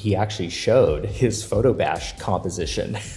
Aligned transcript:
he 0.00 0.16
actually 0.16 0.48
showed 0.48 1.04
his 1.04 1.44
photo 1.44 1.74
bash 1.74 2.18
composition. 2.18 2.96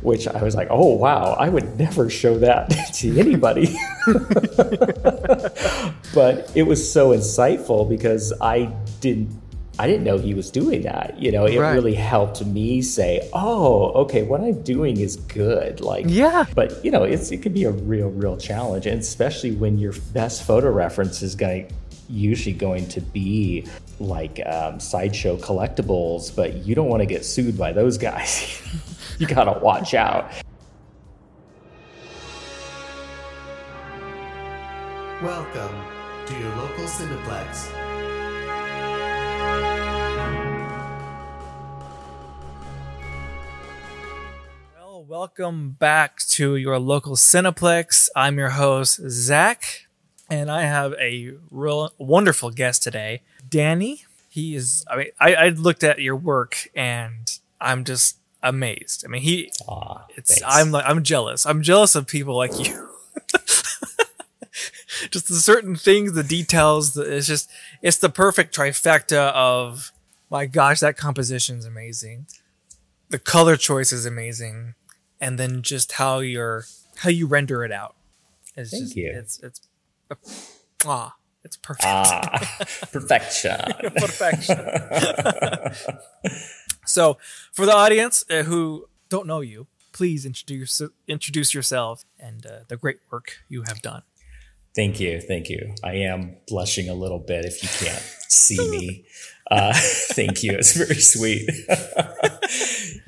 which 0.00 0.26
I 0.26 0.42
was 0.42 0.54
like, 0.54 0.68
oh, 0.70 0.94
wow, 0.94 1.36
I 1.38 1.48
would 1.48 1.78
never 1.78 2.08
show 2.08 2.38
that 2.38 2.68
to 2.94 3.18
anybody. 3.18 3.76
but 6.14 6.50
it 6.54 6.62
was 6.62 6.90
so 6.90 7.10
insightful 7.10 7.88
because 7.88 8.32
I 8.40 8.72
didn't. 9.00 9.42
I 9.78 9.86
didn't 9.86 10.04
know 10.04 10.16
he 10.16 10.32
was 10.32 10.50
doing 10.50 10.82
that. 10.82 11.18
You 11.18 11.30
know, 11.32 11.44
it 11.44 11.58
right. 11.58 11.74
really 11.74 11.92
helped 11.92 12.42
me 12.46 12.80
say, 12.80 13.28
"Oh, 13.34 13.90
okay, 14.04 14.22
what 14.22 14.40
I'm 14.40 14.62
doing 14.62 14.98
is 14.98 15.16
good." 15.16 15.82
Like, 15.82 16.06
yeah. 16.08 16.46
But 16.54 16.82
you 16.82 16.90
know, 16.90 17.02
it's 17.02 17.30
it 17.30 17.42
can 17.42 17.52
be 17.52 17.64
a 17.64 17.72
real, 17.72 18.08
real 18.08 18.38
challenge, 18.38 18.86
and 18.86 19.00
especially 19.00 19.52
when 19.52 19.76
your 19.76 19.92
best 20.14 20.46
photo 20.46 20.70
reference 20.70 21.20
is 21.20 21.34
going 21.34 21.68
usually 22.08 22.54
going 22.54 22.88
to 22.88 23.00
be 23.00 23.66
like 23.98 24.40
um, 24.46 24.78
sideshow 24.80 25.36
collectibles, 25.36 26.34
but 26.34 26.64
you 26.66 26.74
don't 26.74 26.88
want 26.88 27.00
to 27.00 27.06
get 27.06 27.24
sued 27.24 27.56
by 27.58 27.72
those 27.72 27.98
guys. 27.98 28.60
you 29.18 29.26
gotta 29.26 29.58
watch 29.60 29.94
out. 29.94 30.30
Welcome 35.22 35.74
to 36.26 36.38
your 36.38 36.54
local 36.56 36.84
Cineplex. 36.84 37.72
Well, 44.74 45.04
welcome 45.04 45.70
back 45.70 46.18
to 46.18 46.56
your 46.56 46.78
local 46.78 47.16
Cineplex. 47.16 48.10
I'm 48.14 48.36
your 48.38 48.50
host, 48.50 49.00
Zak, 49.08 49.85
and 50.28 50.50
I 50.50 50.62
have 50.62 50.92
a 50.94 51.34
real 51.50 51.92
wonderful 51.98 52.50
guest 52.50 52.82
today, 52.82 53.22
Danny. 53.48 54.04
He 54.28 54.54
is, 54.54 54.84
I 54.90 54.96
mean, 54.96 55.06
I, 55.18 55.34
I 55.34 55.48
looked 55.48 55.82
at 55.82 56.00
your 56.00 56.16
work 56.16 56.68
and 56.74 57.38
I'm 57.60 57.84
just 57.84 58.18
amazed. 58.42 59.04
I 59.04 59.08
mean, 59.08 59.22
he. 59.22 59.50
Aw, 59.66 60.04
it's. 60.16 60.38
Thanks. 60.38 60.44
I'm 60.46 60.70
like. 60.70 60.84
I'm 60.86 61.02
jealous. 61.02 61.44
I'm 61.46 61.62
jealous 61.62 61.94
of 61.94 62.06
people 62.06 62.36
like 62.36 62.58
you. 62.58 62.88
just 65.10 65.28
the 65.28 65.34
certain 65.34 65.76
things, 65.76 66.12
the 66.12 66.22
details. 66.22 66.94
The, 66.94 67.02
it's 67.02 67.26
just. 67.26 67.50
It's 67.82 67.98
the 67.98 68.08
perfect 68.08 68.56
trifecta 68.56 69.32
of. 69.32 69.92
My 70.30 70.46
gosh, 70.46 70.80
that 70.80 70.96
composition 70.96 71.58
is 71.58 71.64
amazing. 71.64 72.26
The 73.10 73.18
color 73.18 73.56
choice 73.56 73.92
is 73.92 74.04
amazing, 74.06 74.74
and 75.20 75.38
then 75.38 75.62
just 75.62 75.92
how 75.92 76.18
you're 76.18 76.64
how 76.96 77.10
you 77.10 77.26
render 77.26 77.64
it 77.64 77.70
out. 77.72 77.94
It's 78.56 78.70
Thank 78.70 78.84
just, 78.84 78.96
you. 78.96 79.12
It's 79.14 79.40
it's. 79.40 79.60
Ah, 80.84 81.16
it's 81.44 81.56
perfect. 81.56 81.84
Ah, 81.86 82.38
perfection. 82.92 83.56
perfection. 83.96 84.58
So, 86.88 87.18
for 87.52 87.66
the 87.66 87.74
audience 87.74 88.24
uh, 88.30 88.44
who 88.44 88.88
don't 89.08 89.26
know 89.26 89.40
you, 89.40 89.66
please 89.92 90.24
introduce 90.24 90.80
introduce 91.08 91.52
yourself 91.52 92.04
and 92.18 92.46
uh, 92.46 92.60
the 92.68 92.76
great 92.76 92.98
work 93.10 93.38
you 93.48 93.64
have 93.66 93.82
done. 93.82 94.02
Thank 94.74 95.00
you, 95.00 95.20
thank 95.20 95.48
you. 95.48 95.74
I 95.82 95.94
am 95.94 96.36
blushing 96.46 96.88
a 96.88 96.94
little 96.94 97.18
bit 97.18 97.44
if 97.44 97.60
you 97.62 97.68
can't 97.86 98.02
see 98.28 98.58
me. 98.70 99.04
Uh, 99.48 99.72
thank 100.10 100.42
you. 100.42 100.50
It's 100.58 100.72
very 100.72 100.96
sweet. 100.96 101.48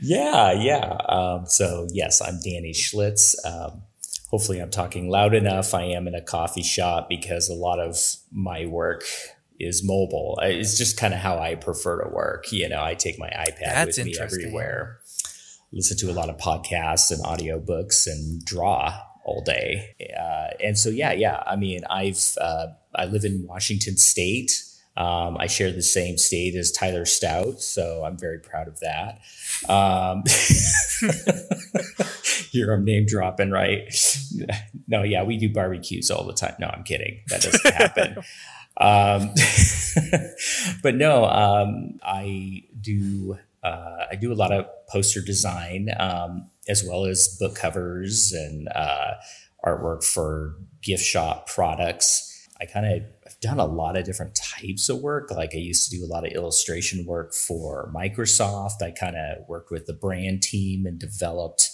yeah, 0.01 0.53
yeah. 0.53 0.87
Um, 1.09 1.47
so 1.47 1.89
yes, 1.91 2.23
I'm 2.23 2.39
Danny 2.45 2.73
Schlitz. 2.73 3.35
Um, 3.45 3.83
hopefully, 4.29 4.61
I'm 4.61 4.71
talking 4.71 5.09
loud 5.09 5.35
enough. 5.35 5.75
I 5.75 5.83
am 5.83 6.07
in 6.07 6.15
a 6.15 6.23
coffee 6.23 6.63
shop 6.63 7.09
because 7.09 7.49
a 7.49 7.55
lot 7.55 7.81
of 7.81 7.99
my 8.31 8.67
work 8.67 9.05
is 9.59 9.83
mobile. 9.83 10.39
It's 10.43 10.79
just 10.79 10.97
kind 10.97 11.13
of 11.13 11.21
how 11.21 11.39
I 11.39 11.57
prefer 11.57 12.03
to 12.03 12.09
work. 12.09 12.53
You 12.53 12.69
know, 12.69 12.83
I 12.83 12.95
take 12.95 13.19
my 13.19 13.29
iPad 13.29 13.75
That's 13.75 13.99
with 13.99 14.07
me 14.07 14.15
everywhere, 14.21 15.01
listen 15.73 15.97
to 15.99 16.11
a 16.11 16.15
lot 16.15 16.29
of 16.29 16.37
podcasts 16.37 17.11
and 17.11 17.23
audiobooks 17.25 18.07
and 18.07 18.45
draw 18.45 19.01
all 19.25 19.43
day. 19.43 19.97
Uh, 20.19 20.55
and 20.63 20.79
so, 20.79 20.89
yeah, 20.89 21.13
yeah. 21.13 21.43
I 21.47 21.57
mean, 21.57 21.83
I've, 21.91 22.23
uh, 22.41 22.69
I 22.95 23.07
live 23.07 23.25
in 23.25 23.47
Washington 23.47 23.97
State. 23.97 24.63
Um, 24.99 25.37
I 25.39 25.47
share 25.47 25.71
the 25.71 25.81
same 25.81 26.19
state 26.19 26.57
as 26.57 26.73
Tyler 26.73 27.05
Stout, 27.05 27.61
so 27.61 28.03
I'm 28.05 28.19
very 28.19 28.41
proud 28.41 28.67
of 28.67 28.81
that. 28.81 29.21
Um, 29.69 30.25
here 32.51 32.73
I'm 32.73 32.85
name 32.85 33.07
dropping, 33.07 33.51
right? 33.51 33.93
No, 34.91 35.03
yeah, 35.03 35.23
we 35.23 35.37
do 35.37 35.53
barbecues 35.53 36.11
all 36.11 36.25
the 36.25 36.33
time. 36.33 36.55
No, 36.59 36.67
I'm 36.67 36.83
kidding. 36.83 37.21
That 37.29 37.43
doesn't 37.43 37.75
happen. 37.75 38.17
Um, 38.81 39.35
but 40.85 40.95
no, 40.95 41.25
um, 41.25 41.99
I 42.01 42.63
do 42.81 43.37
uh, 43.65 44.05
I 44.09 44.15
do 44.15 44.33
a 44.33 44.35
lot 44.35 44.53
of 44.53 44.67
poster 44.89 45.21
design 45.21 45.89
um, 45.99 46.49
as 46.69 46.85
well 46.85 47.05
as 47.05 47.37
book 47.41 47.57
covers 47.57 48.33
and 48.33 48.69
uh, 48.69 49.15
artwork 49.65 50.05
for 50.05 50.55
gift 50.81 51.03
shop 51.03 51.49
products. 51.49 52.28
I 52.61 52.67
kind 52.67 52.87
of 52.87 53.03
have 53.25 53.41
done 53.41 53.61
a 53.61 53.65
lot 53.65 53.97
of 53.97 54.05
different 54.05 54.35
types 54.35 54.89
of 54.89 54.99
work. 55.01 55.31
Like 55.31 55.55
I 55.55 55.59
used 55.59 55.91
to 55.91 55.97
do 55.97 56.05
a 56.05 56.09
lot 56.09 56.27
of 56.27 56.33
illustration 56.33 57.07
work 57.07 57.33
for 57.33 57.91
Microsoft. 57.95 58.83
I 58.83 58.91
kind 58.91 59.17
of 59.17 59.49
worked 59.49 59.71
with 59.71 59.87
the 59.87 59.93
brand 59.93 60.43
team 60.43 60.87
and 60.87 60.99
developed 60.99 61.71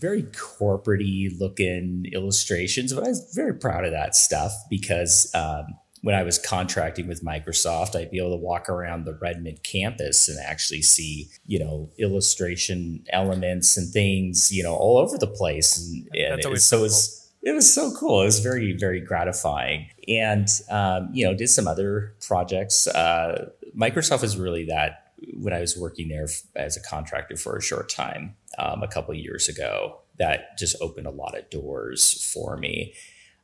very 0.00 0.24
corporatey 0.24 1.38
looking 1.38 2.06
illustrations, 2.12 2.92
but 2.92 3.04
I 3.04 3.08
was 3.08 3.32
very 3.34 3.54
proud 3.54 3.84
of 3.84 3.92
that 3.92 4.16
stuff 4.16 4.52
because 4.68 5.32
um, 5.34 5.66
when 6.04 6.14
I 6.14 6.22
was 6.22 6.38
contracting 6.38 7.08
with 7.08 7.24
Microsoft, 7.24 7.96
I'd 7.96 8.10
be 8.10 8.18
able 8.18 8.32
to 8.32 8.36
walk 8.36 8.68
around 8.68 9.04
the 9.04 9.14
Redmond 9.14 9.62
campus 9.62 10.28
and 10.28 10.38
actually 10.38 10.82
see, 10.82 11.30
you 11.46 11.58
know, 11.58 11.90
illustration 11.96 13.04
elements 13.10 13.78
and 13.78 13.90
things, 13.90 14.52
you 14.52 14.62
know, 14.62 14.74
all 14.74 14.98
over 14.98 15.16
the 15.16 15.26
place. 15.26 15.78
And, 15.78 16.08
and 16.14 16.40
it 16.40 16.50
was, 16.50 16.62
so 16.62 16.78
cool. 16.78 16.86
it's, 16.86 17.32
it 17.42 17.52
was 17.52 17.72
so 17.72 17.90
cool. 17.96 18.20
It 18.20 18.26
was 18.26 18.40
very, 18.40 18.76
very 18.76 19.00
gratifying. 19.00 19.86
And, 20.08 20.48
um, 20.70 21.10
you 21.12 21.24
know, 21.24 21.34
did 21.34 21.48
some 21.48 21.66
other 21.66 22.14
projects. 22.26 22.86
Uh, 22.86 23.50
Microsoft 23.76 24.22
is 24.22 24.36
really 24.36 24.66
that 24.66 25.12
when 25.34 25.52
I 25.52 25.60
was 25.60 25.76
working 25.76 26.08
there 26.08 26.28
as 26.54 26.76
a 26.76 26.82
contractor 26.82 27.36
for 27.36 27.56
a 27.56 27.62
short 27.62 27.88
time 27.88 28.36
um, 28.58 28.82
a 28.82 28.88
couple 28.88 29.14
years 29.14 29.48
ago, 29.48 30.00
that 30.18 30.58
just 30.58 30.76
opened 30.80 31.06
a 31.06 31.10
lot 31.10 31.36
of 31.36 31.48
doors 31.50 32.30
for 32.32 32.56
me 32.56 32.94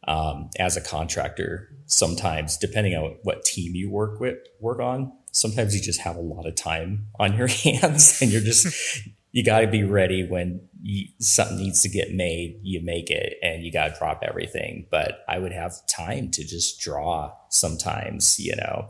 um, 0.07 0.51
as 0.59 0.77
a 0.77 0.81
contractor, 0.81 1.69
sometimes 1.87 2.57
depending 2.57 2.95
on 2.95 3.17
what 3.23 3.45
team 3.45 3.75
you 3.75 3.91
work 3.91 4.21
with, 4.21 4.39
work 4.61 4.81
on, 4.81 5.13
sometimes 5.33 5.75
you 5.75 5.81
just 5.81 6.01
have 6.01 6.17
a 6.17 6.21
lot 6.21 6.47
of 6.47 6.55
time 6.55 7.07
on 7.19 7.37
your 7.37 7.47
hands, 7.65 8.21
and 8.23 8.31
you're 8.31 8.41
just 8.41 9.09
you 9.33 9.45
got 9.45 9.61
to 9.61 9.67
be 9.67 9.85
ready 9.85 10.27
when 10.27 10.61
you, 10.83 11.09
something 11.19 11.59
needs 11.59 11.83
to 11.83 11.89
get 11.89 12.13
made. 12.13 12.61
You 12.63 12.81
make 12.83 13.11
it, 13.11 13.39
and 13.43 13.63
you 13.63 13.73
got 13.73 13.89
to 13.89 13.99
drop 13.99 14.23
everything. 14.23 14.87
But 14.91 15.25
I 15.29 15.39
would 15.39 15.53
have 15.53 15.75
time 15.87 16.31
to 16.33 16.45
just 16.45 16.81
draw 16.81 17.33
sometimes. 17.49 18.39
You 18.39 18.57
know, 18.57 18.89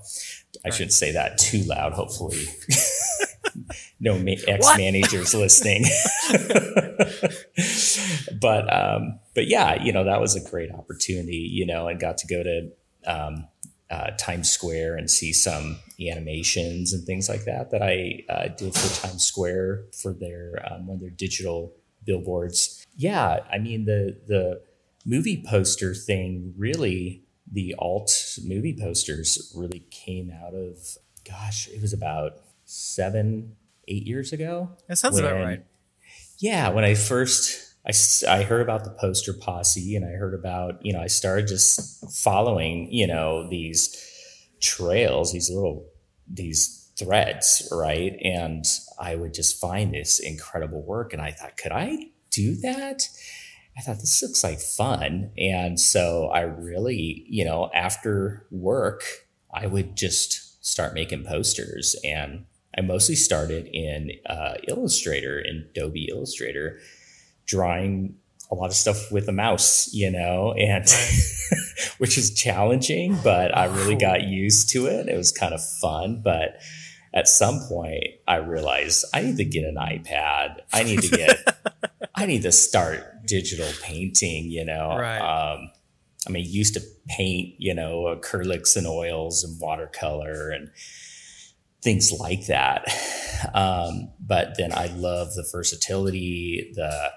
I 0.64 0.68
right. 0.68 0.74
shouldn't 0.74 0.92
say 0.92 1.12
that 1.12 1.38
too 1.38 1.62
loud. 1.64 1.92
Hopefully. 1.92 2.44
no 4.00 4.14
ex 4.46 4.76
managers 4.76 5.34
listening. 5.34 5.84
but 8.40 8.72
um, 8.72 9.18
but 9.34 9.48
yeah, 9.48 9.82
you 9.82 9.92
know 9.92 10.04
that 10.04 10.20
was 10.20 10.36
a 10.36 10.50
great 10.50 10.72
opportunity, 10.72 11.48
you 11.50 11.66
know, 11.66 11.88
and 11.88 12.00
got 12.00 12.18
to 12.18 12.26
go 12.26 12.42
to 12.42 12.70
um, 13.06 13.46
uh, 13.90 14.10
Times 14.18 14.48
Square 14.48 14.96
and 14.96 15.10
see 15.10 15.32
some 15.32 15.78
animations 16.00 16.92
and 16.92 17.04
things 17.04 17.28
like 17.28 17.44
that 17.44 17.70
that 17.70 17.82
I 17.82 18.24
uh, 18.28 18.48
did 18.48 18.74
for 18.74 19.06
Times 19.06 19.24
Square 19.24 19.84
for 20.00 20.12
their 20.12 20.64
um, 20.70 20.86
one 20.86 20.96
of 20.96 21.00
their 21.00 21.10
digital 21.10 21.72
billboards. 22.10 22.84
Yeah, 22.96 23.40
I 23.52 23.58
mean 23.58 23.84
the 23.84 24.20
the 24.26 24.62
movie 25.06 25.44
poster 25.48 25.94
thing 25.94 26.54
really 26.56 27.22
the 27.50 27.74
alt 27.78 28.38
movie 28.44 28.76
posters 28.78 29.52
really 29.56 29.84
came 29.90 30.30
out 30.30 30.54
of 30.54 30.76
gosh 31.24 31.68
it 31.68 31.80
was 31.80 31.92
about 31.92 32.32
seven, 32.64 33.56
eight 33.88 34.06
years 34.06 34.32
ago. 34.32 34.70
That 34.88 34.96
sounds 34.96 35.14
when, 35.14 35.24
about 35.24 35.44
right. 35.44 35.64
Yeah, 36.38 36.70
when 36.70 36.84
I 36.84 36.94
first 36.94 37.74
I, 37.86 37.92
I 38.28 38.42
heard 38.42 38.60
about 38.60 38.84
the 38.84 38.90
poster 38.90 39.32
posse 39.32 39.96
and 39.96 40.04
I 40.04 40.10
heard 40.10 40.34
about 40.34 40.84
you 40.84 40.92
know 40.92 41.00
I 41.00 41.06
started 41.06 41.46
just 41.46 42.04
following 42.24 42.92
you 42.92 43.06
know 43.06 43.48
these 43.48 43.96
trails, 44.60 45.32
these 45.32 45.48
little 45.48 45.86
these 46.26 46.79
threads, 47.00 47.68
right? 47.72 48.16
And 48.22 48.64
I 48.98 49.16
would 49.16 49.34
just 49.34 49.60
find 49.60 49.92
this 49.92 50.20
incredible 50.20 50.82
work, 50.82 51.12
and 51.12 51.20
I 51.20 51.32
thought, 51.32 51.56
could 51.56 51.72
I 51.72 52.10
do 52.30 52.54
that? 52.56 53.08
I 53.76 53.82
thought 53.82 54.00
this 54.00 54.22
looks 54.22 54.44
like 54.44 54.60
fun. 54.60 55.30
And 55.38 55.80
so 55.80 56.26
I 56.28 56.42
really, 56.42 57.24
you 57.28 57.44
know, 57.44 57.70
after 57.74 58.46
work, 58.50 59.02
I 59.52 59.66
would 59.66 59.96
just 59.96 60.64
start 60.64 60.94
making 60.94 61.24
posters 61.24 61.96
and 62.04 62.44
I 62.76 62.82
mostly 62.82 63.16
started 63.16 63.66
in 63.72 64.12
uh, 64.26 64.54
Illustrator, 64.68 65.40
in 65.40 65.66
Adobe 65.70 66.08
Illustrator, 66.10 66.78
drawing 67.46 68.16
a 68.50 68.54
lot 68.54 68.66
of 68.66 68.74
stuff 68.74 69.10
with 69.10 69.28
a 69.28 69.32
mouse, 69.32 69.92
you 69.92 70.10
know, 70.10 70.52
and 70.52 70.84
which 71.98 72.16
is 72.18 72.32
challenging, 72.32 73.18
but 73.24 73.56
I 73.56 73.66
really 73.66 73.96
got 73.96 74.22
used 74.22 74.70
to 74.70 74.86
it. 74.86 75.08
It 75.08 75.16
was 75.16 75.32
kind 75.32 75.54
of 75.54 75.60
fun, 75.80 76.20
but 76.22 76.60
at 77.12 77.28
some 77.28 77.60
point 77.68 78.04
I 78.28 78.36
realized 78.36 79.04
I 79.12 79.22
need 79.22 79.36
to 79.38 79.44
get 79.44 79.64
an 79.64 79.76
iPad. 79.76 80.60
I 80.72 80.82
need 80.82 81.02
to 81.02 81.16
get 81.16 81.38
I 82.14 82.26
need 82.26 82.42
to 82.42 82.52
start 82.52 83.26
digital 83.26 83.68
painting, 83.82 84.50
you 84.50 84.64
know. 84.64 84.96
Right. 84.96 85.18
Um, 85.18 85.70
I 86.26 86.30
mean, 86.30 86.44
used 86.46 86.74
to 86.74 86.82
paint, 87.08 87.54
you 87.58 87.74
know, 87.74 88.14
acrylics 88.14 88.76
and 88.76 88.86
oils 88.86 89.42
and 89.42 89.58
watercolor 89.60 90.50
and 90.50 90.70
things 91.82 92.12
like 92.12 92.46
that. 92.46 92.84
Um, 93.54 94.10
but 94.20 94.58
then 94.58 94.72
I 94.72 94.88
love 94.88 95.34
the 95.34 95.48
versatility, 95.50 96.72
the 96.74 97.10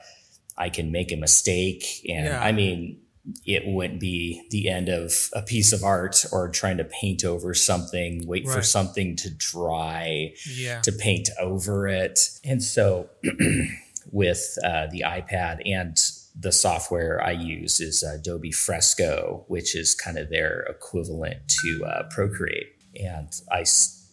I 0.57 0.69
can 0.69 0.91
make 0.91 1.11
a 1.11 1.17
mistake. 1.17 2.05
And 2.07 2.27
Yeah. 2.27 2.41
I 2.41 2.53
mean, 2.53 3.01
it 3.45 3.63
wouldn't 3.65 3.99
be 3.99 4.45
the 4.51 4.67
end 4.69 4.89
of 4.89 5.29
a 5.33 5.41
piece 5.41 5.71
of 5.71 5.83
art 5.83 6.25
or 6.31 6.49
trying 6.49 6.77
to 6.77 6.83
paint 6.83 7.23
over 7.23 7.53
something, 7.53 8.25
wait 8.27 8.45
for 8.47 8.61
something 8.61 9.15
to 9.17 9.29
dry 9.29 10.33
Yeah. 10.55 10.81
to 10.81 10.91
paint 10.91 11.29
over 11.39 11.87
it. 11.87 12.19
And 12.43 12.61
so 12.61 13.09
with 14.11 14.57
uh, 14.63 14.87
the 14.87 15.03
iPad 15.05 15.61
and 15.65 15.97
the 16.37 16.51
software 16.51 17.23
I 17.23 17.31
use 17.31 17.79
is 17.79 18.03
Adobe 18.03 18.51
Fresco, 18.51 19.45
which 19.47 19.75
is 19.75 19.95
kind 19.95 20.17
of 20.17 20.29
their 20.29 20.61
equivalent 20.69 21.47
to 21.61 21.85
uh, 21.85 22.03
Procreate. 22.09 22.67
And 23.01 23.29
I 23.51 23.65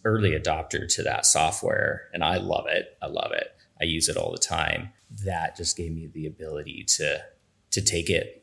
early 0.05 0.31
adopter 0.31 0.87
to 0.95 1.03
that 1.03 1.25
software, 1.25 2.03
and 2.13 2.23
I 2.23 2.37
love 2.37 2.65
it. 2.67 2.97
I 3.01 3.07
love 3.07 3.31
it. 3.33 3.47
I 3.79 3.85
use 3.85 4.07
it 4.09 4.17
all 4.17 4.31
the 4.31 4.37
time. 4.37 4.89
That 5.25 5.55
just 5.57 5.75
gave 5.75 5.91
me 5.93 6.07
the 6.13 6.25
ability 6.27 6.85
to 6.97 7.21
to 7.71 7.81
take 7.81 8.09
it, 8.09 8.40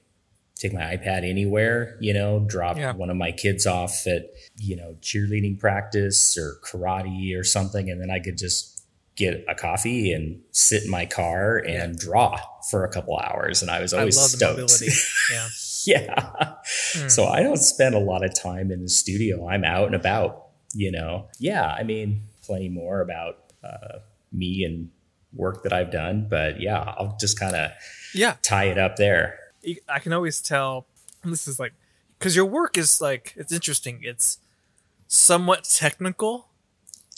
take 0.59 0.73
my 0.73 0.81
iPad 0.97 1.29
anywhere. 1.29 1.97
You 2.01 2.13
know, 2.15 2.41
drop 2.41 2.77
Yeah. 2.77 2.93
one 2.93 3.11
of 3.11 3.17
my 3.17 3.33
kids 3.33 3.67
off 3.67 4.07
at 4.07 4.31
you 4.57 4.77
know 4.77 4.97
cheerleading 5.01 5.59
practice 5.59 6.37
or 6.37 6.57
karate 6.65 7.39
or 7.39 7.45
something, 7.45 7.91
and 7.91 8.01
then 8.01 8.11
I 8.11 8.19
could 8.21 8.37
just 8.39 8.75
get 9.17 9.45
a 9.49 9.55
coffee 9.55 10.13
and 10.13 10.41
sit 10.53 10.85
in 10.85 10.91
my 10.91 11.05
car 11.05 11.57
and 11.59 11.99
draw 11.99 12.39
for 12.71 12.85
a 12.85 12.89
couple 12.89 13.17
hours. 13.19 13.63
And 13.63 13.71
I 13.71 13.81
was 13.81 13.93
I 13.93 13.99
always 14.01 14.15
the 14.15 14.29
stoked. 14.29 14.83
Yeah. 15.33 15.49
yeah. 15.87 16.55
Hmm. 16.95 17.09
So 17.09 17.27
I 17.27 17.43
don't 17.43 17.57
spend 17.57 17.95
a 17.97 17.99
lot 17.99 18.25
of 18.25 18.33
time 18.35 18.71
in 18.71 18.83
the 18.83 18.89
studio. 18.89 19.49
I'm 19.49 19.65
out 19.65 19.87
and 19.87 19.95
about, 19.97 20.47
you 20.73 20.93
know. 20.93 21.27
Yeah, 21.41 21.67
I 21.67 21.83
mean, 21.83 22.23
plenty 22.43 22.69
more 22.69 23.01
about 23.01 23.39
uh, 23.65 23.99
me 24.33 24.63
and 24.65 24.91
work 25.35 25.65
that 25.65 25.73
I've 25.73 25.91
done, 25.91 26.27
but 26.31 26.61
yeah, 26.61 26.79
I'll 26.97 27.17
just 27.21 27.39
kind 27.41 27.57
of 27.57 27.71
Yeah. 28.15 28.37
tie 28.43 28.67
it 28.67 28.79
up 28.79 28.97
there. 28.97 29.39
I 29.89 29.99
can 29.99 30.13
always 30.13 30.41
tell 30.41 30.87
this 31.25 31.49
is 31.49 31.59
like 31.59 31.73
because 32.19 32.35
your 32.37 32.47
work 32.47 32.77
is 32.77 33.01
like 33.01 33.35
it's 33.37 33.53
interesting. 33.53 34.01
It's 34.03 34.39
somewhat 35.07 35.65
technical 35.65 36.49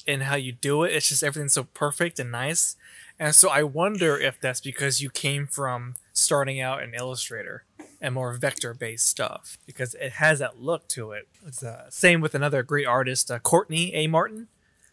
in 0.06 0.22
how 0.22 0.36
you 0.36 0.52
do 0.52 0.82
it. 0.84 0.92
It's 0.92 1.08
just 1.08 1.22
everything's 1.22 1.52
so 1.52 1.64
perfect 1.64 2.18
and 2.18 2.30
nice. 2.32 2.76
And 3.18 3.34
so 3.34 3.50
I 3.50 3.62
wonder 3.62 4.16
if 4.18 4.40
that's 4.40 4.60
because 4.60 5.02
you 5.02 5.10
came 5.10 5.46
from 5.46 5.94
starting 6.12 6.60
out 6.60 6.82
in 6.82 6.94
Illustrator 6.94 7.64
and 8.00 8.14
more 8.14 8.32
vector 8.32 8.72
based 8.72 9.06
stuff 9.06 9.58
because 9.66 9.94
it 9.94 10.12
has 10.12 10.38
that 10.38 10.58
look 10.60 10.88
to 10.88 11.12
it. 11.12 11.28
It's 11.46 11.62
uh, 11.62 11.90
same 11.90 12.20
with 12.22 12.34
another 12.34 12.62
great 12.62 12.86
artist, 12.86 13.30
uh, 13.30 13.38
Courtney 13.38 13.92
A. 13.94 14.06
Martin. 14.06 14.48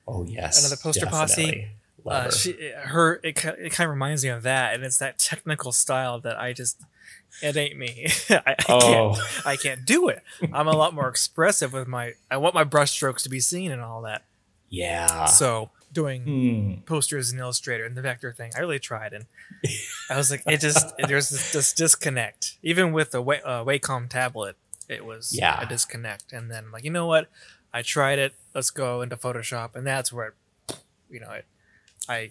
Oh 0.06 0.24
yes, 0.26 0.60
Another 0.60 0.76
poster 0.82 1.06
posse. 1.06 1.36
definitely. 1.46 1.68
Love 2.04 2.16
Uh, 2.16 2.24
her. 2.26 2.32
she, 2.32 2.72
her, 2.76 3.14
it, 3.24 3.44
it 3.46 3.72
kind 3.72 3.88
of 3.88 3.90
reminds 3.92 4.24
me 4.24 4.30
of 4.30 4.44
that, 4.44 4.74
and 4.76 4.84
it's 4.84 4.98
that 4.98 5.18
technical 5.20 5.72
style 5.72 6.20
that 6.20 6.38
I 6.40 6.54
just, 6.54 6.82
it 7.42 7.56
ain't 7.58 7.78
me. 7.78 8.08
I, 8.30 8.42
I 8.48 8.56
Oh. 8.70 9.14
can't, 9.16 9.46
I 9.46 9.56
can't 9.58 9.86
do 9.86 10.08
it. 10.10 10.24
I'm 10.54 10.68
a 10.68 10.76
lot 10.76 10.94
more 10.94 11.08
expressive 11.08 11.74
with 11.74 11.88
my. 11.88 12.14
I 12.32 12.38
want 12.38 12.56
my 12.56 12.64
brushstrokes 12.64 13.24
to 13.24 13.30
be 13.30 13.40
seen 13.40 13.72
and 13.72 13.82
all 13.82 14.02
that. 14.04 14.24
yeah. 14.70 15.26
So 15.26 15.72
doing 15.94 16.24
Hmm. 16.24 16.82
posters 16.86 17.32
in 17.32 17.40
Illustrator 17.40 17.86
and 17.86 17.96
the 17.96 18.02
vector 18.02 18.32
thing, 18.34 18.52
I 18.56 18.60
really 18.60 18.80
tried, 18.80 19.14
and 19.14 19.26
I 20.10 20.18
was 20.18 20.30
like, 20.32 20.44
it 20.46 20.60
just 20.60 20.94
there's 20.98 21.30
this, 21.30 21.52
this 21.52 21.74
disconnect. 21.74 22.58
Even 22.62 22.92
with 22.92 23.12
the 23.12 23.22
Way, 23.22 23.42
uh, 23.44 23.64
Wacom 23.64 24.10
tablet, 24.10 24.56
it 24.90 25.06
was 25.06 25.34
Yeah. 25.34 25.62
a 25.62 25.66
disconnect. 25.66 26.34
And 26.34 26.52
then 26.52 26.66
I'm 26.66 26.72
like, 26.72 26.84
you 26.84 26.92
know 26.92 27.06
what? 27.08 27.30
I 27.74 27.82
tried 27.84 28.20
it. 28.20 28.34
Let's 28.56 28.70
go 28.72 29.02
into 29.02 29.16
Photoshop, 29.18 29.76
and 29.76 29.86
that's 29.88 30.12
where, 30.12 30.28
it, 30.70 30.78
you 31.10 31.20
know, 31.20 31.32
it, 31.32 31.46
I 32.10 32.30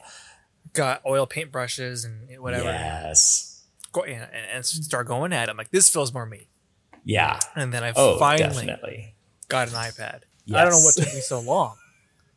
got 0.72 1.00
oil 1.06 1.26
paint 1.26 1.50
brushes 1.52 2.04
and 2.04 2.40
whatever, 2.40 2.64
Yes. 2.70 3.55
Go, 3.96 4.04
and, 4.04 4.28
and 4.52 4.64
start 4.66 5.06
going 5.06 5.32
at 5.32 5.48
it. 5.48 5.50
I'm 5.50 5.56
like, 5.56 5.70
this 5.70 5.90
feels 5.90 6.12
more 6.12 6.26
me. 6.26 6.48
Yeah. 7.04 7.38
And 7.54 7.72
then 7.72 7.82
I 7.84 7.92
Oh, 7.96 8.18
finally 8.18 8.66
definitely. 8.66 9.14
got 9.48 9.68
an 9.68 9.74
iPad. 9.74 10.20
I 10.54 10.62
don't 10.62 10.70
know 10.72 10.80
what 10.80 10.94
took 10.94 11.12
me 11.12 11.20
so 11.20 11.40
long. 11.40 11.76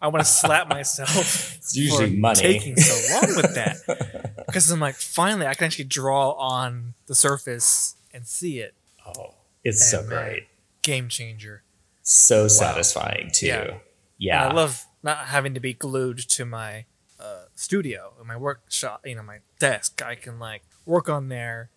I 0.01 0.07
want 0.07 0.23
to 0.25 0.29
slap 0.31 0.69
myself 0.69 1.55
It's 1.57 1.75
usually 1.75 2.11
for 2.11 2.19
money. 2.19 2.39
taking 2.39 2.75
so 2.77 3.15
long 3.15 3.35
with 3.35 3.53
that 3.55 4.43
because 4.47 4.69
I'm 4.71 4.79
like, 4.79 4.95
finally, 4.95 5.45
I 5.47 5.53
can 5.53 5.65
actually 5.65 5.85
draw 5.85 6.31
on 6.31 6.93
the 7.07 7.15
surface 7.15 7.95
and 8.13 8.25
see 8.27 8.59
it. 8.59 8.73
Oh, 9.05 9.35
it's 9.63 9.89
so 9.89 9.99
And, 9.99 10.09
man, 10.09 10.23
great. 10.25 10.47
Game 10.81 11.09
changer. 11.09 11.63
So 12.01 12.47
satisfying 12.47 13.29
too. 13.33 13.47
Yeah. 13.47 13.73
Yeah. 14.17 14.47
I 14.47 14.53
love 14.53 14.85
not 15.03 15.17
having 15.27 15.53
to 15.53 15.59
be 15.59 15.73
glued 15.73 16.17
to 16.17 16.45
my 16.45 16.85
uh, 17.19 17.43
studio 17.55 18.13
and 18.17 18.27
my 18.27 18.37
workshop, 18.37 19.05
you 19.05 19.15
know, 19.15 19.23
my 19.23 19.39
desk. 19.59 20.01
I 20.01 20.15
can 20.15 20.39
like 20.39 20.63
work 20.89 21.07
on 21.07 21.29
there 21.29 21.69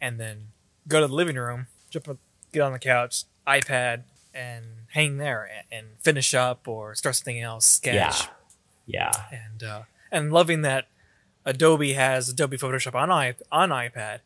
and 0.00 0.18
then 0.18 0.48
go 0.86 1.00
to 1.00 1.06
the 1.08 1.12
living 1.12 1.36
room, 1.36 1.66
jump, 1.90 2.08
on- 2.08 2.18
get 2.52 2.62
on 2.62 2.72
the 2.72 2.78
couch, 2.78 3.24
iPad, 3.46 4.04
and 4.32 4.64
hang 4.92 5.18
there 5.18 5.48
and, 5.52 5.66
and 5.72 5.86
finish 6.00 6.34
up 6.34 6.68
or 6.68 6.94
start 6.94 7.16
something 7.16 7.40
else, 7.40 7.66
sketch. 7.66 8.28
Yeah. 8.86 9.12
and 9.30 9.62
uh, 9.62 9.82
and 10.10 10.32
loving 10.32 10.62
that 10.62 10.86
Adobe 11.44 11.92
has 11.92 12.28
Adobe 12.28 12.56
Photoshop 12.56 12.94
on 12.94 13.10
i 13.10 13.34
on 13.52 13.70
iPad, 13.70 14.20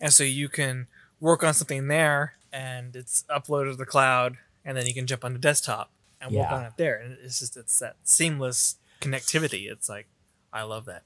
and 0.00 0.12
so 0.12 0.24
you 0.24 0.48
can 0.48 0.86
work 1.20 1.44
on 1.44 1.54
something 1.54 1.88
there, 1.88 2.34
and 2.52 2.96
it's 2.96 3.24
uploaded 3.30 3.72
to 3.72 3.76
the 3.76 3.86
cloud, 3.86 4.36
and 4.64 4.76
then 4.76 4.86
you 4.86 4.94
can 4.94 5.06
jump 5.06 5.24
on 5.24 5.32
the 5.34 5.38
desktop 5.38 5.90
and 6.20 6.34
work 6.34 6.50
on 6.50 6.64
it 6.64 6.72
there, 6.76 6.96
and 6.96 7.16
it's 7.22 7.38
just 7.38 7.56
it's 7.56 7.78
that 7.78 7.96
seamless 8.02 8.76
connectivity. 9.00 9.70
It's 9.70 9.88
like 9.88 10.06
I 10.52 10.62
love 10.62 10.84
that. 10.86 11.02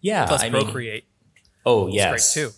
Yeah. 0.00 0.26
Plus 0.26 0.42
I 0.42 0.50
mean, 0.50 0.62
Procreate 0.62 1.04
oh 1.68 1.88
yes. 1.88 2.34
great 2.34 2.44
too. 2.46 2.52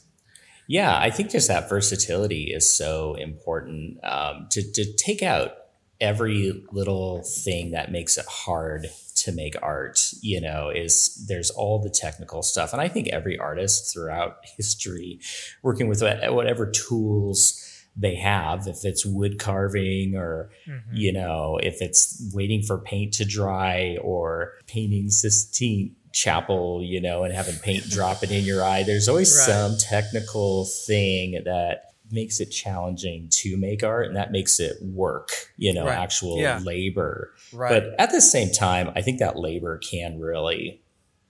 Yeah, 0.67 0.97
I 0.97 1.11
think 1.11 1.31
just 1.31 1.49
that 1.49 1.69
versatility 1.69 2.45
is 2.55 2.73
so 2.73 3.15
important 3.15 3.99
um, 4.05 4.47
to 4.51 4.63
to 4.73 4.93
take 4.95 5.23
out 5.23 5.53
every 6.01 6.65
little 6.73 7.23
thing 7.23 7.73
that 7.73 7.91
makes 7.93 8.17
it 8.17 8.25
hard 8.27 8.87
to 9.17 9.33
make 9.33 9.55
art. 9.63 9.99
You 10.23 10.41
know, 10.41 10.71
is 10.71 11.27
there's 11.29 11.51
all 11.51 11.81
the 11.83 11.91
technical 11.91 12.43
stuff, 12.43 12.73
and 12.73 12.81
I 12.81 12.89
think 12.89 13.09
every 13.09 13.37
artist 13.39 13.93
throughout 13.93 14.37
history, 14.57 15.19
working 15.63 15.89
with 15.89 16.03
whatever 16.03 16.71
tools 16.71 17.67
they 17.97 18.15
have, 18.15 18.69
if 18.69 18.85
it's 18.85 19.05
wood 19.05 19.39
carving 19.41 20.15
or 20.15 20.51
Mhm. 20.69 20.83
you 20.93 21.13
know, 21.13 21.59
if 21.61 21.83
it's 21.83 22.23
waiting 22.33 22.63
for 22.63 22.79
paint 22.79 23.13
to 23.15 23.25
dry 23.25 23.99
or 24.01 24.53
painting 24.69 25.11
Sistine 25.11 25.97
Chapel, 26.13 26.83
you 26.83 27.01
know, 27.01 27.25
and 27.25 27.33
having 27.35 27.57
paint 27.57 27.85
dropping 27.91 28.31
in 28.31 28.45
your 28.45 28.65
eye, 28.65 28.83
there's 28.83 29.09
always 29.09 29.35
Right. 29.37 29.47
some 29.47 29.79
technical 29.79 30.65
thing 30.65 31.43
that 31.45 31.85
makes 32.13 32.41
it 32.41 32.47
challenging 32.47 33.29
to 33.31 33.57
make 33.57 33.85
art 33.85 34.07
and 34.09 34.17
that 34.17 34.33
makes 34.33 34.59
it 34.59 34.77
work, 34.83 35.31
you 35.57 35.73
know, 35.73 35.87
Right. 35.87 35.97
actual 35.99 36.39
Yeah. 36.39 36.59
labor. 36.65 37.33
Right. 37.53 37.69
But 37.71 37.95
at 38.01 38.11
the 38.11 38.21
same 38.21 38.51
time, 38.51 38.91
I 38.97 39.03
think 39.03 39.21
that 39.21 39.37
labor 39.39 39.79
can 39.79 40.19
really 40.19 40.83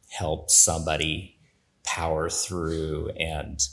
help 0.09 0.51
somebody 0.51 1.37
power 1.85 2.31
through 2.31 3.11
and 3.19 3.67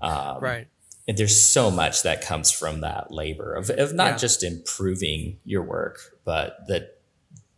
um, 0.00 0.40
right. 0.42 0.66
and 1.08 1.16
there's 1.16 1.38
so 1.40 1.70
much 1.70 2.02
that 2.02 2.20
comes 2.22 2.50
from 2.50 2.80
that 2.80 3.10
labor 3.10 3.54
of, 3.54 3.70
of 3.70 3.94
not 3.94 4.12
Yeah. 4.12 4.16
just 4.18 4.42
improving 4.42 5.38
your 5.44 5.62
work 5.62 6.18
but 6.24 6.58
the 6.68 6.90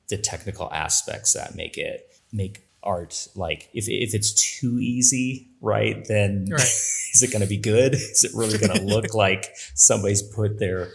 the 0.09 0.17
technical 0.17 0.73
aspects 0.73 1.33
that 1.33 1.55
make 1.57 1.77
it 1.77 2.15
make 2.33 2.68
art 2.89 3.29
like 3.35 3.69
if, 3.75 3.87
if 3.89 4.15
it's 4.15 4.33
too 4.33 4.79
easy 4.81 5.49
right 5.61 6.07
then 6.09 6.47
Right. 6.51 6.61
is 7.15 7.23
it 7.23 7.31
going 7.31 7.43
to 7.43 7.49
be 7.49 7.59
good? 7.59 7.95
Is 7.95 8.25
it 8.25 8.33
really 8.35 8.57
going 8.59 8.73
to 8.79 8.83
look 8.85 9.13
like 9.27 9.53
somebody's 9.75 10.23
put 10.23 10.59
their 10.59 10.89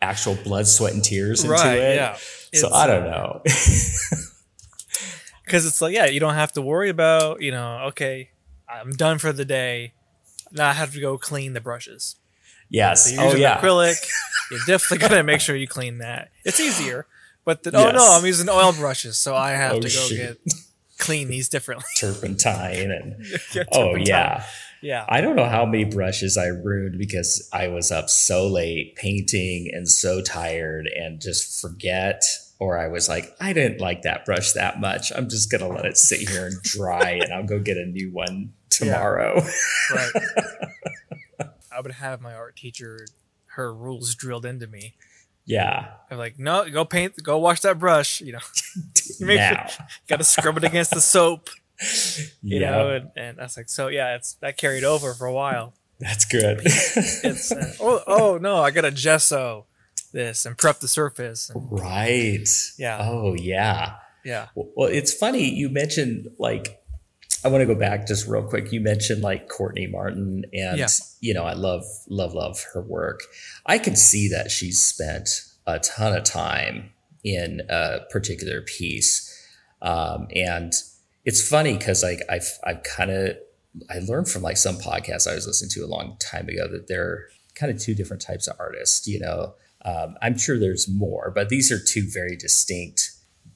actual 0.00 0.36
blood 0.44 0.66
sweat 0.66 0.92
and 0.94 1.02
tears 1.02 1.42
into 1.42 1.52
Right. 1.54 1.78
it? 1.78 1.96
Yeah. 1.96 2.14
so 2.14 2.68
It's, 2.68 2.74
i 2.74 2.86
don't 2.86 3.06
uh, 3.06 3.10
know. 3.10 3.42
Because 5.44 5.66
it's 5.66 5.80
like 5.82 5.94
yeah 5.94 6.06
you 6.06 6.20
don't 6.20 6.34
have 6.34 6.52
to 6.52 6.62
worry 6.62 6.88
about 6.88 7.42
you 7.42 7.50
know 7.52 7.80
okay 7.88 8.30
i'm 8.68 8.92
done 8.92 9.18
for 9.18 9.32
the 9.32 9.44
day. 9.44 9.92
Now 10.52 10.68
i 10.68 10.72
have 10.72 10.92
to 10.94 11.00
go 11.00 11.18
clean 11.18 11.52
the 11.52 11.60
brushes. 11.60 12.16
Yes. 12.70 13.14
So 13.14 13.22
oh 13.22 13.34
yeah. 13.34 13.60
acrylic. 13.60 13.96
You're 14.50 14.60
definitely 14.66 14.98
going 15.08 15.18
to 15.20 15.22
make 15.22 15.40
sure 15.40 15.54
you 15.56 15.68
clean 15.68 15.98
that. 15.98 16.30
It's 16.44 16.60
easier 16.60 17.06
but 17.44 17.62
the, 17.62 17.76
oh 17.76 17.90
no 17.90 18.16
i'm 18.16 18.24
using 18.24 18.48
oil 18.48 18.72
brushes 18.72 19.18
so 19.18 19.36
i 19.36 19.50
have 19.50 19.72
Oh, 19.72 19.80
to 19.80 19.82
go 19.82 19.88
shoot. 19.88 20.38
get 20.46 20.54
clean 21.04 21.28
these 21.28 21.48
differently 21.48 21.84
turpentine 21.98 22.90
and 22.90 23.16
Get 23.52 23.68
oh 23.72 23.88
turpentine. 23.88 24.06
yeah 24.06 24.44
yeah 24.82 25.04
I 25.08 25.20
don't 25.20 25.36
know 25.36 25.48
how 25.48 25.64
many 25.66 25.84
brushes 25.84 26.36
I 26.36 26.46
ruined 26.46 26.98
because 26.98 27.48
I 27.52 27.68
was 27.68 27.90
up 27.90 28.08
so 28.08 28.46
late 28.46 28.96
painting 28.96 29.70
and 29.72 29.88
so 29.88 30.20
tired 30.22 30.86
and 30.86 31.20
just 31.20 31.60
forget 31.60 32.22
or 32.60 32.78
I 32.78 32.86
was 32.88 33.08
like, 33.08 33.34
I 33.40 33.52
didn't 33.52 33.80
like 33.80 34.02
that 34.02 34.24
brush 34.24 34.52
that 34.52 34.80
much. 34.80 35.12
I'm 35.14 35.28
just 35.28 35.50
gonna 35.50 35.68
let 35.68 35.84
it 35.84 35.98
sit 35.98 36.26
here 36.28 36.46
and 36.46 36.62
dry, 36.62 37.18
and 37.22 37.32
I'll 37.32 37.44
go 37.44 37.58
get 37.58 37.76
a 37.76 37.84
new 37.84 38.10
one 38.12 38.54
tomorrow. 38.70 39.42
Right. 39.92 40.12
I 41.72 41.80
would 41.80 41.92
have 41.92 42.20
my 42.20 42.32
art 42.32 42.56
teacher 42.56 43.06
her 43.56 43.74
rules 43.74 44.14
drilled 44.14 44.46
into 44.46 44.66
me. 44.66 44.94
Yeah. 45.46 45.90
I'm 46.10 46.18
like, 46.18 46.38
no, 46.38 46.68
go 46.70 46.84
paint, 46.84 47.14
go 47.22 47.38
wash 47.38 47.60
that 47.60 47.78
brush. 47.78 48.20
You 48.20 48.32
know, 48.32 48.38
you 49.18 49.26
make 49.26 49.38
now. 49.38 49.66
sure, 49.66 49.86
got 50.08 50.16
to 50.18 50.24
scrub 50.24 50.56
it 50.56 50.64
against 50.64 50.92
the 50.92 51.00
soap. 51.00 51.50
You 52.42 52.60
yeah, 52.60 52.70
know, 52.70 52.90
and, 52.90 53.10
and 53.16 53.40
I 53.40 53.44
was 53.44 53.56
like, 53.56 53.68
so 53.68 53.88
yeah, 53.88 54.14
it's 54.14 54.34
that 54.34 54.56
carried 54.56 54.84
over 54.84 55.12
for 55.12 55.26
a 55.26 55.32
while. 55.32 55.74
that's 55.98 56.24
good. 56.24 56.60
It's 56.64 57.50
uh, 57.50 57.74
oh 57.80 58.02
oh 58.06 58.38
no, 58.38 58.58
I 58.58 58.70
got 58.70 58.82
to 58.82 58.90
gesso 58.90 59.66
this 60.12 60.46
and 60.46 60.56
prep 60.56 60.78
the 60.78 60.88
surface. 60.88 61.50
And, 61.50 61.66
right. 61.70 62.48
Yeah. 62.78 62.98
Oh 63.00 63.34
yeah. 63.34 63.96
yeah, 64.24 64.48
Well, 64.54 64.88
it's 64.88 65.12
funny 65.12 65.50
you 65.50 65.68
mentioned 65.68 66.28
like 66.38 66.80
I 67.44 67.48
want 67.48 67.60
to 67.60 67.66
go 67.66 67.74
back 67.78 68.06
just 68.06 68.26
real 68.26 68.42
quick. 68.42 68.72
You 68.72 68.80
mentioned 68.80 69.22
like 69.22 69.48
Courtney 69.48 69.86
Martin, 69.86 70.44
and 70.52 70.78
Yeah. 70.78 70.88
you 71.20 71.34
know 71.34 71.44
I 71.44 71.52
love 71.52 71.84
love 72.08 72.34
love 72.34 72.62
her 72.72 72.80
work. 72.82 73.20
I 73.66 73.78
can 73.78 73.96
see 73.96 74.28
that 74.30 74.50
she's 74.50 74.80
spent 74.80 75.28
a 75.66 75.78
ton 75.78 76.16
of 76.16 76.24
time 76.24 76.90
in 77.22 77.62
a 77.68 78.00
particular 78.10 78.62
piece, 78.62 79.30
um, 79.82 80.28
and 80.34 80.72
it's 81.24 81.46
funny 81.46 81.76
because 81.76 82.02
like 82.02 82.20
I've 82.30 82.50
I've 82.64 82.82
kind 82.82 83.10
of 83.10 83.36
I 83.90 83.98
learned 83.98 84.28
from 84.28 84.42
like 84.42 84.56
some 84.56 84.76
podcasts 84.76 85.30
I 85.30 85.34
was 85.34 85.46
listening 85.46 85.70
to 85.70 85.80
a 85.80 85.86
long 85.86 86.16
time 86.20 86.48
ago 86.48 86.68
that 86.68 86.86
there 86.88 87.04
are 87.04 87.28
kind 87.54 87.70
of 87.72 87.78
two 87.78 87.94
different 87.94 88.22
types 88.22 88.46
of 88.46 88.56
artists. 88.58 89.06
You 89.06 89.20
know, 89.20 89.54
um, 89.84 90.16
I'm 90.22 90.38
sure 90.38 90.58
there's 90.58 90.88
more, 90.88 91.30
but 91.34 91.48
these 91.50 91.70
are 91.70 91.78
two 91.78 92.08
very 92.10 92.36
distinct 92.36 93.12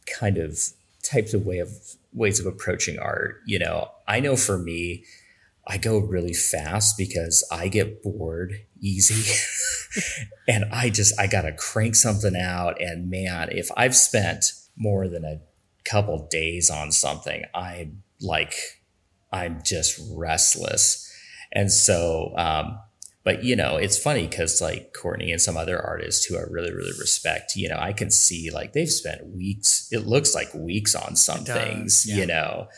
kind 0.07 0.39
of 0.39 0.59
types 1.03 1.33
of 1.35 1.47
way 1.47 1.59
of 1.59 1.71
ways 2.13 2.41
of 2.41 2.47
approaching 2.47 2.99
art. 2.99 3.41
You 3.47 3.59
know, 3.59 3.91
I 4.07 4.21
know 4.21 4.37
for 4.37 4.59
me, 4.59 5.05
I 5.67 5.77
go 5.77 5.99
really 5.99 6.33
fast 6.33 6.97
because 6.97 7.47
I 7.53 7.69
get 7.69 8.03
bored 8.03 8.55
easy. 8.81 9.35
and 10.49 10.65
I 10.73 10.89
just 10.91 11.19
I 11.21 11.27
gotta 11.27 11.53
crank 11.53 11.95
something 11.95 12.35
out. 12.37 12.81
And 12.81 13.11
man, 13.11 13.51
if 13.53 13.69
I've 13.77 13.95
spent 13.95 14.53
more 14.77 15.09
than 15.09 15.25
a 15.25 15.41
couple 15.85 16.27
days 16.31 16.71
on 16.71 16.91
something, 16.91 17.45
I'm 17.55 18.03
like 18.21 18.55
I'm 19.31 19.61
just 19.63 20.01
restless. 20.13 21.05
And 21.53 21.71
so 21.71 22.33
um 22.37 22.79
but 23.29 23.45
you 23.45 23.55
know, 23.55 23.77
it's 23.77 23.99
funny 23.99 24.27
because 24.27 24.63
like 24.63 24.95
Courtney 24.95 25.33
and 25.33 25.39
some 25.39 25.59
other 25.59 25.79
artists 25.79 26.25
who 26.25 26.39
I 26.39 26.45
really, 26.49 26.73
really 26.73 26.99
respect, 26.99 27.57
you 27.57 27.69
know, 27.69 27.77
I 27.79 27.93
can 27.93 28.11
see 28.11 28.49
like 28.51 28.73
they've 28.73 28.89
spent 28.89 29.27
weeks, 29.37 29.87
it 29.91 30.07
looks 30.07 30.35
like 30.35 30.49
weeks 30.55 30.95
on 30.95 31.15
some 31.15 31.45
things, 31.45 32.07
yeah. 32.09 32.17
you 32.17 32.27
know. 32.27 32.69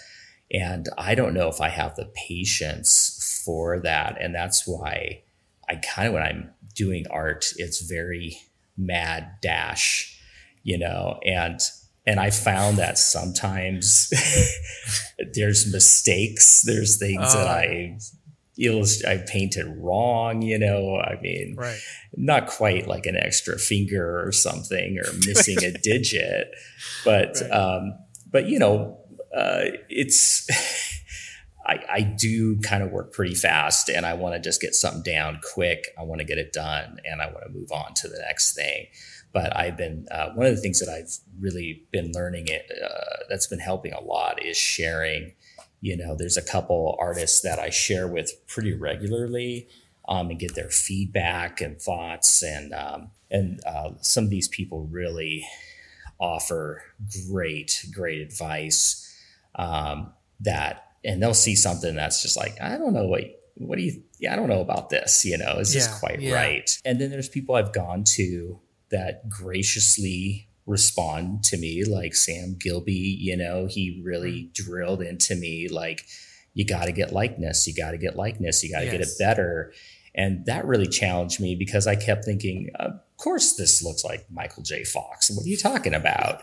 And 0.53 0.89
I 0.99 1.15
don't 1.15 1.35
know 1.35 1.47
if 1.47 1.61
I 1.61 1.69
have 1.69 1.95
the 1.95 2.11
patience 2.27 3.41
for 3.45 3.79
that. 3.83 4.21
And 4.21 4.35
that's 4.35 4.67
why 4.67 5.23
I 5.69 5.77
kind 5.77 6.09
of 6.09 6.15
when 6.15 6.25
I'm 6.25 6.51
doing 6.75 7.05
art, 7.13 7.53
it's 7.55 7.83
very 7.83 8.37
mad 8.77 9.35
dash, 9.41 10.21
you 10.65 10.79
know, 10.79 11.21
and 11.25 11.61
and 12.07 12.19
I 12.19 12.31
found 12.31 12.79
that 12.79 12.99
sometimes 12.99 14.13
there's 15.33 15.73
mistakes, 15.73 16.63
there's 16.63 16.97
things 16.97 17.35
that 17.35 17.47
Oh. 17.47 17.51
I 17.51 17.99
illust- 18.61 19.05
I 19.05 19.19
painted 19.19 19.67
wrong, 19.79 20.43
you 20.43 20.59
know. 20.59 20.97
I 20.97 21.19
mean, 21.21 21.55
right. 21.57 21.79
not 22.17 22.47
quite 22.47 22.87
like 22.87 23.07
an 23.07 23.17
extra 23.17 23.59
finger 23.59 24.27
or 24.27 24.33
something 24.33 24.99
or 24.99 25.13
missing 25.27 25.63
a 25.65 25.71
digit, 25.83 26.49
but 27.05 27.39
Right. 27.41 27.51
um, 27.51 27.99
but 28.31 28.47
you 28.49 28.59
know, 28.59 28.99
uh, 29.37 29.65
it's 29.89 30.49
I, 31.67 31.79
I 31.91 32.01
do 32.01 32.59
kind 32.61 32.83
of 32.83 32.91
work 32.91 33.13
pretty 33.13 33.35
fast, 33.35 33.89
and 33.89 34.05
I 34.07 34.15
want 34.15 34.35
to 34.35 34.41
just 34.41 34.61
get 34.61 34.75
something 34.75 35.03
down 35.03 35.41
quick. 35.55 35.87
I 35.99 36.03
want 36.03 36.21
to 36.21 36.25
get 36.25 36.39
it 36.39 36.53
done, 36.53 36.99
and 37.05 37.21
I 37.21 37.27
want 37.27 37.45
to 37.47 37.51
move 37.53 37.71
on 37.71 37.95
to 37.95 38.09
the 38.09 38.19
next 38.27 38.55
thing. 38.55 38.87
But 39.33 39.57
I've 39.57 39.77
been 39.77 40.07
uh, 40.11 40.31
one 40.31 40.47
of 40.47 40.55
the 40.57 40.61
things 40.61 40.81
that 40.81 40.89
I've 40.89 41.13
really 41.39 41.85
been 41.93 42.11
learning 42.13 42.49
it 42.49 42.69
uh, 42.85 43.25
that's 43.29 43.47
been 43.47 43.61
helping 43.61 43.93
a 43.93 44.01
lot 44.01 44.43
is 44.45 44.57
sharing. 44.57 45.33
You 45.81 45.97
know, 45.97 46.15
there's 46.15 46.37
a 46.37 46.43
couple 46.43 46.97
artists 47.01 47.41
that 47.41 47.59
I 47.59 47.71
share 47.71 48.07
with 48.07 48.33
pretty 48.47 48.75
regularly 48.75 49.69
um, 50.09 50.31
and 50.31 50.39
get 50.39 50.55
their 50.55 50.69
feedback 50.69 51.61
and 51.61 51.81
thoughts. 51.81 52.43
And 52.43 52.75
um, 52.75 53.11
and 53.31 53.61
uh, 53.67 53.93
some 54.01 54.25
of 54.25 54.31
these 54.31 54.49
people 54.49 54.87
really 54.91 55.47
offer 56.19 56.83
great, 57.29 57.87
great 57.95 58.21
advice. 58.21 59.07
Um, 59.55 60.13
that 60.41 60.91
and 61.05 61.23
they'll 61.23 61.35
see 61.35 61.55
something 61.55 61.95
that's 61.95 62.23
just 62.23 62.37
like 62.37 62.61
I 62.61 62.77
don't 62.77 62.93
know 62.93 63.07
what 63.07 63.23
what 63.55 63.77
do 63.77 63.83
you 63.83 64.03
yeah 64.19 64.33
I 64.33 64.37
don't 64.37 64.49
know 64.49 64.61
about 64.61 64.91
this 64.91 65.25
you 65.25 65.37
know 65.39 65.59
is 65.59 65.73
this 65.73 65.87
quite 65.99 66.21
yeah. 66.21 66.35
right. 66.35 66.79
And 66.85 67.01
then 67.01 67.11
there's 67.11 67.29
people 67.29 67.55
I've 67.55 67.73
gone 67.73 68.05
to 68.05 68.59
that 68.91 69.29
graciously 69.29 70.49
respond 70.71 71.43
to 71.45 71.57
me 71.57 71.85
like 71.85 72.15
Sam 72.15 72.57
Gilby 72.59 72.93
you 73.21 73.37
know 73.37 73.67
he 73.69 74.01
really 74.05 74.31
Mm. 74.45 74.53
drilled 74.55 75.03
into 75.03 75.35
me 75.37 75.69
like 75.69 76.07
you 76.55 76.65
got 76.65 76.85
to 76.87 76.93
get 76.93 77.13
likeness 77.13 77.67
you 77.67 77.75
got 77.75 77.91
to 77.93 77.99
get 77.99 78.17
likeness 78.17 78.63
you 78.65 78.71
got 78.73 78.81
to 78.81 78.91
get 78.91 79.01
it 79.01 79.09
better 79.19 79.73
and 80.15 80.45
that 80.47 80.65
really 80.67 80.87
challenged 80.89 81.41
me 81.41 81.55
because 81.55 81.87
I 81.87 81.95
kept 81.97 82.25
thinking 82.25 82.71
of 82.77 82.93
course 83.17 83.53
this 83.55 83.83
looks 83.85 84.03
like 84.05 84.27
Michael 84.31 84.63
J 84.63 84.83
Fox 84.85 85.31
what 85.31 85.45
are 85.45 85.49
you 85.49 85.57
talking 85.57 85.95
about 85.95 86.41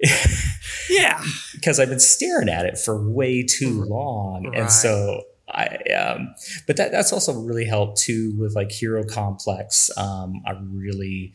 Yeah. 0.90 1.22
because 1.54 1.78
I've 1.80 1.88
been 1.88 2.00
staring 2.00 2.48
at 2.48 2.66
it 2.66 2.78
for 2.78 3.08
way 3.10 3.42
too 3.42 3.82
long, 3.84 4.46
Right. 4.48 4.58
and 4.60 4.70
so 4.70 5.22
I 5.48 5.66
um, 5.96 6.34
but 6.66 6.76
that 6.76 6.90
that's 6.90 7.12
also 7.12 7.32
really 7.40 7.64
helped 7.64 7.98
too 8.00 8.34
with 8.38 8.54
like 8.56 8.70
Hero 8.72 9.04
Complex. 9.04 9.90
Um, 9.96 10.42
I 10.46 10.52
really 10.72 11.34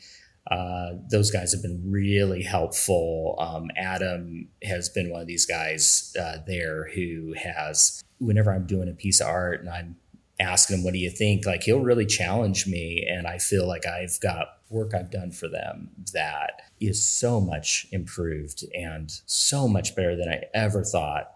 uh, 0.50 0.94
those 1.10 1.30
guys 1.30 1.52
have 1.52 1.62
been 1.62 1.82
really 1.92 2.42
helpful. 2.42 3.36
Um, 3.40 3.70
Adam 3.78 4.48
has 4.64 4.90
been 4.90 5.12
one 5.12 5.22
of 5.22 5.28
these 5.28 5.46
guys 5.46 6.16
uh, 6.20 6.38
there 6.48 6.90
who 6.96 7.34
has 7.38 8.02
whenever 8.20 8.52
I'm 8.52 8.66
doing 8.66 8.90
a 8.90 8.94
piece 8.94 9.22
of 9.22 9.28
art 9.28 9.62
and 9.62 9.70
I'm 9.70 9.98
asking 10.42 10.78
him 10.78 10.84
what 10.84 10.94
do 10.94 11.00
you 11.00 11.10
think 11.10 11.46
like 11.46 11.64
he'll 11.64 11.80
really 11.80 12.06
challenge 12.06 12.68
me 12.68 13.06
and 13.08 13.28
i 13.28 13.38
feel 13.38 13.68
like 13.68 13.86
i've 13.86 14.20
got 14.22 14.58
work 14.70 14.94
i've 14.94 15.12
done 15.12 15.32
for 15.32 15.48
them 15.48 15.90
that 16.14 16.62
is 16.80 17.04
so 17.04 17.40
much 17.40 17.86
improved 17.92 18.66
and 18.74 19.22
so 19.26 19.68
much 19.68 19.96
better 19.96 20.16
than 20.16 20.28
i 20.28 20.42
ever 20.54 20.84
thought 20.84 21.32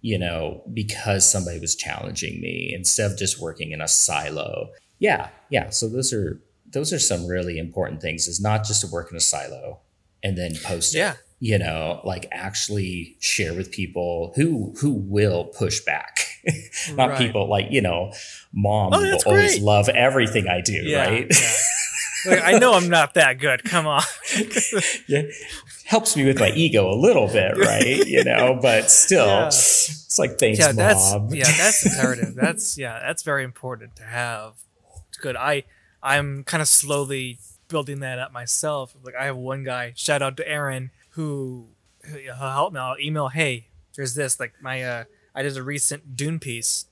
you 0.00 0.18
know 0.18 0.62
because 0.72 1.28
somebody 1.28 1.58
was 1.58 1.74
challenging 1.74 2.40
me 2.40 2.72
instead 2.74 3.10
of 3.10 3.18
just 3.18 3.40
working 3.40 3.72
in 3.72 3.80
a 3.80 3.88
silo 3.88 4.68
yeah 4.98 5.28
yeah 5.50 5.70
so 5.70 5.88
those 5.88 6.12
are 6.12 6.40
those 6.74 6.92
are 6.92 6.98
some 6.98 7.26
really 7.26 7.58
important 7.58 8.00
things 8.02 8.26
is 8.28 8.40
not 8.40 8.64
just 8.64 8.80
to 8.82 8.86
work 8.88 9.10
in 9.10 9.16
a 9.16 9.20
silo 9.20 9.80
and 10.22 10.36
then 10.36 10.52
post 10.64 10.94
Yeah. 10.94 11.12
it 11.12 11.18
you 11.40 11.58
know 11.58 12.00
like 12.04 12.26
actually 12.32 13.16
share 13.20 13.54
with 13.54 13.70
people 13.72 14.32
who 14.36 14.74
who 14.80 14.92
will 14.92 15.44
push 15.46 15.80
back 15.80 16.18
not 16.94 17.10
Right. 17.10 17.18
people 17.18 17.48
like 17.48 17.66
you 17.70 17.80
know 17.80 18.12
mom 18.52 18.92
Oh, 18.94 19.00
will 19.00 19.18
always 19.26 19.52
great. 19.54 19.62
love 19.62 19.88
everything 19.88 20.46
i 20.48 20.60
do 20.60 20.72
Yeah. 20.74 21.08
right 21.08 21.26
yeah. 21.30 21.50
Like, 22.26 22.40
I 22.42 22.52
know 22.58 22.72
I'm 22.72 22.88
not 22.88 23.12
that 23.14 23.38
good. 23.38 23.62
Come 23.64 23.86
on. 23.86 24.02
yeah 25.08 25.22
helps 25.84 26.16
me 26.16 26.24
with 26.24 26.40
my 26.40 26.48
ego 26.52 26.90
a 26.90 26.96
little 26.96 27.28
bit 27.28 27.54
right 27.58 28.06
you 28.06 28.24
know 28.24 28.58
but 28.62 28.90
still 28.90 29.26
Yeah. 29.26 29.46
it's 29.48 30.18
like 30.18 30.38
thanks 30.38 30.58
yeah, 30.58 30.72
that's 30.72 31.12
mom 31.12 31.34
yeah, 31.34 31.44
that's 31.44 31.84
imperative. 31.84 32.34
That's 32.34 32.78
yeah, 32.78 32.98
that's 33.00 33.22
very 33.24 33.44
important 33.44 33.96
to 33.96 34.04
have. 34.04 34.54
It's 35.10 35.18
good. 35.18 35.36
I 35.36 35.64
I'm 36.04 36.44
kind 36.44 36.60
of 36.60 36.68
slowly 36.68 37.38
building 37.68 38.00
that 38.00 38.18
up 38.18 38.30
myself. 38.32 38.94
Like 39.02 39.14
I 39.16 39.24
have 39.24 39.36
one 39.36 39.64
guy. 39.64 39.92
Shout 39.96 40.22
out 40.22 40.36
to 40.36 40.48
Aaron 40.48 40.90
who 41.10 41.68
who 42.04 42.18
he'll 42.18 42.34
help 42.34 42.72
me. 42.74 42.78
I'll 42.80 42.98
email. 43.00 43.28
Hey, 43.28 43.68
there's 43.96 44.14
this. 44.14 44.38
Like 44.38 44.52
my 44.60 44.82
uh, 44.82 45.04
I 45.34 45.42
did 45.42 45.56
a 45.56 45.62
recent 45.62 46.14
Dune 46.16 46.38
piece, 46.38 46.84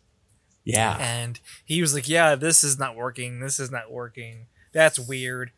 yeah 0.64 0.96
and 0.98 1.38
he 1.64 1.80
was 1.80 1.94
like, 1.94 2.08
"Yeah, 2.08 2.34
this 2.34 2.64
is 2.64 2.78
not 2.78 2.96
working. 2.96 3.40
This 3.40 3.60
is 3.60 3.70
not 3.70 3.92
working. 3.92 4.46
That's 4.72 4.98
weird." 4.98 5.52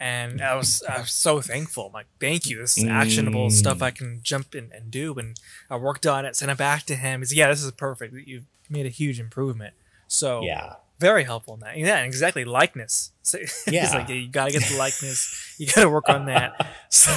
And 0.00 0.40
I 0.40 0.54
was 0.54 0.82
I 0.88 1.00
was 1.00 1.10
so 1.10 1.40
thankful. 1.40 1.86
I'm 1.86 1.92
like, 1.92 2.06
"Thank 2.20 2.46
you. 2.46 2.58
This 2.58 2.76
is 2.78 2.84
actionable 2.84 3.48
Mm. 3.48 3.52
stuff 3.52 3.82
I 3.82 3.90
can 3.90 4.20
jump 4.22 4.54
in 4.54 4.70
and 4.72 4.90
do." 4.92 5.14
And 5.18 5.40
I 5.70 5.76
worked 5.76 6.06
on 6.06 6.24
it, 6.26 6.36
sent 6.36 6.50
it 6.52 6.58
back 6.58 6.84
to 6.84 6.94
him. 6.94 7.20
He's 7.20 7.32
like, 7.32 7.38
"Yeah, 7.38 7.48
this 7.48 7.64
is 7.64 7.72
perfect. 7.72 8.14
You've 8.14 8.44
made 8.68 8.86
a 8.86 8.90
huge 8.90 9.18
improvement." 9.18 9.74
So 10.06 10.42
yeah 10.42 10.74
very 10.98 11.24
helpful 11.24 11.54
in 11.54 11.60
that. 11.60 11.76
Yeah, 11.76 12.02
exactly. 12.02 12.44
Likeness. 12.44 13.12
So, 13.22 13.38
Yeah. 13.66 13.90
like 13.94 14.08
you 14.08 14.28
gotta 14.28 14.52
get 14.52 14.62
the 14.64 14.76
likeness. 14.76 15.54
You 15.58 15.66
gotta 15.74 15.88
work 15.88 16.08
on 16.08 16.26
that. 16.26 16.54
So 16.90 17.12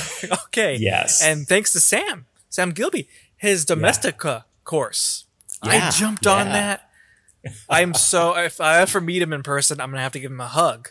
okay. 0.48 0.76
yes 0.76 1.24
And 1.24 1.48
thanks 1.48 1.72
to 1.74 1.80
Sam, 1.80 2.26
Sam 2.50 2.72
Gilby, 2.72 3.08
his 3.38 3.66
Domestika 3.66 4.44
course. 4.66 5.26
I 5.62 5.76
Yeah, 5.78 5.90
jumped 5.92 6.28
on 6.28 6.48
that. 6.50 6.90
I'm 7.70 7.94
so 7.94 8.36
if 8.38 8.60
I 8.62 8.80
ever 8.82 9.00
meet 9.02 9.22
him 9.22 9.32
in 9.34 9.44
person, 9.44 9.80
I'm 9.82 9.90
gonna 9.92 10.02
have 10.02 10.12
to 10.14 10.20
give 10.20 10.32
him 10.32 10.42
a 10.42 10.48
hug 10.48 10.90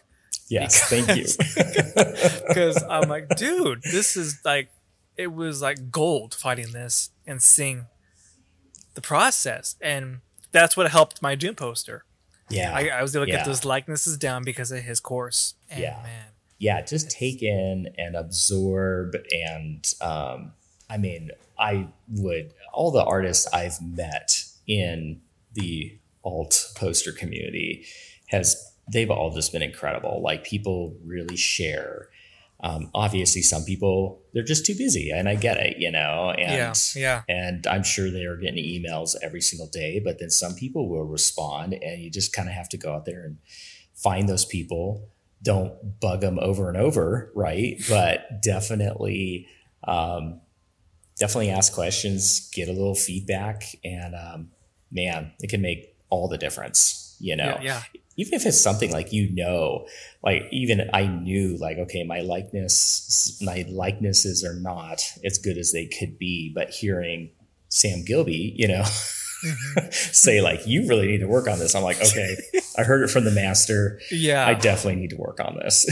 yes 0.48 0.82
thank 0.88 1.06
you 1.16 1.24
because 2.48 2.82
I'm 2.88 3.08
like, 3.08 3.28
dude, 3.36 3.82
this 3.84 4.16
is 4.16 4.40
like 4.44 4.70
it 5.16 5.32
was 5.32 5.62
like 5.62 5.90
gold 5.92 6.34
fighting 6.34 6.72
this 6.72 7.10
and 7.26 7.40
seeing 7.42 7.86
the 8.94 9.00
process, 9.00 9.76
and 9.80 10.20
that's 10.50 10.76
what 10.76 10.90
helped 10.90 11.22
my 11.22 11.34
Dune 11.36 11.54
poster. 11.54 12.04
Yeah. 12.50 12.72
I, 12.74 12.88
I 12.88 13.02
was 13.02 13.14
able 13.14 13.26
to 13.26 13.30
yeah. 13.32 13.38
get 13.38 13.46
those 13.46 13.64
likenesses 13.64 14.16
down 14.18 14.44
because 14.44 14.72
of 14.72 14.82
his 14.82 15.00
course. 15.00 15.54
And 15.68 15.80
Yeah. 15.80 16.00
man, 16.02 16.26
yeah 16.60 16.82
just 16.82 17.10
take 17.10 17.42
in 17.42 17.88
and 17.98 18.14
absorb 18.14 19.16
and 19.32 19.92
um 20.00 20.52
i 20.88 20.96
mean 20.96 21.30
i 21.58 21.88
would 22.08 22.52
all 22.72 22.92
the 22.92 23.02
artists 23.02 23.48
i've 23.52 23.80
met 23.82 24.44
in 24.68 25.20
the 25.54 25.98
alt 26.22 26.70
poster 26.76 27.10
community 27.12 27.84
has 28.26 28.72
they've 28.92 29.10
all 29.10 29.30
just 29.30 29.52
been 29.52 29.62
incredible 29.62 30.20
like 30.22 30.44
people 30.44 30.94
really 31.04 31.36
share 31.36 32.09
um, 32.62 32.90
obviously 32.94 33.42
some 33.42 33.64
people 33.64 34.20
they're 34.34 34.42
just 34.42 34.66
too 34.66 34.74
busy 34.74 35.10
and 35.10 35.28
i 35.28 35.34
get 35.34 35.56
it 35.56 35.76
you 35.78 35.90
know 35.90 36.30
and 36.30 36.52
yeah, 36.52 36.74
yeah, 36.94 37.22
and 37.28 37.66
i'm 37.66 37.82
sure 37.82 38.10
they 38.10 38.24
are 38.24 38.36
getting 38.36 38.62
emails 38.62 39.16
every 39.22 39.40
single 39.40 39.68
day 39.68 39.98
but 39.98 40.18
then 40.18 40.30
some 40.30 40.54
people 40.54 40.88
will 40.88 41.04
respond 41.04 41.72
and 41.72 42.02
you 42.02 42.10
just 42.10 42.32
kind 42.32 42.48
of 42.48 42.54
have 42.54 42.68
to 42.68 42.76
go 42.76 42.94
out 42.94 43.04
there 43.04 43.24
and 43.24 43.38
find 44.00 44.28
those 44.28 44.44
people. 44.44 45.08
Don't 45.42 46.00
bug 46.00 46.20
them 46.20 46.38
over 46.40 46.68
and 46.68 46.76
over 46.76 47.30
right? 47.34 47.80
But 47.88 48.42
definitely 48.42 49.46
um, 49.84 50.40
definitely 51.18 51.50
ask 51.50 51.72
questions 51.72 52.50
get 52.52 52.68
a 52.68 52.72
little 52.72 52.94
feedback 52.94 53.64
and 53.84 54.14
um, 54.14 54.50
man 54.90 55.32
it 55.40 55.48
can 55.48 55.62
make 55.62 55.96
all 56.10 56.28
the 56.28 56.38
difference 56.38 57.16
you 57.20 57.36
know? 57.36 57.58
Yeah, 57.60 57.62
yeah. 57.62 57.82
Even 58.20 58.34
if 58.34 58.44
it's 58.44 58.60
something 58.60 58.92
like 58.92 59.12
you 59.12 59.32
know 59.34 59.86
like 60.22 60.42
even 60.52 60.88
i 60.92 61.06
knew 61.06 61.56
like 61.56 61.78
okay 61.78 62.04
my 62.04 62.20
likeness 62.20 63.40
my 63.42 63.64
likenesses 63.70 64.44
are 64.44 64.54
not 64.54 65.00
as 65.24 65.38
good 65.38 65.56
as 65.56 65.72
they 65.72 65.86
could 65.86 66.18
be 66.18 66.52
but 66.54 66.68
hearing 66.70 67.30
sam 67.68 68.04
gilby 68.04 68.52
you 68.56 68.68
know 68.68 68.84
Mhm. 69.42 69.90
say 70.14 70.42
like 70.42 70.66
you 70.66 70.86
really 70.86 71.06
need 71.06 71.20
to 71.20 71.26
work 71.26 71.48
on 71.48 71.58
this 71.58 71.74
i'm 71.74 71.82
like 71.82 71.96
okay 72.02 72.36
i 72.76 72.82
heard 72.82 73.02
it 73.02 73.08
from 73.08 73.24
the 73.24 73.30
master 73.30 73.98
yeah. 74.10 74.46
i 74.46 74.52
definitely 74.52 75.00
need 75.00 75.08
to 75.08 75.16
work 75.16 75.40
on 75.40 75.58
this 75.62 75.86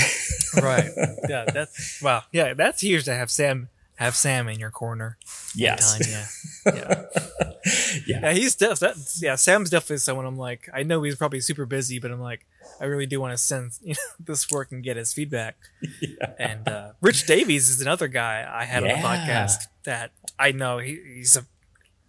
right. 0.63 0.91
Yeah, 1.29 1.45
that's 1.53 2.01
wow. 2.03 2.23
Yeah, 2.33 2.55
that's 2.55 2.81
huge 2.81 3.05
to 3.05 3.15
have 3.15 3.31
Sam 3.31 3.69
have 3.99 4.17
Sam 4.17 4.49
in 4.49 4.59
your 4.59 4.71
corner. 4.71 5.19
yes 5.55 5.99
Time, 5.99 6.75
yeah. 6.75 6.75
Yeah. 6.75 7.05
yeah 8.07 8.21
Yeah, 8.23 8.33
he's 8.33 8.55
def- 8.55 8.79
that, 8.81 8.97
yeah. 9.21 9.35
Sam's 9.35 9.71
definitely 9.71 9.99
someone 9.99 10.25
I'm 10.27 10.37
like. 10.39 10.69
I 10.73 10.83
know 10.83 11.03
he's 11.03 11.17
probably 11.17 11.41
super 11.41 11.67
busy, 11.67 11.99
but 11.99 12.11
I'm 12.11 12.21
like, 12.21 12.47
I 12.81 12.85
really 12.85 13.07
do 13.07 13.21
want 13.21 13.33
to 13.33 13.39
send 13.39 13.73
you 13.83 13.95
know, 13.95 14.01
this 14.25 14.51
work 14.51 14.73
and 14.73 14.83
get 14.83 14.97
his 14.97 15.13
feedback. 15.13 15.57
Yeah. 16.01 16.33
And 16.39 16.69
uh, 16.69 16.93
Rich 17.01 17.27
Davies 17.27 17.69
is 17.69 17.81
another 17.81 18.09
guy 18.09 18.49
I 18.51 18.65
had 18.65 18.83
on 18.83 18.89
the 18.89 18.95
Yeah. 18.97 19.03
podcast 19.03 19.67
that 19.85 20.13
I 20.39 20.53
know 20.53 20.79
he, 20.79 20.99
he's 21.17 21.37
a 21.37 21.45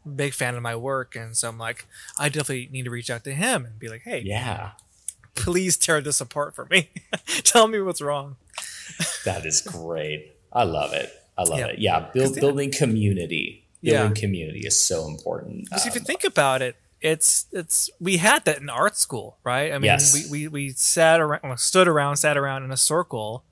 big 0.07 0.33
fan 0.33 0.55
of 0.55 0.61
my 0.61 0.75
work, 0.75 1.15
and 1.15 1.35
so 1.35 1.49
I'm 1.49 1.57
like, 1.57 1.85
I 2.17 2.29
definitely 2.29 2.69
need 2.71 2.83
to 2.85 2.91
reach 2.91 3.09
out 3.09 3.23
to 3.25 3.31
him 3.33 3.65
and 3.65 3.77
be 3.79 3.87
like, 3.89 4.01
hey, 4.03 4.21
yeah 4.25 4.71
please 5.35 5.77
tear 5.77 6.01
this 6.01 6.19
apart 6.19 6.53
for 6.53 6.65
me. 6.69 6.89
Tell 7.43 7.67
me 7.67 7.79
what's 7.79 8.01
wrong. 8.01 8.35
that 9.23 9.45
is 9.45 9.61
great 9.61 10.35
i 10.51 10.63
love 10.63 10.91
it 10.91 11.13
i 11.39 11.43
love 11.43 11.59
Yeah. 11.59 11.67
it 11.73 11.79
yeah 11.79 11.99
build, 12.13 12.35
the- 12.35 12.41
building 12.41 12.71
community 12.71 13.47
Yeah. 13.81 13.99
building 14.03 14.15
community 14.23 14.61
is 14.71 14.77
so 14.77 15.07
important 15.07 15.65
Because 15.65 15.85
if 15.87 15.93
you 15.95 16.01
Um, 16.01 16.05
think 16.11 16.23
about 16.23 16.61
it, 16.61 16.75
it's 17.01 17.45
it's 17.59 17.89
we 18.07 18.17
had 18.17 18.43
that 18.45 18.57
in 18.63 18.69
art 18.69 18.97
school, 18.97 19.37
right? 19.51 19.69
I 19.73 19.77
mean, 19.79 19.85
Yes. 19.93 20.13
we, 20.13 20.21
we 20.33 20.47
we 20.49 20.63
sat 20.73 21.17
around, 21.21 21.41
well, 21.43 21.55
stood 21.57 21.87
around, 21.87 22.17
sat 22.17 22.35
around 22.37 22.61
in 22.65 22.71
a 22.71 22.81
circle, 22.93 23.45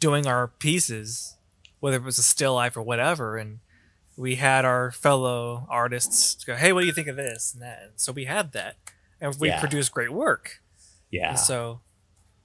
doing 0.00 0.26
our 0.26 0.48
pieces, 0.48 1.36
whether 1.80 1.96
it 1.98 2.02
was 2.02 2.18
a 2.18 2.24
still 2.34 2.54
life 2.62 2.76
or 2.76 2.82
whatever, 2.82 3.36
and 3.40 3.60
we 4.16 4.34
had 4.34 4.64
our 4.64 4.90
fellow 4.90 5.64
artists 5.70 6.42
go, 6.44 6.56
"Hey, 6.56 6.72
what 6.72 6.80
do 6.80 6.86
you 6.88 6.92
think 6.98 7.06
of 7.06 7.14
this 7.14 7.52
and 7.54 7.62
that?" 7.62 7.78
And 7.84 7.92
so 8.04 8.10
we 8.10 8.24
had 8.24 8.50
that, 8.58 8.74
and 9.20 9.32
we 9.38 9.46
Yeah. 9.48 9.60
produced 9.60 9.92
great 9.92 10.12
work. 10.12 10.60
yeah 11.10 11.30
And 11.30 11.38
so 11.38 11.80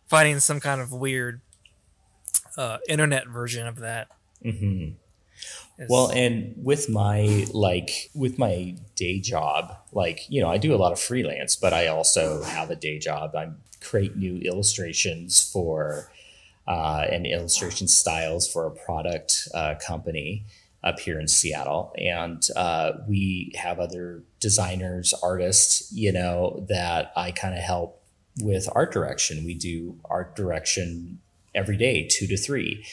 finding 0.07 0.39
some 0.39 0.59
kind 0.59 0.79
of 0.81 0.91
weird 0.91 1.41
uh, 2.57 2.77
internet 2.87 3.27
version 3.27 3.65
of 3.67 3.77
that. 3.79 4.07
Hmm 4.43 4.89
Is, 5.79 5.89
Well, 5.89 6.11
and 6.11 6.53
with 6.57 6.89
my 6.89 7.47
like 7.53 8.11
with 8.13 8.37
my 8.37 8.75
day 8.95 9.19
job, 9.19 9.75
like 9.91 10.21
you 10.29 10.41
know, 10.41 10.49
I 10.49 10.57
do 10.57 10.73
a 10.73 10.77
lot 10.77 10.91
of 10.91 10.99
freelance, 10.99 11.55
but 11.55 11.73
I 11.73 11.87
also 11.87 12.43
have 12.43 12.69
a 12.69 12.75
day 12.75 12.99
job. 12.99 13.35
I 13.35 13.49
create 13.81 14.15
new 14.15 14.37
illustrations 14.37 15.43
for 15.51 16.11
uh, 16.67 17.05
and 17.11 17.25
illustration 17.25 17.87
styles 17.87 18.47
for 18.51 18.65
a 18.65 18.71
product 18.71 19.47
uh, 19.53 19.75
company 19.85 20.45
up 20.83 20.99
here 20.99 21.19
in 21.19 21.27
Seattle, 21.27 21.93
and 21.97 22.47
uh, 22.55 22.93
we 23.07 23.53
have 23.55 23.79
other 23.79 24.23
designers, 24.39 25.13
artists, 25.23 25.91
you 25.93 26.11
know, 26.11 26.65
that 26.69 27.11
I 27.15 27.31
kind 27.31 27.55
of 27.55 27.61
help 27.61 28.01
with 28.41 28.67
art 28.73 28.91
direction. 28.91 29.45
We 29.45 29.53
do 29.53 29.97
art 30.05 30.35
direction 30.35 31.19
every 31.55 31.77
day, 31.77 32.07
two 32.07 32.27
to 32.27 32.37
three 32.37 32.85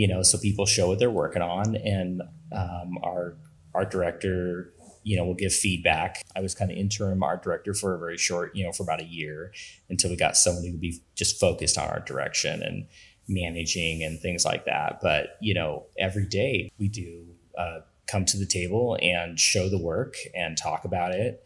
you 0.00 0.08
know 0.08 0.22
so 0.22 0.38
people 0.38 0.64
show 0.64 0.88
what 0.88 0.98
they're 0.98 1.10
working 1.10 1.42
on 1.42 1.76
and 1.76 2.22
um, 2.52 2.96
our 3.02 3.36
art 3.74 3.90
director 3.90 4.72
you 5.02 5.14
know 5.16 5.24
will 5.24 5.34
give 5.34 5.52
feedback. 5.52 6.22
I 6.34 6.40
was 6.40 6.54
kind 6.54 6.70
of 6.70 6.76
interim 6.78 7.22
art 7.22 7.42
director 7.42 7.74
for 7.74 7.94
a 7.94 7.98
very 7.98 8.16
short 8.16 8.56
you 8.56 8.64
know 8.64 8.72
for 8.72 8.82
about 8.82 9.02
a 9.02 9.04
year 9.04 9.52
until 9.90 10.08
we 10.08 10.16
got 10.16 10.38
someone 10.38 10.64
who 10.64 10.70
could 10.72 10.80
be 10.80 11.02
just 11.14 11.38
focused 11.38 11.76
on 11.76 11.86
art 11.86 12.06
direction 12.06 12.62
and 12.62 12.86
managing 13.28 14.02
and 14.02 14.18
things 14.18 14.42
like 14.44 14.64
that. 14.64 15.00
But 15.02 15.36
you 15.42 15.52
know 15.52 15.84
every 15.98 16.26
day 16.26 16.72
we 16.78 16.88
do 16.88 17.26
uh, 17.58 17.80
come 18.06 18.24
to 18.24 18.38
the 18.38 18.46
table 18.46 18.96
and 19.02 19.38
show 19.38 19.68
the 19.68 19.78
work 19.78 20.14
and 20.34 20.56
talk 20.56 20.86
about 20.86 21.12
it 21.12 21.44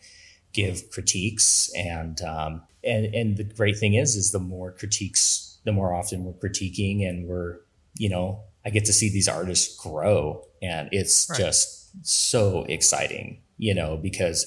give 0.52 0.88
critiques 0.90 1.72
and 1.76 2.22
um, 2.22 2.62
and 2.84 3.12
and 3.14 3.36
the 3.36 3.42
great 3.42 3.76
thing 3.76 3.94
is 3.94 4.14
is 4.14 4.30
the 4.30 4.38
more 4.38 4.70
critiques 4.70 5.58
the 5.64 5.72
more 5.72 5.92
often 5.92 6.24
we're 6.24 6.32
critiquing 6.32 7.06
and 7.08 7.26
we're 7.26 7.58
you 7.96 8.08
know 8.08 8.40
i 8.64 8.70
get 8.70 8.84
to 8.84 8.92
see 8.92 9.08
these 9.08 9.28
artists 9.28 9.76
grow 9.76 10.42
and 10.62 10.88
it's 10.92 11.28
Right. 11.30 11.38
just 11.38 11.90
so 12.06 12.64
exciting 12.68 13.40
you 13.58 13.74
know 13.74 13.96
because 13.96 14.46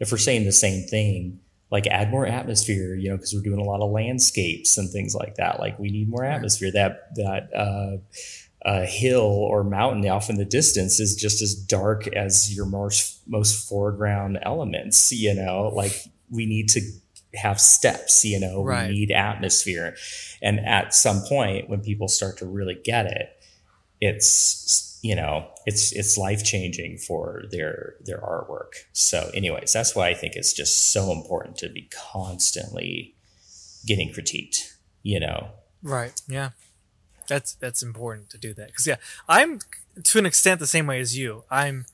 if 0.00 0.10
we're 0.12 0.18
saying 0.18 0.44
the 0.44 0.52
same 0.52 0.86
thing 0.86 1.40
like 1.70 1.86
add 1.88 2.10
more 2.10 2.26
atmosphere 2.26 2.94
you 2.94 3.08
know 3.10 3.16
because 3.16 3.34
we're 3.34 3.42
doing 3.42 3.58
a 3.60 3.64
lot 3.64 3.80
of 3.80 3.90
landscapes 3.90 4.78
and 4.78 4.88
things 4.90 5.14
like 5.16 5.34
that. 5.34 5.58
Like 5.58 5.78
we 5.80 5.90
need 5.90 6.08
more 6.08 6.24
atmosphere. 6.24 6.70
That 6.72 7.14
that 7.16 7.50
uh 7.54 7.96
uh, 8.64 8.84
hill 8.84 9.22
or 9.22 9.62
mountain 9.62 10.08
off 10.08 10.28
in 10.28 10.36
the 10.36 10.44
distance 10.44 10.98
is 10.98 11.14
just 11.14 11.40
as 11.40 11.54
dark 11.54 12.08
as 12.08 12.52
your 12.56 12.66
most 12.66 13.20
most 13.28 13.68
foreground 13.68 14.38
elements 14.42 15.12
you 15.12 15.34
know? 15.34 15.70
Like 15.74 15.92
we 16.30 16.46
need 16.46 16.68
to 16.70 16.80
have 17.36 17.60
steps 17.60 18.24
you 18.24 18.38
know 18.40 18.62
Right. 18.62 18.88
we 18.88 18.94
need 19.00 19.10
atmosphere 19.10 19.96
and 20.42 20.60
at 20.60 20.94
some 20.94 21.22
point 21.22 21.68
when 21.68 21.80
people 21.80 22.08
start 22.08 22.38
to 22.38 22.46
really 22.46 22.74
get 22.84 23.06
it 23.06 23.30
it's 24.00 24.98
you 25.02 25.14
know 25.14 25.48
it's 25.66 25.92
it's 25.92 26.18
life 26.18 26.44
changing 26.44 26.98
for 26.98 27.44
their 27.50 27.94
their 28.04 28.18
artwork 28.18 28.72
so 28.92 29.30
anyways 29.34 29.72
that's 29.72 29.94
why 29.94 30.08
i 30.08 30.14
think 30.14 30.34
it's 30.36 30.52
just 30.52 30.90
so 30.92 31.12
important 31.12 31.56
to 31.58 31.68
be 31.68 31.88
constantly 32.12 33.14
getting 33.86 34.12
critiqued 34.12 34.74
you 35.02 35.20
know 35.20 35.48
Right. 35.82 36.20
Yeah. 36.26 36.50
That's 37.28 37.54
that's 37.54 37.80
important 37.82 38.28
to 38.30 38.38
do 38.38 38.52
that 38.54 38.68
because 38.68 38.86
yeah, 38.88 38.96
I'm 39.28 39.60
to 40.02 40.18
an 40.18 40.26
extent 40.26 40.58
the 40.58 40.66
same 40.66 40.86
way 40.88 40.98
as 41.00 41.16
you. 41.16 41.44
I'm 41.48 41.86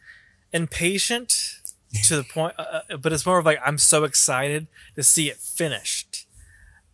impatient 0.52 1.60
to 2.04 2.16
the 2.16 2.24
point, 2.24 2.54
uh, 2.58 2.80
uh, 2.90 2.96
but 2.96 3.12
it's 3.12 3.26
more 3.26 3.38
of 3.38 3.44
like 3.46 3.60
I'm 3.64 3.78
so 3.78 4.04
excited 4.04 4.66
to 4.96 5.02
see 5.02 5.28
it 5.28 5.36
finished 5.36 6.26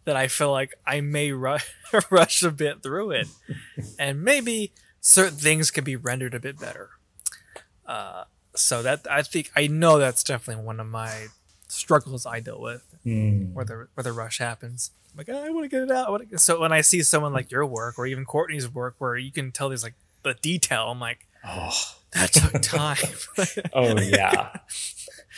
that 0.05 0.17
I 0.17 0.27
feel 0.29 0.51
like 0.51 0.75
I 0.87 1.01
may 1.01 1.33
ru- 1.33 1.59
rush 2.11 2.43
a 2.43 2.51
bit 2.51 2.83
through 2.83 3.11
it, 3.13 3.29
and 3.99 4.23
maybe 4.23 4.73
certain 5.01 5.39
things 5.39 5.71
can 5.71 5.85
be 5.85 5.97
rendered 5.97 6.35
a 6.35 6.41
bit 6.41 6.59
better. 6.59 6.91
Uh, 7.87 8.25
so 8.55 8.83
that 8.83 9.07
I 9.11 9.23
think 9.23 9.51
I 9.57 9.67
know 9.69 9.99
that's 9.99 10.25
definitely 10.25 10.65
one 10.65 10.81
of 10.81 10.87
my 10.87 11.27
struggles 11.69 12.27
I 12.27 12.41
deal 12.41 12.61
with 12.61 12.83
Hmm. 13.05 13.55
where 13.55 13.65
the 13.65 13.89
where 13.95 14.03
the 14.05 14.13
rush 14.13 14.39
happens. 14.39 14.91
I'm 15.13 15.19
like, 15.19 15.29
"Oh, 15.31 15.45
I 15.45 15.51
want 15.51 15.65
to 15.65 15.69
get 15.69 15.83
it 15.85 15.91
out. 15.91 16.09
I 16.09 16.11
wanna-" 16.11 16.39
So 16.39 16.61
when 16.61 16.73
I 16.73 16.81
see 16.81 17.03
someone 17.03 17.33
like 17.33 17.51
your 17.51 17.65
work 17.65 17.99
or 17.99 18.07
even 18.07 18.25
Courtney's 18.25 18.69
work, 18.69 18.97
where 18.99 19.17
you 19.17 19.31
can 19.31 19.53
tell 19.53 19.69
there's 19.69 19.85
like 19.85 19.95
the 20.25 20.35
detail, 20.35 20.91
I'm 20.91 20.99
like, 21.01 21.28
oh 21.44 21.94
that 22.12 22.33
took 22.33 22.62
time. 22.62 22.96
Oh 23.72 24.01
yeah. 24.01 24.51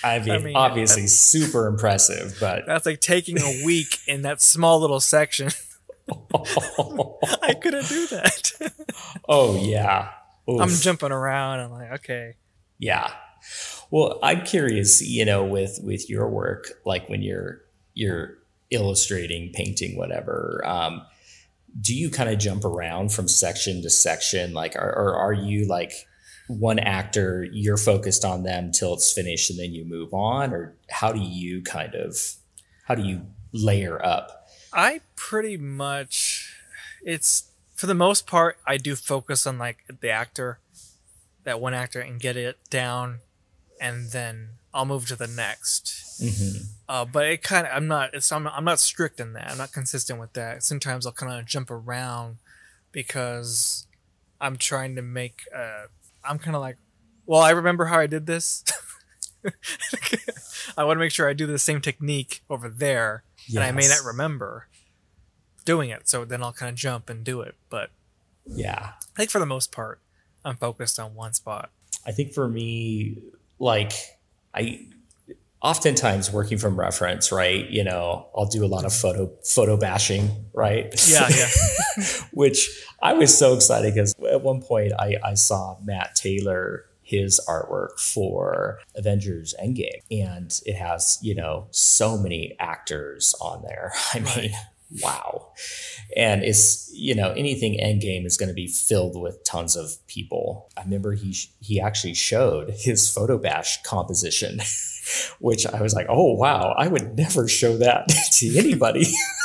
I 0.02 0.18
mean, 0.20 0.44
mean, 0.44 0.56
obviously 0.56 1.06
super 1.06 1.66
impressive, 1.66 2.36
but 2.40 2.64
That's 2.66 2.86
like 2.86 3.00
taking 3.00 3.38
a 3.38 3.62
week 3.66 3.98
in 4.06 4.22
that 4.22 4.40
small 4.40 4.80
little 4.80 5.00
section. 5.00 5.50
I 6.34 7.54
couldn't 7.60 7.88
do 7.88 8.06
that. 8.08 8.72
oh 9.28 9.56
yeah. 9.56 10.10
Oof. 10.48 10.60
I'm 10.60 10.70
jumping 10.70 11.12
around. 11.12 11.60
I'm 11.60 11.70
like, 11.70 11.92
okay, 12.00 12.34
yeah. 12.78 13.12
Well, 13.90 14.18
I'm 14.22 14.44
curious, 14.44 15.02
you 15.02 15.24
know, 15.24 15.44
with 15.44 15.78
with 15.82 16.08
your 16.08 16.28
work, 16.28 16.66
like 16.84 17.08
when 17.08 17.22
you're 17.22 17.60
you're 17.94 18.38
illustrating, 18.70 19.52
painting, 19.52 19.96
whatever. 19.96 20.62
Um, 20.64 21.02
do 21.78 21.94
you 21.94 22.10
kind 22.10 22.30
of 22.30 22.38
jump 22.38 22.64
around 22.64 23.12
from 23.12 23.28
section 23.28 23.82
to 23.82 23.90
section, 23.90 24.52
like, 24.52 24.76
or, 24.76 24.88
or 24.88 25.14
are 25.16 25.32
you 25.32 25.66
like 25.66 25.92
one 26.48 26.78
actor, 26.78 27.46
you're 27.52 27.76
focused 27.76 28.24
on 28.24 28.42
them 28.42 28.72
till 28.72 28.94
it's 28.94 29.12
finished 29.12 29.50
and 29.50 29.58
then 29.58 29.72
you 29.72 29.84
move 29.84 30.12
on? 30.12 30.52
Or 30.52 30.74
how 30.90 31.12
do 31.12 31.20
you 31.20 31.62
kind 31.62 31.94
of, 31.94 32.16
how 32.84 32.94
do 32.94 33.02
you 33.02 33.22
layer 33.52 34.04
up? 34.04 34.48
I 34.72 35.00
pretty 35.16 35.56
much, 35.56 36.56
it's 37.02 37.50
for 37.74 37.86
the 37.86 37.94
most 37.94 38.26
part, 38.26 38.58
I 38.66 38.76
do 38.76 38.96
focus 38.96 39.46
on 39.46 39.58
like 39.58 39.78
the 40.00 40.10
actor, 40.10 40.58
that 41.44 41.60
one 41.60 41.74
actor, 41.74 42.00
and 42.00 42.20
get 42.20 42.36
it 42.36 42.58
down, 42.68 43.20
and 43.80 44.10
then 44.10 44.50
I'll 44.72 44.84
move 44.86 45.06
to 45.08 45.16
the 45.16 45.26
next. 45.26 46.20
Mm-hmm. 46.22 46.62
Uh, 46.88 47.04
but 47.04 47.26
it 47.26 47.42
kind 47.42 47.66
of, 47.66 47.72
I'm 47.74 47.86
not, 47.88 48.14
it's, 48.14 48.30
I'm, 48.30 48.46
I'm 48.46 48.64
not 48.64 48.78
strict 48.78 49.20
in 49.20 49.32
that. 49.32 49.50
I'm 49.50 49.58
not 49.58 49.72
consistent 49.72 50.20
with 50.20 50.32
that. 50.34 50.62
Sometimes 50.62 51.06
I'll 51.06 51.12
kind 51.12 51.38
of 51.38 51.46
jump 51.46 51.70
around 51.70 52.36
because 52.92 53.86
I'm 54.40 54.56
trying 54.56 54.94
to 54.96 55.02
make, 55.02 55.42
uh, 55.54 55.86
I'm 56.24 56.38
kind 56.38 56.54
of 56.56 56.62
like, 56.62 56.76
well, 57.26 57.40
I 57.40 57.50
remember 57.50 57.86
how 57.86 57.98
I 57.98 58.06
did 58.06 58.26
this. 58.26 58.64
I 60.76 60.84
want 60.84 60.96
to 60.96 61.00
make 61.00 61.12
sure 61.12 61.28
I 61.28 61.32
do 61.32 61.46
the 61.46 61.58
same 61.58 61.80
technique 61.80 62.42
over 62.50 62.68
there, 62.68 63.22
and 63.54 63.60
I 63.64 63.72
may 63.72 63.88
not 63.88 64.04
remember 64.04 64.68
doing 65.64 65.90
it. 65.90 66.08
So 66.08 66.24
then 66.24 66.42
I'll 66.42 66.52
kind 66.52 66.70
of 66.70 66.76
jump 66.76 67.08
and 67.08 67.24
do 67.24 67.40
it. 67.40 67.54
But 67.68 67.90
Yeah. 68.46 68.92
I 69.00 69.16
think 69.16 69.30
for 69.30 69.38
the 69.38 69.46
most 69.46 69.72
part, 69.72 70.00
I'm 70.44 70.56
focused 70.56 70.98
on 70.98 71.14
one 71.14 71.32
spot. 71.34 71.70
I 72.06 72.12
think 72.12 72.32
for 72.32 72.48
me, 72.48 73.18
like 73.58 73.92
I 74.54 74.86
oftentimes 75.62 76.32
working 76.32 76.58
from 76.58 76.78
reference, 76.78 77.30
right? 77.30 77.68
You 77.68 77.84
know, 77.84 78.28
I'll 78.36 78.46
do 78.46 78.64
a 78.64 78.68
lot 78.68 78.84
of 78.84 78.92
photo 78.92 79.30
photo 79.44 79.76
bashing, 79.76 80.30
right? 80.52 80.92
Yeah, 81.08 81.28
yeah. 81.28 82.04
Which 82.32 82.68
I 83.02 83.12
was 83.12 83.36
so 83.36 83.54
excited 83.54 83.94
because 83.94 84.14
at 84.30 84.42
one 84.42 84.62
point 84.62 84.92
I, 84.98 85.16
I 85.22 85.34
saw 85.34 85.76
Matt 85.82 86.14
Taylor 86.14 86.86
his 87.02 87.40
artwork 87.48 87.98
for 87.98 88.78
Avengers 88.94 89.52
Endgame, 89.60 90.00
and 90.10 90.60
it 90.64 90.76
has 90.76 91.18
you 91.22 91.34
know 91.34 91.66
so 91.70 92.16
many 92.16 92.56
actors 92.58 93.34
on 93.40 93.62
there. 93.62 93.92
I 94.14 94.20
mean, 94.20 94.52
wow. 95.02 95.52
And 96.16 96.42
it's 96.42 96.90
you 96.92 97.14
know 97.14 97.32
anything 97.32 97.78
Endgame 97.80 98.26
is 98.26 98.36
going 98.36 98.48
to 98.48 98.54
be 98.54 98.66
filled 98.66 99.20
with 99.20 99.42
tons 99.44 99.76
of 99.76 100.04
people. 100.06 100.68
I 100.76 100.82
remember 100.82 101.12
he 101.12 101.34
he 101.60 101.80
actually 101.80 102.14
showed 102.14 102.70
his 102.70 103.08
photo 103.10 103.38
bash 103.38 103.82
composition, 103.82 104.60
which 105.38 105.66
I 105.66 105.80
was 105.82 105.94
like, 105.94 106.06
oh 106.08 106.32
wow, 106.34 106.74
I 106.76 106.88
would 106.88 107.16
never 107.16 107.46
show 107.48 107.76
that 107.78 108.08
to 108.32 108.58
anybody. 108.58 109.06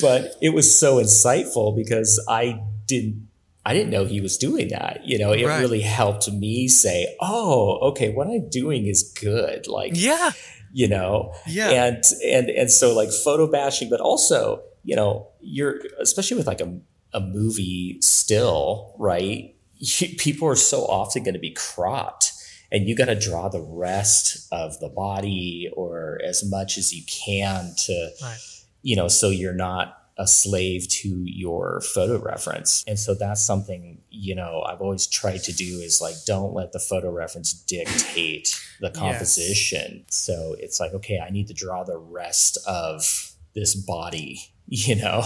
but 0.00 0.34
it 0.40 0.54
was 0.54 0.76
so 0.78 0.96
insightful 0.96 1.74
because 1.76 2.22
I 2.28 2.60
didn't 2.86 3.28
I 3.66 3.74
didn't 3.74 3.90
know 3.90 4.06
he 4.06 4.20
was 4.22 4.38
doing 4.38 4.68
that. 4.68 5.02
You 5.04 5.18
know, 5.18 5.32
it 5.32 5.44
Right. 5.44 5.60
really 5.60 5.82
helped 5.82 6.30
me 6.32 6.68
say, 6.68 7.14
oh, 7.20 7.78
okay, 7.90 8.10
what 8.10 8.26
I'm 8.26 8.48
doing 8.48 8.86
is 8.86 9.02
good. 9.20 9.66
Like, 9.66 9.92
Yeah, 9.94 10.30
you 10.78 10.86
know, 10.88 11.32
yeah, 11.46 11.70
and 11.86 12.04
and 12.24 12.48
and 12.50 12.70
so 12.70 12.94
like 12.94 13.10
photo 13.10 13.46
bashing 13.50 13.90
but 13.90 14.00
also 14.00 14.62
you 14.84 14.94
know 14.94 15.26
you're 15.40 15.80
especially 16.00 16.36
with 16.36 16.46
like 16.46 16.60
a, 16.60 16.70
a 17.12 17.20
movie 17.20 17.98
still 18.00 18.94
right? 18.98 19.54
You, 19.76 20.08
people 20.26 20.46
are 20.48 20.56
so 20.72 20.82
often 20.86 21.24
going 21.24 21.34
to 21.34 21.40
be 21.40 21.50
cropped 21.52 22.32
and 22.70 22.86
you 22.88 22.94
got 22.94 23.06
to 23.06 23.18
draw 23.18 23.48
the 23.48 23.60
rest 23.62 24.46
of 24.52 24.78
the 24.78 24.88
body 24.88 25.68
or 25.76 26.20
as 26.24 26.48
much 26.48 26.78
as 26.78 26.92
you 26.94 27.02
can 27.26 27.74
to 27.86 28.10
Right. 28.22 28.38
you 28.82 28.94
know 28.94 29.08
so 29.08 29.30
you're 29.30 29.54
not 29.68 29.97
a 30.18 30.26
slave 30.26 30.88
to 30.88 31.22
your 31.24 31.80
photo 31.80 32.18
reference 32.18 32.84
and 32.88 32.98
so 32.98 33.14
that's 33.14 33.40
something 33.42 34.00
you 34.10 34.34
know 34.34 34.62
i've 34.66 34.80
always 34.80 35.06
tried 35.06 35.42
to 35.42 35.52
do 35.52 35.78
is 35.78 36.00
like 36.00 36.14
don't 36.26 36.52
let 36.54 36.72
the 36.72 36.78
photo 36.80 37.10
reference 37.10 37.52
dictate 37.52 38.60
the 38.80 38.88
Yes. 38.88 38.96
composition 38.96 40.04
so 40.08 40.56
it's 40.58 40.80
like 40.80 40.92
okay 40.92 41.20
i 41.24 41.30
need 41.30 41.46
to 41.48 41.54
draw 41.54 41.84
the 41.84 41.98
rest 41.98 42.58
of 42.66 43.32
this 43.54 43.74
body 43.74 44.40
you 44.70 44.96
know 44.96 45.22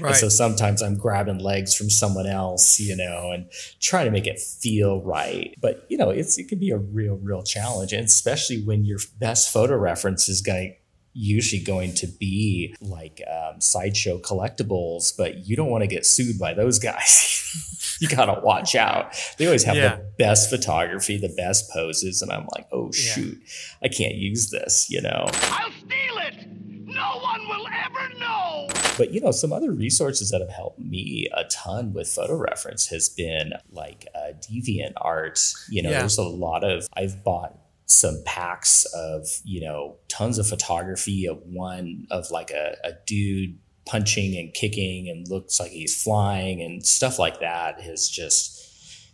right. 0.00 0.10
and 0.10 0.16
so 0.16 0.28
sometimes 0.28 0.80
i'm 0.80 0.96
grabbing 0.96 1.38
legs 1.38 1.74
from 1.74 1.90
someone 1.90 2.26
else 2.26 2.80
you 2.80 2.96
know 2.96 3.30
and 3.32 3.50
trying 3.80 4.06
to 4.06 4.10
make 4.10 4.26
it 4.26 4.38
feel 4.38 5.02
right 5.02 5.54
but 5.60 5.84
you 5.88 5.98
know 5.98 6.08
it's 6.10 6.38
it 6.38 6.48
can 6.48 6.58
be 6.58 6.70
a 6.70 6.78
real 6.78 7.16
real 7.16 7.42
challenge 7.42 7.92
and 7.92 8.06
especially 8.06 8.62
when 8.62 8.84
your 8.84 8.98
best 9.18 9.52
photo 9.52 9.76
reference 9.76 10.28
is 10.28 10.40
going 10.40 10.74
usually 11.18 11.62
going 11.62 11.94
to 11.94 12.06
be 12.06 12.74
like 12.80 13.22
um, 13.30 13.60
sideshow 13.60 14.18
collectibles 14.18 15.16
but 15.16 15.46
you 15.46 15.56
don't 15.56 15.70
want 15.70 15.82
to 15.82 15.88
get 15.88 16.04
sued 16.04 16.38
by 16.38 16.52
those 16.52 16.78
guys 16.78 17.96
you 18.00 18.08
gotta 18.08 18.38
watch 18.42 18.74
out 18.74 19.14
they 19.38 19.46
always 19.46 19.64
have 19.64 19.76
Yeah. 19.76 19.96
the 19.96 20.02
best 20.18 20.50
photography 20.50 21.16
the 21.16 21.32
best 21.36 21.70
poses 21.70 22.20
and 22.22 22.30
i'm 22.30 22.46
like 22.54 22.66
oh 22.72 22.90
Yeah. 22.92 23.12
shoot 23.14 23.38
i 23.82 23.88
can't 23.88 24.14
use 24.16 24.50
this 24.50 24.90
you 24.90 25.00
know 25.00 25.24
I'll 25.32 25.70
steal 25.72 26.18
it! 26.18 26.46
No 26.88 27.18
one 27.18 27.46
will 27.48 27.66
ever 27.66 28.18
know! 28.18 28.68
But 28.96 29.12
you 29.12 29.20
know, 29.20 29.30
some 29.30 29.52
other 29.52 29.70
resources 29.72 30.30
that 30.30 30.40
have 30.40 30.50
helped 30.50 30.78
me 30.78 31.28
a 31.34 31.44
ton 31.44 31.92
with 31.92 32.08
photo 32.08 32.36
reference 32.36 32.86
has 32.88 33.08
been 33.10 33.52
like 33.70 34.06
uh, 34.14 34.32
Deviant 34.40 34.92
Art. 34.96 35.38
You 35.68 35.82
know, 35.82 35.90
Yeah. 35.90 35.98
there's 36.00 36.16
a 36.16 36.22
lot 36.22 36.64
of 36.64 36.86
I've 36.94 37.22
bought 37.22 37.54
some 37.88 38.20
packs 38.26 38.84
of 38.94 39.26
you 39.44 39.60
know 39.60 39.96
tons 40.08 40.38
of 40.38 40.46
photography 40.48 41.26
of 41.26 41.38
one 41.44 42.06
of 42.10 42.30
like 42.30 42.50
a, 42.50 42.76
a 42.84 42.92
dude 43.06 43.58
punching 43.86 44.36
and 44.36 44.52
kicking 44.54 45.08
and 45.08 45.28
looks 45.28 45.60
like 45.60 45.70
he's 45.70 46.02
flying 46.02 46.60
and 46.60 46.84
stuff 46.84 47.18
like 47.18 47.38
that 47.40 47.80
is 47.80 48.08
just 48.08 48.60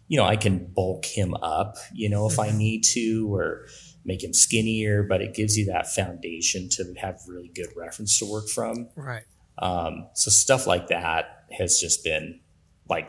you 0.08 0.16
know 0.18 0.24
I 0.24 0.36
can 0.36 0.72
bulk 0.74 1.04
him 1.04 1.34
up 1.42 1.76
you 1.92 2.08
know 2.08 2.26
if 2.26 2.38
I 2.38 2.48
Mhm. 2.48 2.56
need 2.56 2.84
to 2.84 3.34
or 3.34 3.66
make 4.06 4.24
him 4.24 4.32
skinnier 4.32 5.02
but 5.02 5.20
it 5.20 5.34
gives 5.34 5.58
you 5.58 5.66
that 5.66 5.86
foundation 5.92 6.68
to 6.70 6.94
have 6.98 7.20
really 7.28 7.50
good 7.54 7.68
reference 7.76 8.18
to 8.20 8.24
work 8.24 8.48
from 8.48 8.88
right. 8.96 9.24
um, 9.58 10.08
so 10.14 10.30
stuff 10.30 10.66
like 10.66 10.88
that 10.88 11.44
has 11.58 11.78
just 11.78 12.02
been 12.02 12.40
like 12.88 13.08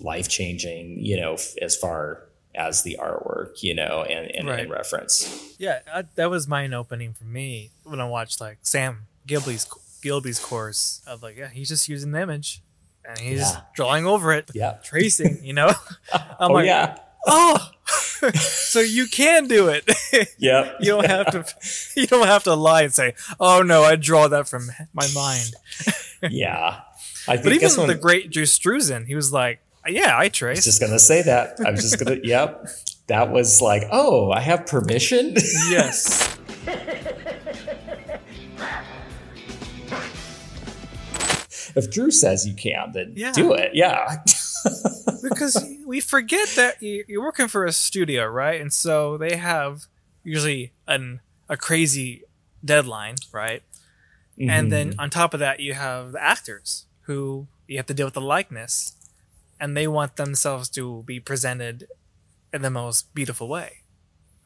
life 0.00 0.28
changing, 0.28 0.96
you 0.98 1.16
know, 1.20 1.34
f- 1.34 1.54
as 1.62 1.76
far 1.76 2.29
as 2.54 2.82
the 2.82 2.98
artwork, 3.00 3.62
you 3.62 3.74
know, 3.74 4.02
and, 4.08 4.30
and, 4.34 4.48
Right. 4.48 4.60
and 4.60 4.70
reference. 4.70 5.54
Yeah, 5.58 5.80
I, 5.92 6.02
that 6.16 6.30
was 6.30 6.48
mind 6.48 6.74
opening 6.74 7.12
for 7.12 7.24
me 7.24 7.70
when 7.84 8.00
I 8.00 8.06
watched 8.08 8.40
like 8.40 8.58
Sam 8.62 9.06
Gilby's 9.26 9.66
Gilby's 10.02 10.38
course 10.40 11.02
of 11.06 11.22
like, 11.22 11.36
yeah, 11.36 11.48
he's 11.48 11.68
just 11.68 11.88
using 11.88 12.10
the 12.12 12.20
image 12.22 12.62
and 13.04 13.18
he's 13.18 13.40
Yeah. 13.40 13.60
drawing 13.74 14.06
over 14.06 14.32
it, 14.32 14.50
Yeah. 14.54 14.78
tracing, 14.82 15.44
you 15.44 15.52
know. 15.52 15.72
I'm 16.12 16.50
oh 16.50 16.54
like, 16.54 16.66
yeah. 16.66 16.96
oh, 17.26 17.70
so 18.34 18.80
you 18.80 19.06
can 19.06 19.46
do 19.46 19.68
it. 19.68 19.84
Yep. 20.38 20.76
you 20.80 20.86
don't 20.86 21.06
have 21.06 21.26
to. 21.32 21.44
You 22.00 22.06
don't 22.06 22.26
have 22.26 22.44
to 22.44 22.54
lie 22.54 22.82
and 22.82 22.92
say, 22.92 23.14
"Oh 23.38 23.62
no, 23.62 23.82
I 23.82 23.96
draw 23.96 24.28
that 24.28 24.48
from 24.48 24.70
my 24.92 25.06
mind." 25.14 25.54
yeah. 26.30 26.80
I 27.28 27.36
think 27.36 27.44
But 27.44 27.52
even 27.54 27.70
when 27.78 27.86
the 27.88 27.94
great 27.94 28.30
Drew 28.30 28.42
Struzan, 28.44 29.06
he 29.06 29.14
was 29.14 29.32
like, 29.32 29.60
"Yeah, 29.88 30.16
I 30.16 30.20
I 30.20 30.24
was 30.24 30.32
trace." 30.32 30.64
just 30.64 30.80
gonna 30.80 30.98
say 30.98 31.22
that. 31.22 31.56
I 31.64 31.70
was 31.70 31.82
just 31.82 31.98
gonna. 31.98 32.18
yep. 32.22 32.66
That 33.08 33.30
was 33.32 33.60
like, 33.60 33.84
oh, 33.90 34.30
I 34.30 34.40
have 34.40 34.66
permission. 34.66 35.34
yes. 35.70 36.38
if 41.76 41.90
Drew 41.90 42.10
says 42.10 42.46
you 42.46 42.54
can, 42.54 42.92
then 42.92 43.12
Yeah. 43.16 43.32
do 43.32 43.52
it. 43.52 43.72
Yeah. 43.74 44.22
because 45.22 45.64
we 45.86 46.00
forget 46.00 46.48
that 46.56 46.82
you- 46.82 47.04
you're 47.08 47.22
working 47.22 47.48
for 47.48 47.64
a 47.64 47.72
studio, 47.72 48.26
right? 48.26 48.60
And 48.60 48.72
so 48.72 49.16
they 49.16 49.36
have 49.36 49.86
usually 50.24 50.72
an 50.86 51.20
a 51.48 51.56
crazy 51.56 52.22
deadline, 52.64 53.16
right? 53.32 53.62
And 54.38 54.72
then 54.72 54.90
Mm-hmm. 54.92 55.00
on 55.00 55.10
top 55.10 55.34
of 55.34 55.40
that, 55.40 55.60
you 55.60 55.74
have 55.74 56.12
the 56.12 56.22
actors 56.22 56.86
who 57.02 57.46
you 57.66 57.76
have 57.76 57.86
to 57.86 57.94
deal 57.94 58.06
with 58.06 58.14
the 58.14 58.20
likeness, 58.22 58.94
and 59.60 59.76
they 59.76 59.86
want 59.86 60.16
themselves 60.16 60.68
to 60.70 61.02
be 61.04 61.20
presented 61.20 61.86
in 62.52 62.62
the 62.62 62.70
most 62.70 63.14
beautiful 63.14 63.48
way, 63.48 63.82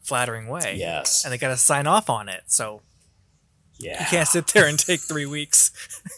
flattering 0.01 0.47
way. 0.47 0.75
yes. 0.77 1.23
And 1.23 1.33
they 1.33 1.37
got 1.37 1.49
to 1.49 1.57
sign 1.57 1.87
off 1.87 2.09
on 2.09 2.29
it. 2.29 2.43
So 2.47 2.81
yeah. 3.77 4.01
you 4.01 4.05
can't 4.07 4.27
sit 4.27 4.47
there 4.47 4.67
and 4.67 4.77
take 4.77 4.99
three 4.99 5.25
weeks 5.25 5.71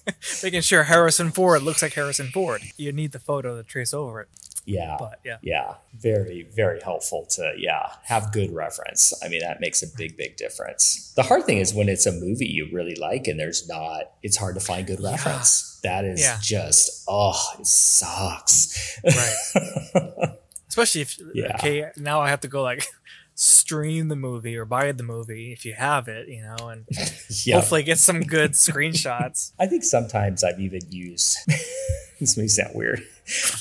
making 0.43 0.61
sure 0.61 0.83
Harrison 0.83 1.31
Ford 1.31 1.61
looks 1.61 1.81
like 1.81 1.93
Harrison 1.93 2.27
Ford. 2.27 2.61
You 2.75 2.91
need 2.91 3.11
the 3.11 3.19
photo 3.19 3.55
to 3.55 3.63
trace 3.63 3.93
over 3.93 4.21
it. 4.21 4.29
Yeah. 4.67 4.97
But 4.99 5.19
yeah. 5.23 5.37
yeah 5.41 5.75
very 5.97 6.45
very 6.55 6.79
helpful 6.81 7.25
to 7.31 7.53
yeah 7.57 7.93
have 8.03 8.31
good 8.33 8.51
reference 8.53 9.13
i 9.23 9.27
mean 9.29 9.39
that 9.39 9.59
makes 9.61 9.81
a 9.81 9.87
big 9.97 10.15
big 10.17 10.35
difference 10.37 11.13
the 11.15 11.23
hard 11.23 11.45
thing 11.45 11.57
is 11.57 11.73
when 11.73 11.87
it's 11.89 12.05
a 12.05 12.11
movie 12.11 12.45
you 12.47 12.67
really 12.71 12.93
like 12.95 13.27
and 13.27 13.39
there's 13.39 13.67
not 13.67 14.11
it's 14.23 14.35
hard 14.37 14.53
to 14.55 14.61
find 14.61 14.85
good 14.85 15.01
reference 15.01 15.79
that 15.83 16.03
is 16.05 16.19
Yeah. 16.21 16.37
just 16.41 17.03
oh 17.07 17.41
it 17.59 17.65
sucks 17.65 18.99
Right. 19.03 20.29
Especially 20.69 21.01
if 21.01 21.17
Yeah. 21.33 21.55
okay, 21.55 21.89
now 21.95 22.19
I 22.19 22.29
have 22.29 22.41
to 22.41 22.47
go 22.47 22.61
like 22.61 22.85
stream 23.39 24.07
the 24.07 24.15
movie 24.15 24.57
or 24.57 24.65
buy 24.65 24.91
the 24.91 25.03
movie 25.03 25.51
if 25.53 25.63
you 25.63 25.73
have 25.73 26.07
it, 26.07 26.27
you 26.27 26.41
know, 26.41 26.69
and 26.69 26.85
yeah 27.45 27.55
hopefully 27.55 27.83
get 27.83 27.99
some 27.99 28.21
good 28.21 28.51
screenshots. 28.65 29.51
i 29.59 29.67
think 29.67 29.83
sometimes 29.83 30.43
i've 30.43 30.59
even 30.59 30.81
used 30.89 31.37
this 32.19 32.35
may 32.35 32.47
sound 32.47 32.71
weird. 32.73 32.99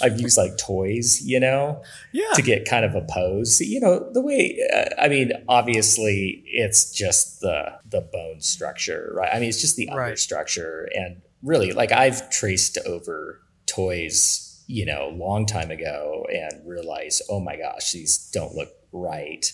I've 0.00 0.18
used 0.18 0.38
like 0.38 0.56
toys, 0.56 1.20
you 1.20 1.38
know, 1.40 1.82
Yeah. 2.12 2.30
to 2.36 2.40
get 2.42 2.66
kind 2.66 2.84
of 2.86 2.94
a 2.94 3.02
pose. 3.02 3.60
You 3.60 3.80
know, 3.80 4.10
the 4.14 4.22
way 4.22 4.56
uh, 4.74 4.94
I 4.98 5.08
mean, 5.08 5.32
obviously, 5.48 6.42
it's 6.46 6.90
just 6.92 7.40
the 7.40 7.74
the 7.90 8.00
bone 8.00 8.40
structure, 8.40 9.12
right? 9.14 9.28
I 9.34 9.40
mean, 9.40 9.50
it's 9.50 9.60
just 9.60 9.76
the 9.76 9.88
Right. 9.92 10.18
structure, 10.18 10.88
and 10.94 11.20
really, 11.42 11.72
like 11.72 11.92
I've 11.92 12.30
traced 12.30 12.78
over 12.86 13.42
toys, 13.66 14.62
you 14.68 14.86
know, 14.86 15.08
long 15.14 15.44
time 15.46 15.70
ago, 15.70 16.24
and 16.32 16.66
realized, 16.66 17.22
oh 17.28 17.40
my 17.40 17.56
gosh, 17.56 17.92
these 17.92 18.30
don't 18.32 18.54
look 18.54 18.70
right. 18.92 19.50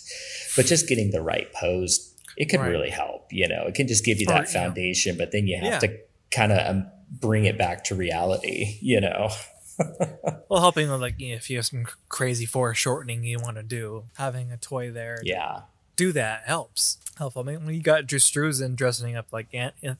But 0.55 0.65
just 0.65 0.87
getting 0.87 1.11
the 1.11 1.21
right 1.21 1.51
pose, 1.53 2.13
it 2.37 2.49
can 2.49 2.59
Right. 2.61 2.69
really 2.69 2.89
help. 2.89 3.31
You 3.31 3.47
know, 3.47 3.65
it 3.67 3.75
can 3.75 3.87
just 3.87 4.03
give 4.05 4.19
you 4.19 4.27
Or, 4.29 4.33
that 4.33 4.53
yeah. 4.53 4.63
foundation, 4.63 5.17
but 5.17 5.31
then 5.31 5.47
you 5.47 5.57
have 5.57 5.65
Yeah. 5.73 5.79
to 5.79 5.97
kind 6.31 6.51
of 6.51 6.67
um, 6.67 6.87
bring 7.09 7.45
it 7.45 7.57
back 7.57 7.83
to 7.85 7.95
reality. 7.95 8.77
You 8.81 9.01
know. 9.01 9.29
Well, 10.49 10.61
helping 10.61 10.87
with 10.91 11.01
like 11.01 11.15
you 11.19 11.29
know, 11.29 11.35
if 11.37 11.49
you 11.49 11.57
have 11.57 11.65
some 11.65 11.85
crazy 12.07 12.45
foreshortening 12.45 13.23
you 13.23 13.39
want 13.39 13.57
to 13.57 13.63
do, 13.63 14.03
having 14.17 14.51
a 14.51 14.57
toy 14.57 14.91
there 14.91 15.17
to 15.17 15.25
Yeah. 15.27 15.61
do 15.95 16.11
that 16.11 16.43
helps. 16.45 16.97
Helpful. 17.17 17.41
I 17.41 17.45
mean, 17.53 17.65
when 17.65 17.73
you 17.73 17.81
got 17.81 18.05
Drew 18.05 18.19
Struzan 18.19 18.75
dressing 18.75 19.15
up 19.15 19.27
like 19.31 19.47
An- 19.51 19.97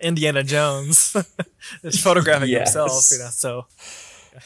Indiana 0.00 0.42
Jones, 0.42 1.14
just 1.82 2.00
photographing 2.02 2.48
Yes. 2.48 2.72
himself, 2.72 3.10
you 3.12 3.18
know. 3.18 3.30
So, 3.30 3.66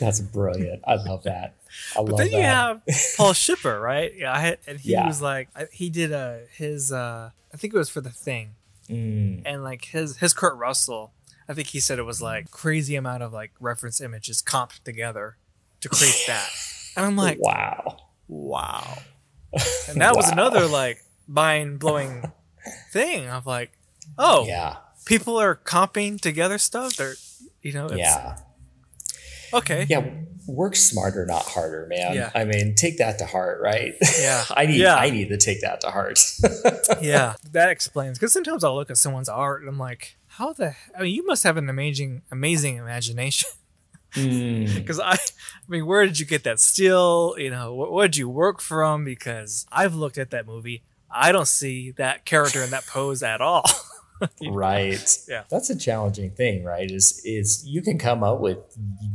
That's 0.00 0.18
brilliant. 0.20 0.82
I 0.84 0.96
love 0.96 1.22
that. 1.24 1.54
I 1.96 2.02
but 2.02 2.16
then 2.16 2.30
that. 2.30 2.36
you 2.36 2.42
have 2.42 2.82
Paul 3.16 3.32
Shipper, 3.32 3.78
right? 3.80 4.12
Yeah, 4.16 4.32
I 4.32 4.56
and 4.66 4.78
he 4.80 4.92
Yeah. 4.92 5.06
was 5.06 5.20
like, 5.22 5.48
I, 5.56 5.66
he 5.72 5.90
did 5.90 6.12
a 6.12 6.42
his, 6.56 6.92
uh 6.92 7.30
I 7.52 7.56
think 7.56 7.74
it 7.74 7.78
was 7.78 7.88
for 7.88 8.00
the 8.00 8.10
thing, 8.10 8.54
Mm, 8.88 9.42
and 9.44 9.64
like 9.64 9.86
his 9.86 10.18
his 10.18 10.32
Kurt 10.34 10.56
Russell. 10.56 11.12
I 11.48 11.54
think 11.54 11.68
he 11.68 11.80
said 11.80 11.98
it 11.98 12.02
was 12.04 12.20
like 12.22 12.50
crazy 12.50 12.96
amount 12.96 13.22
of 13.22 13.32
like 13.32 13.52
reference 13.60 14.00
images 14.00 14.42
comped 14.42 14.82
together 14.84 15.36
to 15.80 15.88
create 15.88 16.24
that. 16.26 16.48
And 16.96 17.04
I'm 17.06 17.16
like, 17.16 17.38
wow. 17.40 17.96
wow. 18.28 18.98
And 19.88 20.00
that 20.00 20.16
was 20.16 20.28
another 20.28 20.66
like 20.66 21.02
mind 21.28 21.78
blowing 21.78 22.24
thing 22.92 23.28
of 23.28 23.46
like, 23.46 23.72
oh, 24.18 24.44
Yeah. 24.46 24.76
people 25.04 25.38
are 25.40 25.54
comping 25.54 26.20
together 26.20 26.58
stuff. 26.58 26.96
They're, 26.96 27.14
you 27.62 27.72
know, 27.72 27.86
it's, 27.86 27.98
Yeah. 27.98 28.36
Okay. 29.54 29.86
Yeah. 29.88 30.04
Work 30.46 30.76
smarter, 30.76 31.26
not 31.26 31.42
harder, 31.42 31.86
man. 31.90 32.14
Yeah. 32.14 32.30
I 32.34 32.44
mean, 32.44 32.74
take 32.76 32.98
that 32.98 33.18
to 33.18 33.26
heart, 33.26 33.60
right? 33.60 33.94
Yeah. 34.20 34.44
I 34.50 34.66
need 34.66 34.76
Yeah. 34.80 34.94
I 34.94 35.10
need 35.10 35.28
to 35.30 35.36
take 35.36 35.60
that 35.62 35.80
to 35.80 35.90
heart. 35.90 36.20
yeah, 37.02 37.34
that 37.52 37.70
explains. 37.70 38.18
Because 38.18 38.32
sometimes 38.32 38.62
I'll 38.62 38.76
look 38.76 38.88
at 38.90 38.96
someone's 38.96 39.28
art 39.28 39.62
and 39.62 39.68
I'm 39.68 39.78
like, 39.78 40.16
how 40.28 40.52
the? 40.52 40.76
I 40.96 41.02
mean, 41.02 41.14
you 41.14 41.26
must 41.26 41.42
have 41.42 41.56
an 41.56 41.68
amazing, 41.68 42.22
amazing 42.30 42.76
imagination. 42.76 43.50
Mm, 44.14 44.72
Because 44.74 45.00
I, 45.00 45.12
I 45.12 45.16
mean, 45.68 45.84
where 45.84 46.06
did 46.06 46.18
you 46.20 46.26
get 46.26 46.44
that 46.44 46.60
still? 46.60 47.34
You 47.38 47.50
know, 47.50 47.74
what, 47.74 47.90
what 47.92 48.02
did 48.04 48.16
you 48.16 48.28
work 48.28 48.60
from? 48.60 49.04
Because 49.04 49.66
I've 49.72 49.94
looked 49.94 50.16
at 50.16 50.30
that 50.30 50.46
movie. 50.46 50.84
I 51.10 51.32
don't 51.32 51.48
see 51.48 51.90
that 51.92 52.24
character 52.24 52.62
in 52.62 52.70
that 52.70 52.86
pose 52.86 53.22
at 53.22 53.40
all. 53.40 53.64
right. 54.50 55.18
Yeah. 55.28 55.44
That's 55.50 55.70
a 55.70 55.78
challenging 55.78 56.30
thing, 56.30 56.64
right? 56.64 56.90
Is 56.90 57.20
is 57.24 57.64
you 57.66 57.82
can 57.82 57.98
come 57.98 58.22
up 58.22 58.40
with 58.40 58.58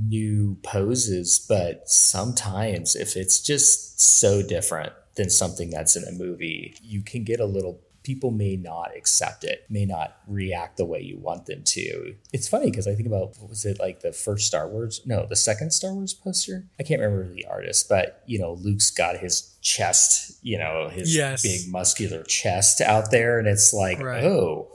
new 0.08 0.58
poses, 0.64 1.44
but 1.48 1.90
sometimes 1.90 2.96
if 2.96 3.16
it's 3.16 3.40
just 3.40 4.00
so 4.00 4.42
different 4.42 4.94
than 5.16 5.30
something 5.30 5.70
that's 5.70 5.96
in 5.96 6.04
a 6.04 6.12
movie, 6.12 6.76
you 6.82 7.02
can 7.02 7.24
get 7.24 7.40
a 7.40 7.46
little 7.46 7.80
people 8.04 8.32
may 8.32 8.56
not 8.56 8.92
accept 8.98 9.44
it, 9.44 9.66
may 9.70 9.86
not 9.86 10.18
react 10.28 10.78
the 10.78 10.86
way 10.86 11.00
you 11.00 11.18
want 11.18 11.46
them 11.46 11.62
to. 11.64 12.16
It's 12.34 12.48
funny 12.48 12.72
because 12.72 12.88
I 12.88 12.96
think 12.96 13.08
about 13.08 13.38
what 13.40 13.50
was 13.50 13.64
it 13.66 13.80
like 13.80 14.00
the 14.00 14.12
first 14.12 14.48
Star 14.48 14.68
Wars? 14.68 15.02
No, 15.06 15.26
the 15.28 15.36
second 15.36 15.72
Star 15.72 15.94
Wars 15.94 16.14
poster. 16.14 16.66
I 16.80 16.84
can't 16.84 17.00
remember 17.02 17.32
the 17.32 17.46
artist, 17.46 17.88
but 17.90 18.24
you 18.26 18.40
know, 18.40 18.54
Luke's 18.54 18.90
got 18.90 19.18
his 19.18 19.56
chest, 19.62 20.40
you 20.42 20.58
know, 20.58 20.90
his 20.90 21.16
Yes. 21.16 21.44
big 21.44 21.72
muscular 21.72 22.24
chest 22.24 22.82
out 22.82 23.12
there, 23.12 23.38
and 23.38 23.48
it's 23.48 23.72
like, 23.74 24.00
Right. 24.02 24.24
oh, 24.24 24.70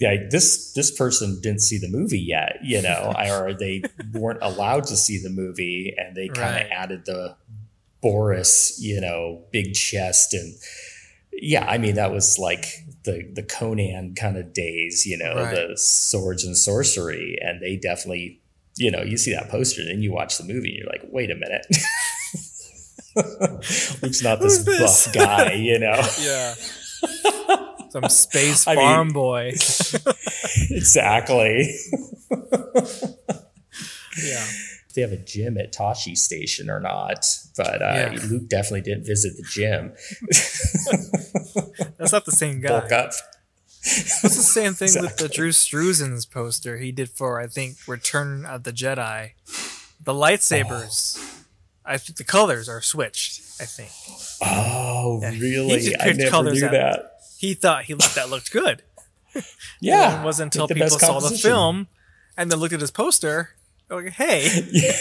like 0.00 0.30
this 0.30 0.72
this 0.72 0.90
person 0.90 1.40
didn't 1.40 1.62
see 1.62 1.78
the 1.78 1.88
movie 1.88 2.18
yet, 2.18 2.58
you 2.64 2.82
know, 2.82 3.12
or 3.30 3.54
they 3.54 3.82
weren't 4.12 4.40
allowed 4.42 4.84
to 4.88 4.96
see 4.96 5.18
the 5.22 5.30
movie, 5.30 5.94
and 5.96 6.16
they 6.16 6.26
kind 6.28 6.56
of 6.56 6.62
Right. 6.62 6.70
added 6.72 7.04
the 7.04 7.36
Boris, 8.00 8.78
you 8.82 9.00
know, 9.00 9.44
big 9.52 9.74
chest 9.74 10.34
and 10.34 10.54
yeah, 11.40 11.64
I 11.66 11.78
mean 11.78 11.94
that 11.96 12.12
was 12.12 12.38
like 12.38 12.66
the 13.04 13.28
the 13.32 13.42
Conan 13.42 14.14
kind 14.14 14.36
of 14.36 14.52
days, 14.52 15.06
you 15.06 15.18
know, 15.18 15.34
Right. 15.36 15.54
the 15.54 15.76
swords 15.76 16.44
and 16.44 16.56
sorcery, 16.56 17.36
and 17.40 17.60
they 17.60 17.76
definitely, 17.76 18.40
you 18.76 18.90
know, 18.90 19.02
you 19.02 19.16
see 19.16 19.32
that 19.34 19.48
poster 19.50 19.80
and 19.82 19.90
then 19.90 20.02
you 20.02 20.12
watch 20.12 20.38
the 20.38 20.44
movie 20.44 20.68
and 20.70 20.78
you're 20.78 20.88
like, 20.90 21.02
wait 21.10 21.30
a 21.30 21.34
minute. 21.34 21.66
Luke's 24.02 24.22
not 24.22 24.40
this, 24.40 24.64
this? 24.64 25.06
buff 25.06 25.14
guy, 25.14 25.52
you 25.52 25.78
know. 25.78 26.00
yeah. 26.20 26.54
Some 27.90 28.08
space 28.08 28.66
I 28.66 28.74
mean- 28.74 28.84
farm 28.84 29.08
boy. 29.12 29.52
exactly. 30.70 31.74
Yeah. 34.22 34.46
They 34.94 35.00
have 35.02 35.12
a 35.12 35.16
gym 35.16 35.58
at 35.58 35.72
Tosche 35.72 36.16
Station 36.16 36.70
or 36.70 36.78
not, 36.80 37.26
but 37.56 37.82
uh, 37.82 38.10
Yeah. 38.12 38.18
Luke 38.30 38.48
definitely 38.48 38.82
didn't 38.82 39.04
visit 39.06 39.34
the 39.36 39.42
gym. 39.42 39.92
That's 41.98 42.12
not 42.12 42.24
the 42.24 42.32
same 42.32 42.60
guy. 42.60 42.68
Bulk 42.80 42.92
up. 42.92 43.12
It's 43.86 44.22
the 44.22 44.28
same 44.30 44.72
thing 44.72 44.90
with 45.02 45.16
the 45.18 45.28
Drew 45.28 45.50
Struzan's 45.50 46.24
poster 46.26 46.78
he 46.78 46.90
did 46.90 47.10
for 47.10 47.40
I 47.40 47.46
think 47.48 47.76
Return 47.86 48.46
of 48.46 48.62
the 48.62 48.72
Jedi. 48.72 49.32
The 50.02 50.12
lightsabers, 50.14 51.18
I 51.84 51.98
think 51.98 52.16
the 52.16 52.24
colors 52.24 52.68
are 52.68 52.80
switched. 52.80 53.40
I 53.60 53.64
think 53.66 53.90
Oh, 54.42 55.18
Yeah, 55.22 55.30
really? 55.30 55.94
I 56.00 56.12
never 56.12 56.42
knew 56.50 56.60
that. 56.60 57.10
he 57.38 57.54
thought 57.54 57.84
he 57.84 57.94
looked 57.94 58.14
that 58.14 58.30
looked 58.30 58.52
good. 58.52 58.82
Yeah, 59.80 60.20
it 60.22 60.24
wasn't 60.24 60.54
until 60.54 60.68
people 60.68 60.88
saw 60.90 61.18
the 61.20 61.36
film 61.36 61.88
and 62.36 62.50
then 62.50 62.58
looked 62.60 62.72
at 62.72 62.80
his 62.80 62.92
poster. 62.92 63.50
Like, 63.96 64.12
hey, 64.12 64.48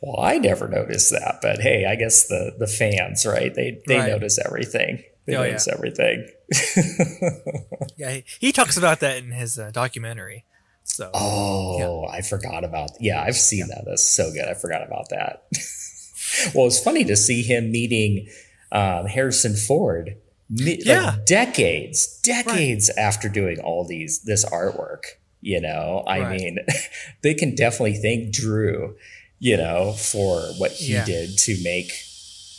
Well, 0.00 0.20
I 0.24 0.38
never 0.38 0.66
noticed 0.66 1.10
that, 1.10 1.40
but 1.42 1.60
hey, 1.60 1.84
I 1.84 1.94
guess 1.94 2.26
the 2.28 2.54
the 2.58 2.66
fans, 2.66 3.26
right? 3.26 3.54
They 3.54 3.80
they 3.86 3.98
Right. 3.98 4.10
notice 4.10 4.38
everything. 4.44 5.02
They 5.26 5.36
Oh, 5.36 5.42
yeah. 5.42 5.48
notice 5.48 5.68
everything. 5.68 6.26
yeah, 7.98 8.10
he, 8.12 8.24
he 8.40 8.52
talks 8.52 8.76
about 8.78 9.00
that 9.00 9.18
in 9.18 9.30
his 9.32 9.58
uh, 9.58 9.70
documentary. 9.72 10.44
So 10.84 11.10
Oh, 11.12 12.06
I 12.10 12.22
forgot 12.22 12.64
about. 12.64 12.90
Yeah, 12.98 13.22
I've 13.22 13.36
seen 13.36 13.68
that. 13.68 13.84
That's 13.86 14.02
so 14.02 14.32
good. 14.32 14.48
I 14.48 14.54
forgot 14.54 14.82
about 14.86 15.10
that. 15.10 15.44
well, 16.54 16.66
it's 16.66 16.80
funny 16.80 17.04
to 17.04 17.14
see 17.16 17.42
him 17.42 17.70
meeting 17.70 18.26
um, 18.72 19.06
Harrison 19.06 19.54
Ford. 19.54 20.16
like, 20.50 20.84
Yeah. 20.84 21.16
decades, 21.26 22.18
decades 22.22 22.88
after 22.90 23.28
doing 23.28 23.60
all 23.60 23.86
these 23.86 24.20
this 24.22 24.44
artwork. 24.46 25.02
You 25.40 25.60
know, 25.60 26.04
I 26.06 26.20
Right. 26.20 26.40
mean, 26.40 26.58
they 27.22 27.34
can 27.34 27.54
definitely 27.54 27.94
thank 27.94 28.32
Drew. 28.32 28.96
You 29.42 29.56
know, 29.56 29.92
for 29.92 30.40
what 30.58 30.72
he 30.72 30.92
Yeah. 30.92 31.04
did 31.06 31.38
to 31.38 31.56
make 31.64 31.90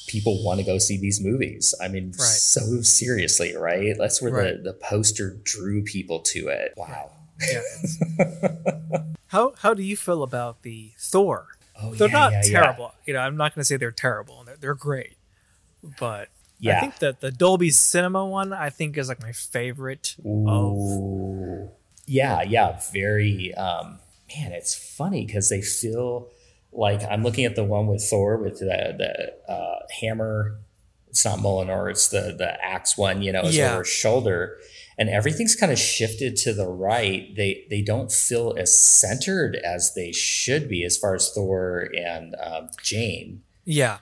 people 0.07 0.43
want 0.43 0.59
to 0.59 0.65
go 0.65 0.79
see 0.79 0.97
these 0.97 1.21
movies. 1.21 1.75
I 1.79 1.87
mean, 1.89 2.07
Right. 2.07 2.17
so 2.17 2.81
seriously, 2.81 3.55
right? 3.55 3.95
That's 3.97 4.19
where 4.21 4.31
Right. 4.33 4.57
the, 4.63 4.71
the 4.71 4.73
poster 4.73 5.37
drew 5.43 5.83
people 5.83 6.19
to 6.21 6.47
it. 6.47 6.73
Wow. 6.75 7.11
yeah. 7.39 7.61
how 9.27 9.53
how 9.59 9.73
do 9.75 9.83
you 9.83 9.95
feel 9.95 10.23
about 10.23 10.63
the 10.63 10.91
Thor? 10.97 11.47
Oh, 11.81 11.93
They're 11.93 12.07
yeah, 12.07 12.13
not 12.13 12.31
yeah, 12.33 12.41
terrible. 12.41 12.93
You 13.05 13.13
know, 13.13 13.19
I'm 13.19 13.37
not 13.37 13.53
going 13.55 13.61
to 13.61 13.65
say 13.65 13.77
they're 13.77 13.91
terrible. 13.91 14.43
They're, 14.45 14.57
they're 14.57 14.73
great, 14.75 15.17
but 15.99 16.29
Yeah. 16.59 16.77
I 16.77 16.81
think 16.81 16.97
that 16.99 17.21
the 17.21 17.31
Dolby 17.31 17.69
Cinema 17.71 18.25
one 18.25 18.53
I 18.53 18.69
think 18.69 18.97
is 18.97 19.07
like 19.07 19.21
my 19.21 19.31
favorite. 19.31 20.15
Of 20.19 20.25
Ooh. 20.25 21.69
Yeah, 22.11 22.41
yeah, 22.43 22.79
very. 22.91 23.53
Um, 23.55 23.99
man, 24.35 24.51
it's 24.51 24.75
funny 24.75 25.25
because 25.25 25.47
they 25.47 25.61
feel 25.61 26.29
like 26.73 27.01
I'm 27.09 27.23
looking 27.23 27.45
at 27.45 27.55
the 27.55 27.63
one 27.63 27.87
with 27.87 28.03
Thor 28.03 28.37
with 28.37 28.59
the 28.59 28.95
the 28.97 29.51
uh, 29.53 29.79
hammer. 30.01 30.59
It's 31.07 31.23
not 31.25 31.39
Mjolnir, 31.39 31.89
it's 31.89 32.07
the 32.09 32.35
the 32.37 32.63
axe 32.63 32.97
one. 32.97 33.21
You 33.21 33.31
know, 33.31 33.43
is 33.43 33.55
Yeah. 33.55 33.71
over 33.71 33.79
his 33.79 33.89
shoulder, 33.89 34.57
and 34.97 35.09
everything's 35.09 35.55
kind 35.55 35.71
of 35.71 35.79
shifted 35.79 36.35
to 36.37 36.53
the 36.53 36.67
right. 36.67 37.33
They 37.35 37.65
they 37.69 37.81
don't 37.81 38.11
feel 38.11 38.55
as 38.57 38.77
centered 38.77 39.55
as 39.55 39.93
they 39.93 40.11
should 40.11 40.67
be 40.67 40.83
as 40.83 40.97
far 40.97 41.15
as 41.15 41.31
Thor 41.31 41.89
and 41.97 42.35
um, 42.43 42.69
Jane 42.83 43.43
yeah, 43.65 43.99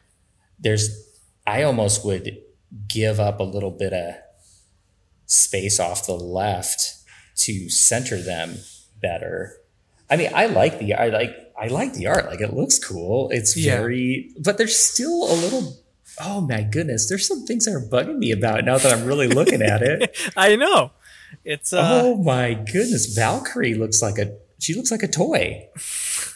there's 0.59 1.05
I 1.45 1.63
almost 1.63 2.05
would 2.05 2.41
give 2.87 3.19
up 3.19 3.39
a 3.39 3.43
little 3.43 3.71
bit 3.71 3.93
of 3.93 4.15
space 5.25 5.79
off 5.79 6.05
the 6.05 6.13
left 6.13 6.95
to 7.39 7.69
center 7.69 8.21
them 8.21 8.57
better. 9.01 9.57
I 10.09 10.15
mean, 10.17 10.31
I 10.33 10.47
like 10.47 10.79
the 10.79 10.93
I 10.95 11.09
like 11.09 11.35
I 11.59 11.67
like 11.67 11.93
the 11.93 12.07
art. 12.07 12.25
Like 12.27 12.41
it 12.41 12.53
looks 12.53 12.79
cool. 12.79 13.29
It's 13.31 13.55
Yeah. 13.57 13.77
very 13.77 14.31
but 14.39 14.57
there's 14.57 14.77
still 14.77 15.31
a 15.31 15.35
little 15.35 15.77
oh 16.21 16.41
my 16.41 16.61
goodness, 16.63 17.07
there's 17.07 17.25
some 17.27 17.45
things 17.45 17.65
that 17.65 17.73
are 17.73 17.81
bugging 17.81 18.17
me 18.17 18.31
about 18.31 18.59
it 18.59 18.65
now 18.65 18.77
that 18.77 18.91
I'm 18.91 19.05
really 19.05 19.27
looking 19.27 19.61
at 19.61 19.81
it. 19.81 20.17
I 20.37 20.55
know. 20.55 20.91
It's 21.45 21.71
uh, 21.73 21.79
oh 22.03 22.17
my 22.17 22.55
goodness, 22.55 23.05
Valkyrie 23.15 23.75
looks 23.75 24.01
like 24.01 24.17
a 24.17 24.35
she 24.59 24.73
looks 24.73 24.91
like 24.91 25.03
a 25.03 25.07
toy. 25.07 25.67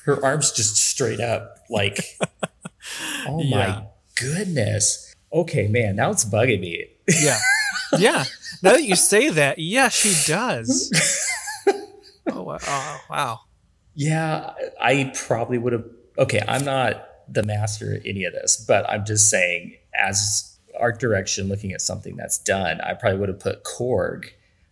Her 0.06 0.24
arms 0.24 0.52
just 0.52 0.76
straight 0.78 1.20
up, 1.20 1.58
like 1.70 2.00
oh 3.28 3.42
Yeah. 3.42 3.58
my 3.58 3.84
goodness. 4.16 5.16
Okay, 5.34 5.68
man, 5.68 5.96
now 5.96 6.12
it's 6.12 6.24
bugging 6.26 6.60
me. 6.62 6.86
yeah, 7.08 7.39
yeah. 7.98 8.24
Now 8.62 8.74
that 8.74 8.84
you 8.84 8.96
say 8.96 9.30
that, 9.30 9.60
yeah, 9.60 9.90
she 9.90 10.16
does. 10.26 10.92
oh, 12.32 12.44
wow. 12.44 12.58
oh 12.66 13.00
wow. 13.10 13.40
Yeah, 13.96 14.54
I 14.82 15.12
probably 15.16 15.58
would 15.58 15.74
have. 15.74 15.86
Okay, 16.18 16.42
I'm 16.48 16.66
not 16.66 17.08
the 17.28 17.44
master 17.44 17.96
at 17.96 18.06
any 18.06 18.24
of 18.26 18.34
this, 18.34 18.64
but 18.68 18.90
I'm 18.90 19.06
just 19.06 19.30
saying, 19.30 19.78
as 19.98 20.58
art 20.80 21.00
direction, 21.00 21.48
looking 21.48 21.74
at 21.74 21.82
something 21.82 22.16
that's 22.16 22.38
done, 22.38 22.82
I 22.82 22.94
probably 22.94 23.20
would 23.20 23.30
have 23.30 23.40
put 23.40 23.64
Korg 23.64 24.30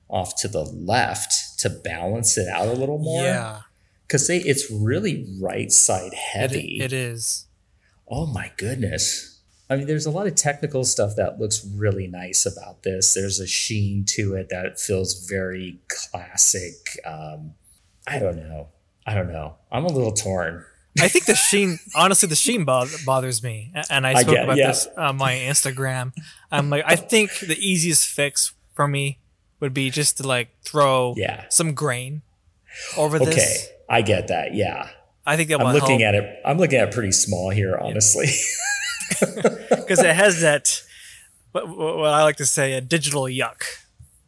off 0.10 0.40
to 0.42 0.48
the 0.48 0.64
left 0.64 1.60
to 1.60 1.70
balance 1.70 2.38
it 2.38 2.48
out 2.48 2.68
a 2.68 2.74
little 2.74 2.98
more. 2.98 3.24
Yeah, 3.24 3.62
because 4.08 4.30
it's 4.30 4.70
really 4.72 5.28
right 5.40 5.72
side 5.72 6.14
it, 6.14 6.18
heavy. 6.18 6.80
it 6.82 6.94
is. 6.94 7.46
Oh 8.08 8.26
my 8.26 8.52
goodness. 8.58 9.31
I 9.72 9.78
mean, 9.78 9.88
there's 9.88 10.06
a 10.06 10.12
lot 10.12 10.28
of 10.28 10.36
technical 10.36 10.84
stuff 10.84 11.16
that 11.16 11.40
looks 11.40 11.66
really 11.66 12.06
nice 12.08 12.46
about 12.46 12.84
this. 12.84 13.14
There's 13.14 13.40
a 13.40 13.48
sheen 13.48 14.04
to 14.10 14.36
it 14.36 14.50
that 14.50 14.80
feels 14.80 15.28
very 15.30 15.80
classic. 15.88 16.74
Um, 17.06 17.54
I 18.06 18.20
don't 18.20 18.36
know. 18.36 18.68
I 19.08 19.14
don't 19.16 19.32
know. 19.32 19.56
I'm 19.72 19.86
a 19.86 19.92
little 19.92 20.12
torn. 20.12 20.66
I 21.00 21.08
think 21.08 21.26
the 21.26 21.36
sheen, 21.36 21.80
honestly, 21.96 22.28
the 22.28 22.36
sheen 22.36 22.66
bo- 22.66 22.86
bothers 23.06 23.42
me, 23.42 23.72
and 23.90 24.06
I 24.06 24.12
I 24.12 24.22
spoke 24.24 24.36
get- 24.36 24.44
about 24.44 24.58
yeah. 24.58 24.68
this 24.68 24.88
on 24.98 25.16
my 25.16 25.36
Instagram. 25.36 26.12
I'm 26.52 26.70
like, 26.70 26.84
I 26.86 26.98
think 26.98 27.40
the 27.40 27.58
easiest 27.58 28.08
fix 28.08 28.54
for 28.74 28.90
me 28.90 29.20
would 29.62 29.74
be 29.74 29.90
just 29.90 30.18
to 30.18 30.28
like 30.28 30.50
throw 30.66 31.14
Yeah. 31.16 31.46
some 31.50 31.74
grain 31.74 32.24
over 32.98 33.16
Okay, 33.16 33.26
this. 33.26 33.36
Okay, 33.68 33.76
I 33.90 34.02
get 34.02 34.28
that. 34.28 34.54
Yeah, 34.54 34.90
I 35.26 35.38
think 35.38 35.48
that 35.50 35.62
I'm 35.62 35.74
looking 35.74 36.02
help 36.02 36.14
at 36.14 36.16
it. 36.16 36.42
I'm 36.44 36.58
looking 36.58 36.78
at 36.80 36.90
it 36.90 36.94
pretty 36.94 37.14
small 37.14 37.52
here, 37.52 37.78
honestly. 37.78 38.28
because 39.70 40.00
it 40.00 40.16
has 40.16 40.42
that 40.42 40.84
what, 41.52 41.68
what 41.70 42.14
I 42.14 42.24
like 42.24 42.38
to 42.38 42.46
say 42.46 42.74
a 42.74 42.82
digital 42.82 43.24
yuck 43.24 43.64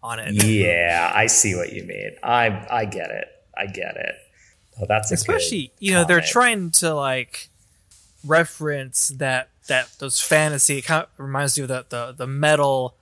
on 0.02 0.20
it. 0.20 0.44
yeah, 0.44 1.12
I 1.14 1.28
see 1.28 1.56
what 1.56 1.74
you 1.74 1.84
mean. 1.84 2.12
I 2.24 2.68
I 2.70 2.86
get 2.86 3.10
it. 3.10 3.28
I 3.58 3.68
get 3.68 3.96
it. 3.96 4.16
Oh, 4.82 4.86
that's 4.88 5.12
especially 5.12 5.72
you 5.80 5.94
know 5.94 6.04
they're 6.04 6.22
trying 6.22 6.72
to 6.72 6.94
like 6.94 7.50
reference 8.26 9.10
that 9.10 9.50
that 9.68 9.90
those 10.00 10.20
fantasy 10.20 10.78
it 10.80 10.84
kind 10.84 11.04
of 11.04 11.10
reminds 11.18 11.58
you 11.58 11.66
of 11.66 11.68
the 11.70 11.86
the, 11.90 12.14
the 12.18 12.28
metal 12.28 12.96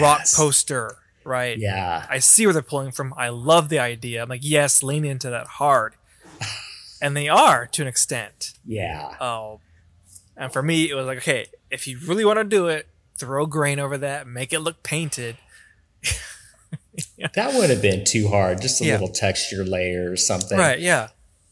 rock 0.00 0.22
poster 0.34 0.96
right 1.24 1.58
Yeah, 1.58 2.06
i 2.08 2.18
see 2.18 2.46
where 2.46 2.52
they're 2.52 2.62
pulling 2.62 2.90
from 2.90 3.14
i 3.16 3.28
love 3.28 3.68
the 3.68 3.78
idea 3.78 4.22
i'm 4.22 4.28
like 4.28 4.40
yes 4.42 4.82
lean 4.82 5.04
into 5.04 5.30
that 5.30 5.46
hard 5.46 5.94
and 7.02 7.16
they 7.16 7.28
are 7.28 7.66
to 7.66 7.82
an 7.82 7.88
extent 7.88 8.54
yeah. 8.64 9.14
oh 9.20 9.60
and 10.36 10.52
for 10.52 10.62
me 10.62 10.90
it 10.90 10.94
was 10.94 11.06
like 11.06 11.18
okay 11.18 11.46
if 11.70 11.86
you 11.86 11.98
really 12.06 12.24
want 12.24 12.38
to 12.38 12.44
do 12.44 12.66
it 12.68 12.86
throw 13.16 13.46
grain 13.46 13.78
over 13.78 13.96
that 13.98 14.26
make 14.26 14.52
it 14.52 14.60
look 14.60 14.82
painted 14.82 15.36
That 17.34 17.54
would 17.54 17.70
have 17.70 17.82
been 17.82 18.04
too 18.04 18.28
hard. 18.28 18.60
Just 18.60 18.80
a 18.80 18.84
Yeah. 18.84 18.92
little 18.92 19.08
texture 19.08 19.64
layer 19.64 20.10
or 20.12 20.16
something. 20.16 20.56
right 20.58 20.78
yeah 20.78 21.08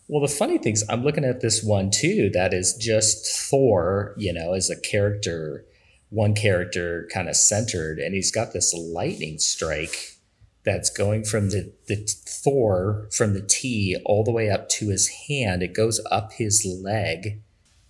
Well, 0.08 0.20
the 0.20 0.28
funny 0.28 0.58
thing 0.58 0.74
is, 0.74 0.84
I'm 0.88 1.02
looking 1.02 1.24
at 1.24 1.40
this 1.40 1.62
one 1.64 1.90
too. 1.90 2.30
That 2.32 2.52
is 2.54 2.74
just 2.74 3.26
Thor, 3.48 4.14
you 4.18 4.32
know, 4.32 4.52
as 4.52 4.68
a 4.70 4.78
character, 4.78 5.64
one 6.10 6.34
character 6.34 7.08
kind 7.12 7.28
of 7.28 7.36
centered, 7.36 7.98
and 7.98 8.14
he's 8.14 8.30
got 8.30 8.52
this 8.52 8.72
lightning 8.74 9.38
strike 9.38 10.16
that's 10.64 10.90
going 10.90 11.24
from 11.24 11.50
the 11.50 11.72
the 11.88 11.96
Thor 12.06 13.08
from 13.10 13.34
the 13.34 13.42
T 13.42 13.96
all 14.04 14.22
the 14.22 14.30
way 14.32 14.50
up 14.50 14.68
to 14.70 14.88
his 14.90 15.08
hand. 15.28 15.62
It 15.62 15.72
goes 15.74 16.00
up 16.10 16.34
his 16.34 16.64
leg, 16.64 17.40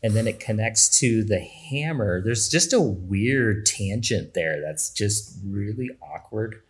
and 0.02 0.14
then 0.14 0.26
it 0.26 0.40
connects 0.40 0.88
to 1.00 1.22
the 1.24 1.38
hammer. 1.40 2.20
There's 2.22 2.48
just 2.48 2.72
a 2.72 2.80
weird 2.80 3.66
tangent 3.66 4.34
there 4.34 4.60
that's 4.60 4.90
just 4.90 5.38
really 5.44 5.90
awkward. 6.02 6.62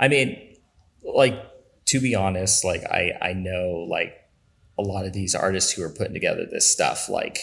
I 0.00 0.08
mean, 0.08 0.56
like 1.02 1.40
to 1.86 2.00
be 2.00 2.14
honest, 2.14 2.64
like 2.64 2.82
I 2.84 3.12
I 3.20 3.32
know 3.34 3.86
like 3.88 4.14
a 4.78 4.82
lot 4.82 5.04
of 5.06 5.12
these 5.12 5.34
artists 5.34 5.72
who 5.72 5.82
are 5.82 5.90
putting 5.90 6.14
together 6.14 6.46
this 6.50 6.66
stuff, 6.66 7.08
like 7.08 7.38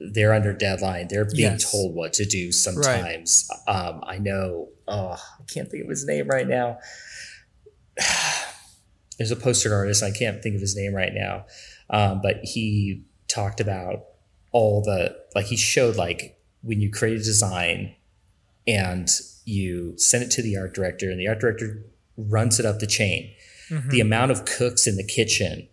they're 0.00 0.32
under 0.32 0.52
deadline. 0.54 1.08
They're 1.08 1.26
being 1.26 1.52
Yes. 1.52 1.70
told 1.70 1.94
what 1.94 2.14
to 2.14 2.24
do 2.24 2.50
sometimes. 2.52 3.48
Um, 3.68 4.02
I 4.06 4.18
know. 4.18 4.70
Oh, 4.88 5.12
I 5.12 5.42
can't 5.52 5.70
think 5.70 5.84
of 5.84 5.90
his 5.90 6.06
name 6.06 6.26
right 6.26 6.48
now. 6.48 6.78
There's 9.18 9.30
a 9.30 9.36
poster 9.36 9.74
artist. 9.74 10.02
I 10.02 10.10
can't 10.10 10.42
think 10.42 10.54
of 10.54 10.60
his 10.62 10.74
name 10.74 10.94
right 10.94 11.12
now, 11.12 11.44
um, 11.90 12.20
but 12.22 12.36
he 12.42 13.02
talked 13.30 13.60
about 13.60 14.04
all 14.52 14.82
the 14.82 15.16
like 15.34 15.46
he 15.46 15.56
showed 15.56 15.96
like 15.96 16.38
when 16.62 16.80
you 16.80 16.90
create 16.90 17.20
a 17.20 17.24
design 17.24 17.94
and 18.66 19.08
you 19.44 19.96
send 19.96 20.22
it 20.22 20.30
to 20.30 20.42
the 20.42 20.56
art 20.56 20.74
director 20.74 21.10
and 21.10 21.18
the 21.18 21.28
art 21.28 21.40
director 21.40 21.84
runs 22.16 22.60
it 22.60 22.66
up 22.66 22.78
the 22.78 22.86
chain 22.86 23.32
mm-hmm. 23.68 23.88
the 23.90 24.00
amount 24.00 24.30
of 24.30 24.44
cooks 24.44 24.86
in 24.86 24.96
the 24.96 25.04
kitchen 25.04 25.68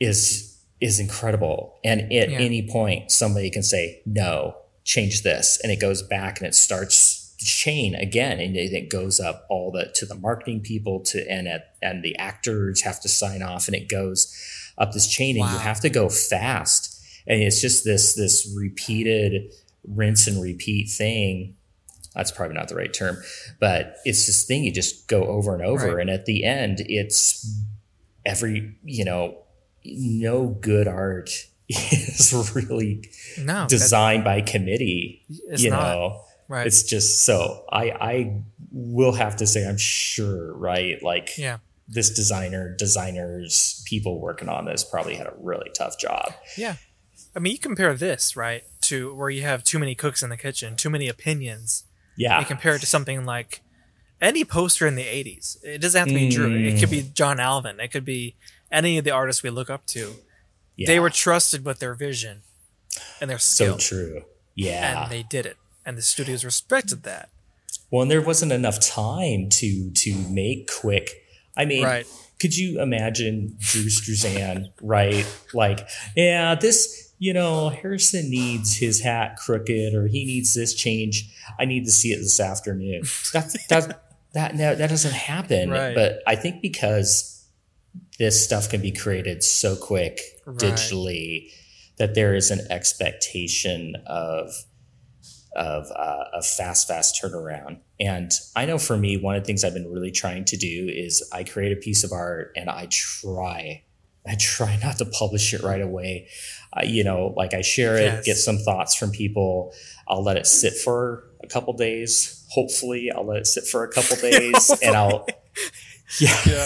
is 0.00 0.56
is 0.80 1.00
incredible. 1.00 1.78
And 1.84 2.12
at 2.12 2.30
Yeah. 2.30 2.38
any 2.38 2.68
point 2.68 3.10
somebody 3.10 3.50
can 3.50 3.62
say 3.62 4.02
no 4.04 4.56
change 4.84 5.22
this. 5.22 5.58
And 5.62 5.72
it 5.72 5.80
goes 5.80 6.02
back 6.02 6.38
and 6.38 6.46
it 6.46 6.54
starts 6.54 7.34
the 7.38 7.46
chain 7.46 7.94
again 7.94 8.40
and 8.40 8.56
it 8.56 8.72
it 8.72 8.90
goes 8.90 9.20
up 9.20 9.46
all 9.48 9.70
the 9.70 9.90
to 9.94 10.06
the 10.06 10.14
marketing 10.14 10.60
people 10.60 11.00
to 11.00 11.28
and 11.30 11.48
at, 11.48 11.76
and 11.82 12.02
the 12.02 12.16
actors 12.18 12.82
have 12.82 13.00
to 13.00 13.08
sign 13.08 13.42
off 13.42 13.68
and 13.68 13.76
it 13.76 13.88
goes 13.88 14.32
up 14.78 14.92
this 14.92 15.06
chain 15.06 15.40
and 15.40 15.50
you 15.50 15.58
have 15.58 15.80
to 15.80 15.88
go 15.88 16.08
fast 16.08 17.02
and 17.26 17.42
it's 17.42 17.60
just 17.60 17.84
this 17.84 18.14
this 18.14 18.52
repeated 18.56 19.52
rinse 19.84 20.26
and 20.26 20.42
repeat 20.42 20.88
thing 20.88 21.56
that's 22.16 22.30
probably 22.30 22.56
not 22.56 22.68
the 22.68 22.74
right 22.74 22.92
term, 22.92 23.18
but 23.60 23.96
it's 24.06 24.24
this 24.24 24.44
thing 24.44 24.64
you 24.64 24.72
just 24.72 25.06
go 25.06 25.24
over 25.24 25.54
and 25.54 25.62
over. 25.62 25.96
Right. 25.96 26.00
And 26.00 26.10
at 26.10 26.24
the 26.24 26.44
end, 26.44 26.78
it's 26.80 27.62
every, 28.24 28.74
you 28.82 29.04
know, 29.04 29.36
no 29.84 30.48
good 30.48 30.88
art 30.88 31.30
is 31.68 32.32
really 32.54 33.04
no 33.38 33.66
designed 33.68 34.24
by 34.24 34.40
committee. 34.40 35.24
you 35.28 35.68
not 35.70 35.82
know, 35.82 36.20
right 36.48 36.66
it's 36.66 36.84
just 36.84 37.24
so 37.24 37.64
I, 37.70 37.90
I 37.90 38.42
will 38.72 39.12
have 39.12 39.36
to 39.36 39.46
say, 39.46 39.68
I'm 39.68 39.78
sure, 39.78 40.56
right? 40.56 41.02
Like 41.02 41.36
yeah 41.36 41.58
this 41.88 42.10
designer, 42.10 42.74
designers, 42.76 43.82
people 43.86 44.20
working 44.20 44.48
on 44.48 44.64
this 44.64 44.84
probably 44.84 45.14
had 45.14 45.26
a 45.26 45.34
really 45.38 45.70
tough 45.74 45.98
job. 45.98 46.32
Yeah. 46.56 46.76
I 47.34 47.38
mean, 47.38 47.52
you 47.52 47.58
compare 47.58 47.94
this, 47.94 48.36
right, 48.36 48.64
to 48.82 49.14
where 49.14 49.30
you 49.30 49.42
have 49.42 49.62
too 49.62 49.78
many 49.78 49.94
cooks 49.94 50.22
in 50.22 50.30
the 50.30 50.36
kitchen, 50.36 50.74
too 50.76 50.90
many 50.90 51.08
opinions. 51.08 51.84
Yeah. 52.16 52.40
You 52.40 52.46
compare 52.46 52.74
it 52.74 52.80
to 52.80 52.86
something 52.86 53.24
like 53.24 53.60
any 54.20 54.44
poster 54.44 54.86
in 54.86 54.94
the 54.96 55.04
80s. 55.04 55.62
It 55.62 55.80
doesn't 55.80 55.98
have 55.98 56.08
to 56.08 56.14
be 56.14 56.30
Drew. 56.30 56.50
It 56.54 56.80
could 56.80 56.90
be 56.90 57.02
mm. 57.02 57.12
John 57.14 57.38
Alvin. 57.38 57.78
It 57.78 57.88
could 57.88 58.04
be 58.04 58.36
any 58.72 58.98
of 58.98 59.04
the 59.04 59.10
artists 59.10 59.42
we 59.42 59.50
look 59.50 59.70
up 59.70 59.86
to. 59.88 60.14
Yeah. 60.76 60.86
They 60.86 61.00
were 61.00 61.10
trusted 61.10 61.64
with 61.64 61.78
their 61.78 61.94
vision 61.94 62.42
and 63.20 63.30
their 63.30 63.38
skill. 63.38 63.78
so 63.78 63.96
true. 63.96 64.22
Yeah. 64.54 65.02
And 65.02 65.12
they 65.12 65.22
did 65.22 65.46
it. 65.46 65.56
And 65.84 65.96
the 65.96 66.02
studios 66.02 66.44
respected 66.44 67.02
that. 67.04 67.28
Well, 67.90 68.02
and 68.02 68.10
there 68.10 68.20
wasn't 68.22 68.52
enough 68.52 68.80
time 68.80 69.48
to 69.50 69.90
to 69.90 70.16
make 70.28 70.68
quick. 70.80 71.25
I 71.56 71.64
mean, 71.64 71.84
Right. 71.84 72.06
could 72.40 72.56
you 72.56 72.80
imagine 72.80 73.56
Drew 73.58 73.84
Struzan, 73.86 74.70
right? 74.82 75.26
Like, 75.54 75.88
yeah, 76.14 76.54
this, 76.54 77.12
you 77.18 77.32
know, 77.32 77.70
Harrison 77.70 78.28
needs 78.30 78.76
his 78.76 79.00
hat 79.00 79.36
crooked 79.36 79.94
or 79.94 80.06
he 80.06 80.24
needs 80.24 80.54
this 80.54 80.74
change. 80.74 81.30
I 81.58 81.64
need 81.64 81.84
to 81.86 81.90
see 81.90 82.12
it 82.12 82.18
this 82.18 82.38
afternoon. 82.40 83.02
That's 83.32 83.66
that 83.68 84.02
that 84.34 84.54
no, 84.54 84.74
that 84.74 84.90
doesn't 84.90 85.14
happen. 85.14 85.70
Right. 85.70 85.94
But 85.94 86.22
I 86.26 86.36
think 86.36 86.60
because 86.60 87.32
this 88.18 88.42
stuff 88.42 88.68
can 88.68 88.82
be 88.82 88.92
created 88.92 89.42
so 89.42 89.76
quick 89.76 90.20
Right. 90.44 90.58
digitally 90.58 91.50
that 91.98 92.14
there 92.14 92.34
is 92.34 92.50
an 92.50 92.60
expectation 92.70 93.96
of 94.06 94.52
of 95.56 95.86
uh, 95.96 96.24
a 96.34 96.42
fast, 96.42 96.86
fast 96.86 97.20
turnaround. 97.22 97.78
And 97.98 98.30
I 98.54 98.66
know 98.66 98.78
for 98.78 98.96
me, 98.96 99.16
one 99.16 99.36
of 99.36 99.42
the 99.42 99.46
things 99.46 99.64
I've 99.64 99.74
been 99.74 99.90
really 99.90 100.10
trying 100.10 100.44
to 100.46 100.56
do 100.56 100.88
is 100.92 101.26
I 101.32 101.44
create 101.44 101.72
a 101.72 101.80
piece 101.80 102.04
of 102.04 102.12
art 102.12 102.52
and 102.56 102.68
I 102.68 102.86
try, 102.90 103.84
I 104.26 104.34
try 104.38 104.76
not 104.82 104.98
to 104.98 105.06
publish 105.06 105.54
it 105.54 105.62
right 105.62 105.80
away. 105.80 106.28
Uh, 106.76 106.82
you 106.84 107.04
know, 107.04 107.32
like 107.36 107.54
I 107.54 107.62
share 107.62 107.96
it, 107.96 108.02
Yes. 108.04 108.24
get 108.26 108.36
some 108.36 108.58
thoughts 108.58 108.94
from 108.94 109.10
people. 109.12 109.72
I'll 110.08 110.22
let 110.22 110.36
it 110.36 110.46
sit 110.46 110.74
for 110.74 111.24
a 111.42 111.46
couple 111.46 111.72
days. 111.72 112.44
Hopefully, 112.50 113.10
I'll 113.10 113.24
let 113.26 113.38
it 113.38 113.46
sit 113.46 113.64
for 113.66 113.82
a 113.84 113.88
couple 113.88 114.16
days, 114.30 114.70
and 114.82 114.94
I'll. 114.96 115.26
Yeah, 116.20 116.28
Yeah. 116.46 116.62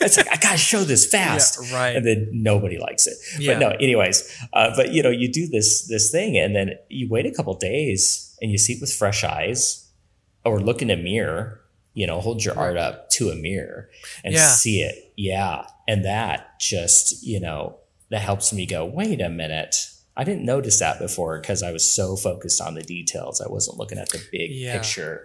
it's 0.00 0.16
like 0.16 0.28
I 0.32 0.36
gotta 0.36 0.56
show 0.56 0.84
this 0.84 1.04
fast, 1.04 1.58
Yeah, 1.70 1.76
right. 1.76 1.96
And 1.96 2.06
then 2.06 2.30
nobody 2.32 2.78
likes 2.78 3.06
it. 3.06 3.18
Yeah. 3.38 3.52
But 3.52 3.58
no, 3.60 3.68
anyways, 3.72 4.46
uh, 4.54 4.74
but 4.74 4.94
you 4.94 5.02
know, 5.02 5.10
you 5.10 5.30
do 5.30 5.46
this 5.46 5.86
this 5.86 6.10
thing, 6.10 6.38
and 6.38 6.56
then 6.56 6.78
you 6.88 7.06
wait 7.10 7.26
a 7.26 7.30
couple 7.30 7.52
days, 7.54 8.34
and 8.40 8.50
you 8.50 8.56
see 8.56 8.72
it 8.72 8.80
with 8.80 8.90
fresh 8.90 9.22
eyes, 9.22 9.79
or 10.44 10.60
look 10.60 10.82
in 10.82 10.90
a 10.90 10.96
mirror, 10.96 11.56
You 11.92 12.06
know, 12.06 12.20
hold 12.20 12.44
your 12.44 12.56
art 12.56 12.76
up 12.76 13.10
to 13.10 13.30
a 13.30 13.34
mirror 13.34 13.90
and 14.22 14.32
Yeah. 14.32 14.46
see 14.52 14.80
it. 14.80 15.12
Yeah. 15.16 15.66
And 15.88 16.04
that 16.04 16.60
just, 16.60 17.24
you 17.24 17.40
know, 17.40 17.78
that 18.10 18.20
helps 18.22 18.52
me 18.52 18.64
go, 18.64 18.84
wait 18.84 19.20
a 19.20 19.28
minute. 19.28 19.90
I 20.16 20.22
didn't 20.22 20.44
notice 20.44 20.78
that 20.78 21.00
before 21.00 21.40
because 21.40 21.64
I 21.64 21.72
was 21.72 21.84
so 21.84 22.14
focused 22.14 22.60
on 22.60 22.74
the 22.74 22.82
details. 22.82 23.40
I 23.40 23.48
wasn't 23.48 23.76
looking 23.78 23.98
at 23.98 24.08
the 24.10 24.22
big 24.30 24.52
Yeah. 24.52 24.74
picture. 24.78 25.24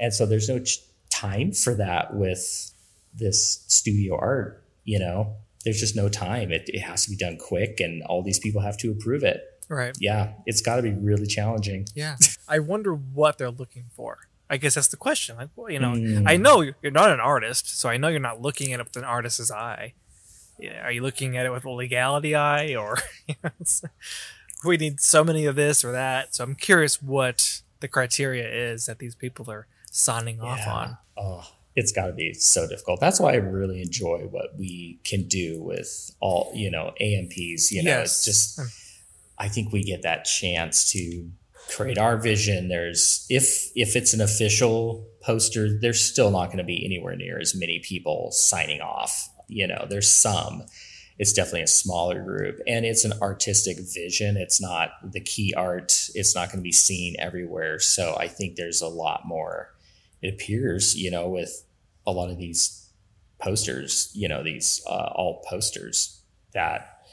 And 0.00 0.12
so 0.12 0.26
there's 0.26 0.48
no 0.48 0.58
ch- 0.58 0.80
time 1.10 1.52
for 1.52 1.74
that 1.76 2.14
with 2.14 2.72
this 3.14 3.64
studio 3.68 4.16
art, 4.18 4.64
you 4.84 4.98
know? 4.98 5.36
There's 5.64 5.78
just 5.78 5.94
no 5.94 6.08
time. 6.08 6.50
It, 6.50 6.68
it 6.72 6.80
has 6.80 7.04
to 7.04 7.10
be 7.10 7.16
done 7.16 7.36
quick 7.38 7.78
and 7.78 8.02
all 8.02 8.22
these 8.22 8.40
people 8.40 8.62
have 8.62 8.76
to 8.78 8.90
approve 8.90 9.22
it. 9.22 9.42
Right. 9.68 9.96
Yeah, 10.00 10.32
it's 10.46 10.60
got 10.60 10.76
to 10.76 10.82
be 10.82 10.90
really 10.92 11.26
challenging. 11.26 11.86
Yeah. 11.94 12.16
I 12.48 12.58
wonder 12.58 12.92
what 12.94 13.38
they're 13.38 13.50
looking 13.52 13.84
for. 13.94 14.18
I 14.50 14.56
guess 14.56 14.74
that's 14.74 14.88
the 14.88 14.96
question. 14.96 15.36
Like, 15.36 15.48
well, 15.56 15.70
you 15.70 15.78
know, 15.78 15.92
Mm. 15.92 16.24
I 16.28 16.36
know 16.36 16.60
you're 16.60 16.90
not 16.92 17.10
an 17.12 17.20
artist, 17.20 17.78
so 17.78 17.88
I 17.88 17.96
know 17.96 18.08
you're 18.08 18.18
not 18.20 18.42
looking 18.42 18.72
at 18.72 18.80
it 18.80 18.86
with 18.86 18.96
an 18.96 19.04
artist's 19.04 19.50
eye. 19.50 19.94
Yeah, 20.58 20.84
Are 20.84 20.90
you 20.92 21.00
looking 21.02 21.36
at 21.36 21.46
it 21.46 21.52
with 21.52 21.64
a 21.64 21.70
legality 21.70 22.34
eye, 22.34 22.74
or 22.74 22.98
you 23.28 23.34
know, 23.44 23.50
we 24.64 24.76
need 24.76 25.00
so 25.00 25.22
many 25.24 25.46
of 25.46 25.54
this 25.56 25.84
or 25.84 25.92
that? 25.92 26.34
So 26.34 26.44
I'm 26.44 26.54
curious 26.56 27.00
what 27.00 27.62
the 27.80 27.88
criteria 27.88 28.46
is 28.72 28.86
that 28.86 28.98
these 28.98 29.14
people 29.14 29.50
are 29.50 29.66
signing 29.90 30.40
off 30.40 30.66
on. 30.66 30.98
Oh, 31.16 31.46
it's 31.76 31.92
got 31.92 32.06
to 32.08 32.12
be 32.12 32.34
so 32.34 32.68
difficult. 32.68 33.00
That's 33.00 33.20
why 33.20 33.32
I 33.32 33.36
really 33.36 33.80
enjoy 33.80 34.26
what 34.30 34.58
we 34.58 34.98
can 35.04 35.28
do 35.28 35.62
with 35.62 36.14
all, 36.20 36.50
you 36.54 36.70
know, 36.70 36.92
AMPs. 37.00 37.70
You 37.72 37.82
know, 37.84 37.90
Yes. 37.90 38.10
it's 38.10 38.24
just, 38.24 38.60
I 39.38 39.48
think 39.48 39.72
we 39.72 39.82
get 39.84 40.02
that 40.02 40.24
chance 40.24 40.90
to 40.92 41.30
create 41.74 41.98
our 41.98 42.16
vision. 42.16 42.68
There's, 42.68 43.26
if, 43.30 43.70
if 43.74 43.96
it's 43.96 44.12
an 44.12 44.20
official 44.20 45.06
poster, 45.20 45.78
there's 45.78 46.00
still 46.00 46.30
not 46.30 46.46
going 46.46 46.58
to 46.58 46.64
be 46.64 46.84
anywhere 46.84 47.16
near 47.16 47.38
as 47.38 47.54
many 47.54 47.78
people 47.80 48.30
signing 48.32 48.80
off. 48.80 49.28
You 49.48 49.66
know, 49.66 49.86
there's 49.88 50.10
some. 50.10 50.64
It's 51.18 51.32
definitely 51.34 51.62
a 51.62 51.66
smaller 51.66 52.22
group 52.22 52.60
and 52.66 52.86
it's 52.86 53.04
an 53.04 53.12
artistic 53.20 53.76
vision. 53.78 54.38
It's 54.38 54.58
not 54.58 54.92
the 55.12 55.20
key 55.20 55.52
art. 55.54 56.08
It's 56.14 56.34
not 56.34 56.48
going 56.48 56.60
to 56.60 56.62
be 56.62 56.72
seen 56.72 57.14
everywhere. 57.18 57.78
So 57.78 58.16
I 58.18 58.26
think 58.26 58.56
there's 58.56 58.80
a 58.80 58.88
lot 58.88 59.26
more 59.26 59.74
it 60.22 60.32
appears, 60.34 60.96
you 60.96 61.10
know, 61.10 61.28
with 61.28 61.64
a 62.06 62.12
lot 62.12 62.30
of 62.30 62.38
these 62.38 62.88
posters, 63.38 64.10
you 64.14 64.28
know, 64.28 64.42
these 64.42 64.82
uh, 64.86 65.12
all 65.14 65.42
posters 65.48 66.22
that 66.52 67.04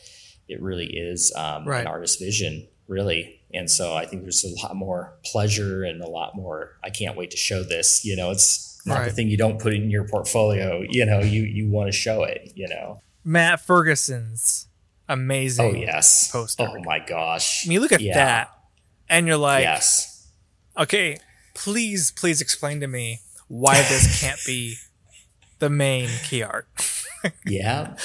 it 0.47 0.61
really 0.61 0.87
is 0.87 1.33
um, 1.35 1.65
Right. 1.65 1.81
an 1.81 1.87
artist's 1.87 2.21
vision, 2.21 2.67
really. 2.87 3.41
And 3.53 3.69
so 3.71 3.93
I 3.95 4.05
think 4.05 4.23
there's 4.23 4.43
a 4.43 4.53
lot 4.65 4.75
more 4.75 5.13
pleasure 5.25 5.83
and 5.83 6.01
a 6.01 6.07
lot 6.09 6.35
more. 6.35 6.77
I 6.83 6.89
can't 6.89 7.15
wait 7.17 7.31
to 7.31 7.37
show 7.37 7.63
this. 7.63 8.03
You 8.03 8.15
know, 8.15 8.31
it's 8.31 8.81
not 8.85 9.05
the 9.05 9.11
thing 9.11 9.29
you 9.29 9.37
don't 9.37 9.59
put 9.59 9.73
in 9.73 9.89
your 9.89 10.07
portfolio. 10.07 10.83
You 10.87 11.05
know, 11.05 11.19
you 11.19 11.43
you 11.43 11.69
want 11.69 11.87
to 11.87 11.91
show 11.91 12.23
it. 12.23 12.51
You 12.55 12.67
know. 12.67 13.01
Matt 13.23 13.59
Ferguson's 13.61 14.67
amazing. 15.09 15.65
Oh 15.65 15.73
yes. 15.77 16.31
poster. 16.31 16.67
Oh 16.69 16.81
my 16.83 16.99
gosh. 16.99 17.65
I 17.65 17.69
mean, 17.69 17.79
look 17.81 17.91
at 17.91 18.01
Yeah. 18.01 18.15
that, 18.15 18.51
and 19.09 19.27
you're 19.27 19.37
like, 19.37 19.63
yes. 19.63 20.27
okay, 20.77 21.17
please, 21.53 22.11
please 22.11 22.41
explain 22.41 22.79
to 22.81 22.87
me 22.87 23.19
why 23.47 23.75
this 23.77 24.21
can't 24.21 24.39
be 24.45 24.75
the 25.59 25.69
main 25.69 26.09
key 26.23 26.43
art. 26.43 26.67
Yeah. 27.45 27.95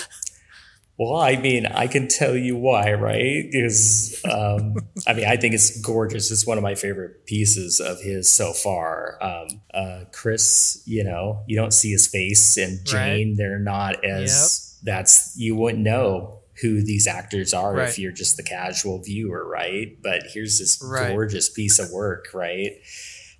Well, 0.98 1.16
I 1.16 1.36
mean, 1.36 1.66
I 1.66 1.86
can 1.86 2.06
tell 2.06 2.36
you 2.36 2.54
why, 2.56 2.92
right? 2.92 3.44
Because, 3.50 4.20
um, 4.30 4.76
I 5.06 5.14
mean, 5.14 5.24
I 5.26 5.36
think 5.36 5.54
it's 5.54 5.80
gorgeous. 5.80 6.30
It's 6.30 6.46
one 6.46 6.58
of 6.58 6.62
my 6.62 6.74
favorite 6.74 7.24
pieces 7.26 7.80
of 7.80 8.00
his 8.00 8.30
so 8.30 8.52
far. 8.52 9.18
Um, 9.22 9.48
uh, 9.72 10.04
Chris, 10.12 10.82
you 10.84 11.02
know, 11.02 11.42
you 11.46 11.56
don't 11.56 11.72
see 11.72 11.90
his 11.90 12.06
face, 12.06 12.56
and 12.58 12.84
Jane, 12.84 13.36
they're 13.36 13.58
not 13.58 14.04
as, 14.04 14.78
that's, 14.82 15.34
you 15.36 15.56
wouldn't 15.56 15.82
know 15.82 16.40
who 16.60 16.82
these 16.84 17.06
actors 17.06 17.54
are 17.54 17.74
Right. 17.74 17.88
if 17.88 17.98
you're 17.98 18.12
just 18.12 18.36
the 18.36 18.42
casual 18.42 19.02
viewer, 19.02 19.48
right? 19.48 19.96
But 20.02 20.24
here's 20.34 20.58
this 20.58 20.78
Right. 20.84 21.10
gorgeous 21.10 21.48
piece 21.48 21.78
of 21.78 21.90
work, 21.90 22.26
right? 22.34 22.72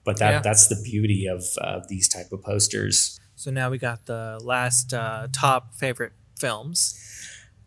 But 0.05 0.18
that, 0.18 0.30
Yeah. 0.30 0.40
that's 0.40 0.66
the 0.68 0.80
beauty 0.82 1.26
of 1.26 1.44
uh, 1.61 1.80
these 1.88 2.09
type 2.09 2.32
of 2.32 2.42
posters. 2.42 3.20
So 3.36 3.50
now 3.50 3.70
we 3.70 3.78
got 3.78 4.07
the 4.07 4.40
last 4.42 4.94
uh, 4.94 5.28
top 5.32 5.74
favorite 5.76 6.12
films. 6.38 6.98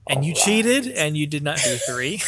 And 0.08 0.24
you 0.24 0.34
All 0.34 0.46
cheated 0.46 0.88
and 0.88 1.18
you 1.18 1.28
did 1.28 1.44
not 1.44 1.58
do 1.58 1.78
three. 1.78 2.22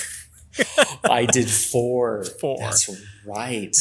I 1.03 1.25
did 1.25 1.49
four. 1.49 2.23
Four. 2.23 2.57
That's 2.59 2.89
right. 3.25 3.75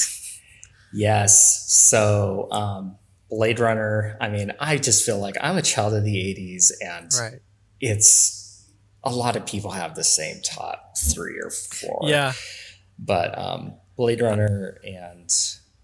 Yes. 0.92 1.70
So, 1.72 2.48
um, 2.50 2.96
Blade 3.30 3.58
Runner. 3.58 4.16
I 4.20 4.28
mean, 4.28 4.52
I 4.60 4.76
just 4.76 5.04
feel 5.04 5.18
like 5.18 5.36
I'm 5.40 5.56
a 5.56 5.62
child 5.62 5.94
of 5.94 6.04
the 6.04 6.14
'80s, 6.14 6.72
and 6.80 7.10
right. 7.18 7.40
it's 7.80 8.66
a 9.02 9.10
lot 9.10 9.36
of 9.36 9.46
people 9.46 9.70
have 9.70 9.94
the 9.94 10.04
same 10.04 10.40
top 10.42 10.96
three 10.96 11.38
or 11.38 11.50
four. 11.50 12.00
Yeah. 12.04 12.32
But 12.98 13.38
um, 13.38 13.74
Blade 13.96 14.20
Runner 14.20 14.80
and 14.84 15.32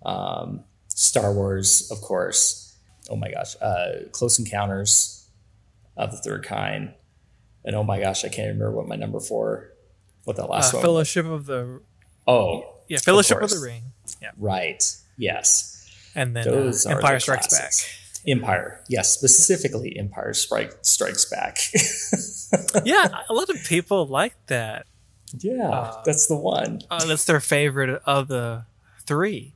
um, 0.05 0.65
Star 0.89 1.33
Wars, 1.33 1.91
of 1.91 2.01
course. 2.01 2.77
Oh 3.11 3.17
my 3.17 3.31
gosh, 3.31 3.57
uh, 3.61 4.09
Close 4.13 4.39
Encounters 4.39 5.29
of 5.97 6.13
the 6.13 6.19
Third 6.19 6.45
Kind, 6.45 6.95
and 7.65 7.75
oh 7.77 7.83
my 7.85 8.01
gosh, 8.01 8.25
I 8.25 8.29
can't 8.29 8.49
remember 8.49 8.73
what 8.73 8.89
my 8.89 8.97
number 8.97 9.21
four, 9.21 9.73
what 10.25 10.39
Uh, 10.39 10.47
last 10.47 10.73
one. 10.75 10.83
Fellowship 10.83 11.27
of 11.27 11.47
the 11.47 11.81
Oh, 12.27 12.65
yeah 12.89 12.99
Fellowship 12.99 13.37
of, 13.37 13.41
course. 13.41 13.55
the 13.55 13.61
Ring. 13.67 13.83
Yeah. 14.21 14.31
right. 14.39 14.83
Yes. 15.19 15.69
And 16.15 16.37
then 16.37 16.47
uh, 16.49 16.73
Empire 16.89 17.15
the 17.15 17.21
Strikes 17.21 17.49
Back. 17.59 17.73
Empire. 18.27 18.81
Yes, 18.89 19.11
specifically 19.13 19.97
Empire 19.99 20.33
Strike 20.35 20.73
Strikes 20.83 21.25
Back. 21.25 21.59
yeah, 22.85 23.09
a 23.29 23.33
lot 23.35 23.49
of 23.51 23.57
people 23.65 24.07
like 24.07 24.35
that. 24.47 24.87
yeah, 25.39 25.95
that's 26.05 26.27
the 26.27 26.37
one. 26.37 26.81
Uh, 26.91 27.05
that's 27.07 27.25
their 27.25 27.41
favorite 27.41 28.01
of 28.07 28.29
the 28.29 28.67
three. 29.07 29.55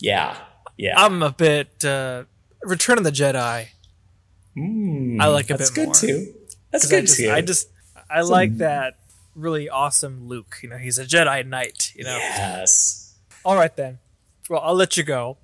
Yeah. 0.00 0.36
Yeah. 0.76 1.00
I'm 1.02 1.22
a 1.22 1.30
bit 1.30 1.84
uh, 1.84 2.24
Return 2.62 2.98
of 2.98 3.04
the 3.04 3.10
Jedi. 3.12 3.68
Mm, 4.56 5.20
I 5.20 5.26
like 5.28 5.50
a 5.50 5.56
that's 5.56 5.70
bit 5.70 5.74
good 5.74 5.84
more. 5.86 5.94
too. 5.94 6.34
That's 6.74 6.88
good 6.88 7.04
I 7.04 7.06
just. 7.06 7.20
I 7.20 7.40
just 7.40 7.68
I 8.10 8.20
like 8.22 8.58
that 8.58 8.98
really 9.36 9.68
awesome 9.68 10.26
Luke. 10.26 10.58
You 10.60 10.70
know, 10.70 10.76
he's 10.76 10.98
a 10.98 11.04
Jedi 11.04 11.46
Knight. 11.46 11.92
You 11.94 12.02
know. 12.04 12.16
Yes. 12.16 13.14
All 13.44 13.54
right 13.54 13.74
then. 13.76 14.00
Well, 14.50 14.60
I'll 14.60 14.74
let 14.74 14.96
you 14.96 15.04
go. 15.04 15.38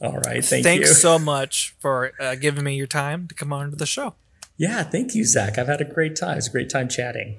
All 0.00 0.18
right. 0.18 0.42
Thank 0.42 0.60
you. 0.60 0.70
Thanks 0.70 0.88
you. 0.88 0.94
so 0.94 1.18
much 1.18 1.76
for 1.78 2.12
uh, 2.18 2.36
giving 2.36 2.64
me 2.64 2.74
your 2.74 2.86
time 2.86 3.28
to 3.28 3.34
come 3.34 3.52
on 3.52 3.70
to 3.70 3.76
the 3.76 3.86
show. 3.86 4.14
yeah. 4.56 4.82
Thank 4.82 5.14
you, 5.14 5.24
Zak. 5.24 5.58
I've 5.58 5.68
had 5.68 5.80
a 5.82 5.84
great 5.84 6.16
time. 6.16 6.38
It's 6.38 6.48
a 6.48 6.50
great 6.50 6.70
time 6.70 6.88
chatting. 6.88 7.36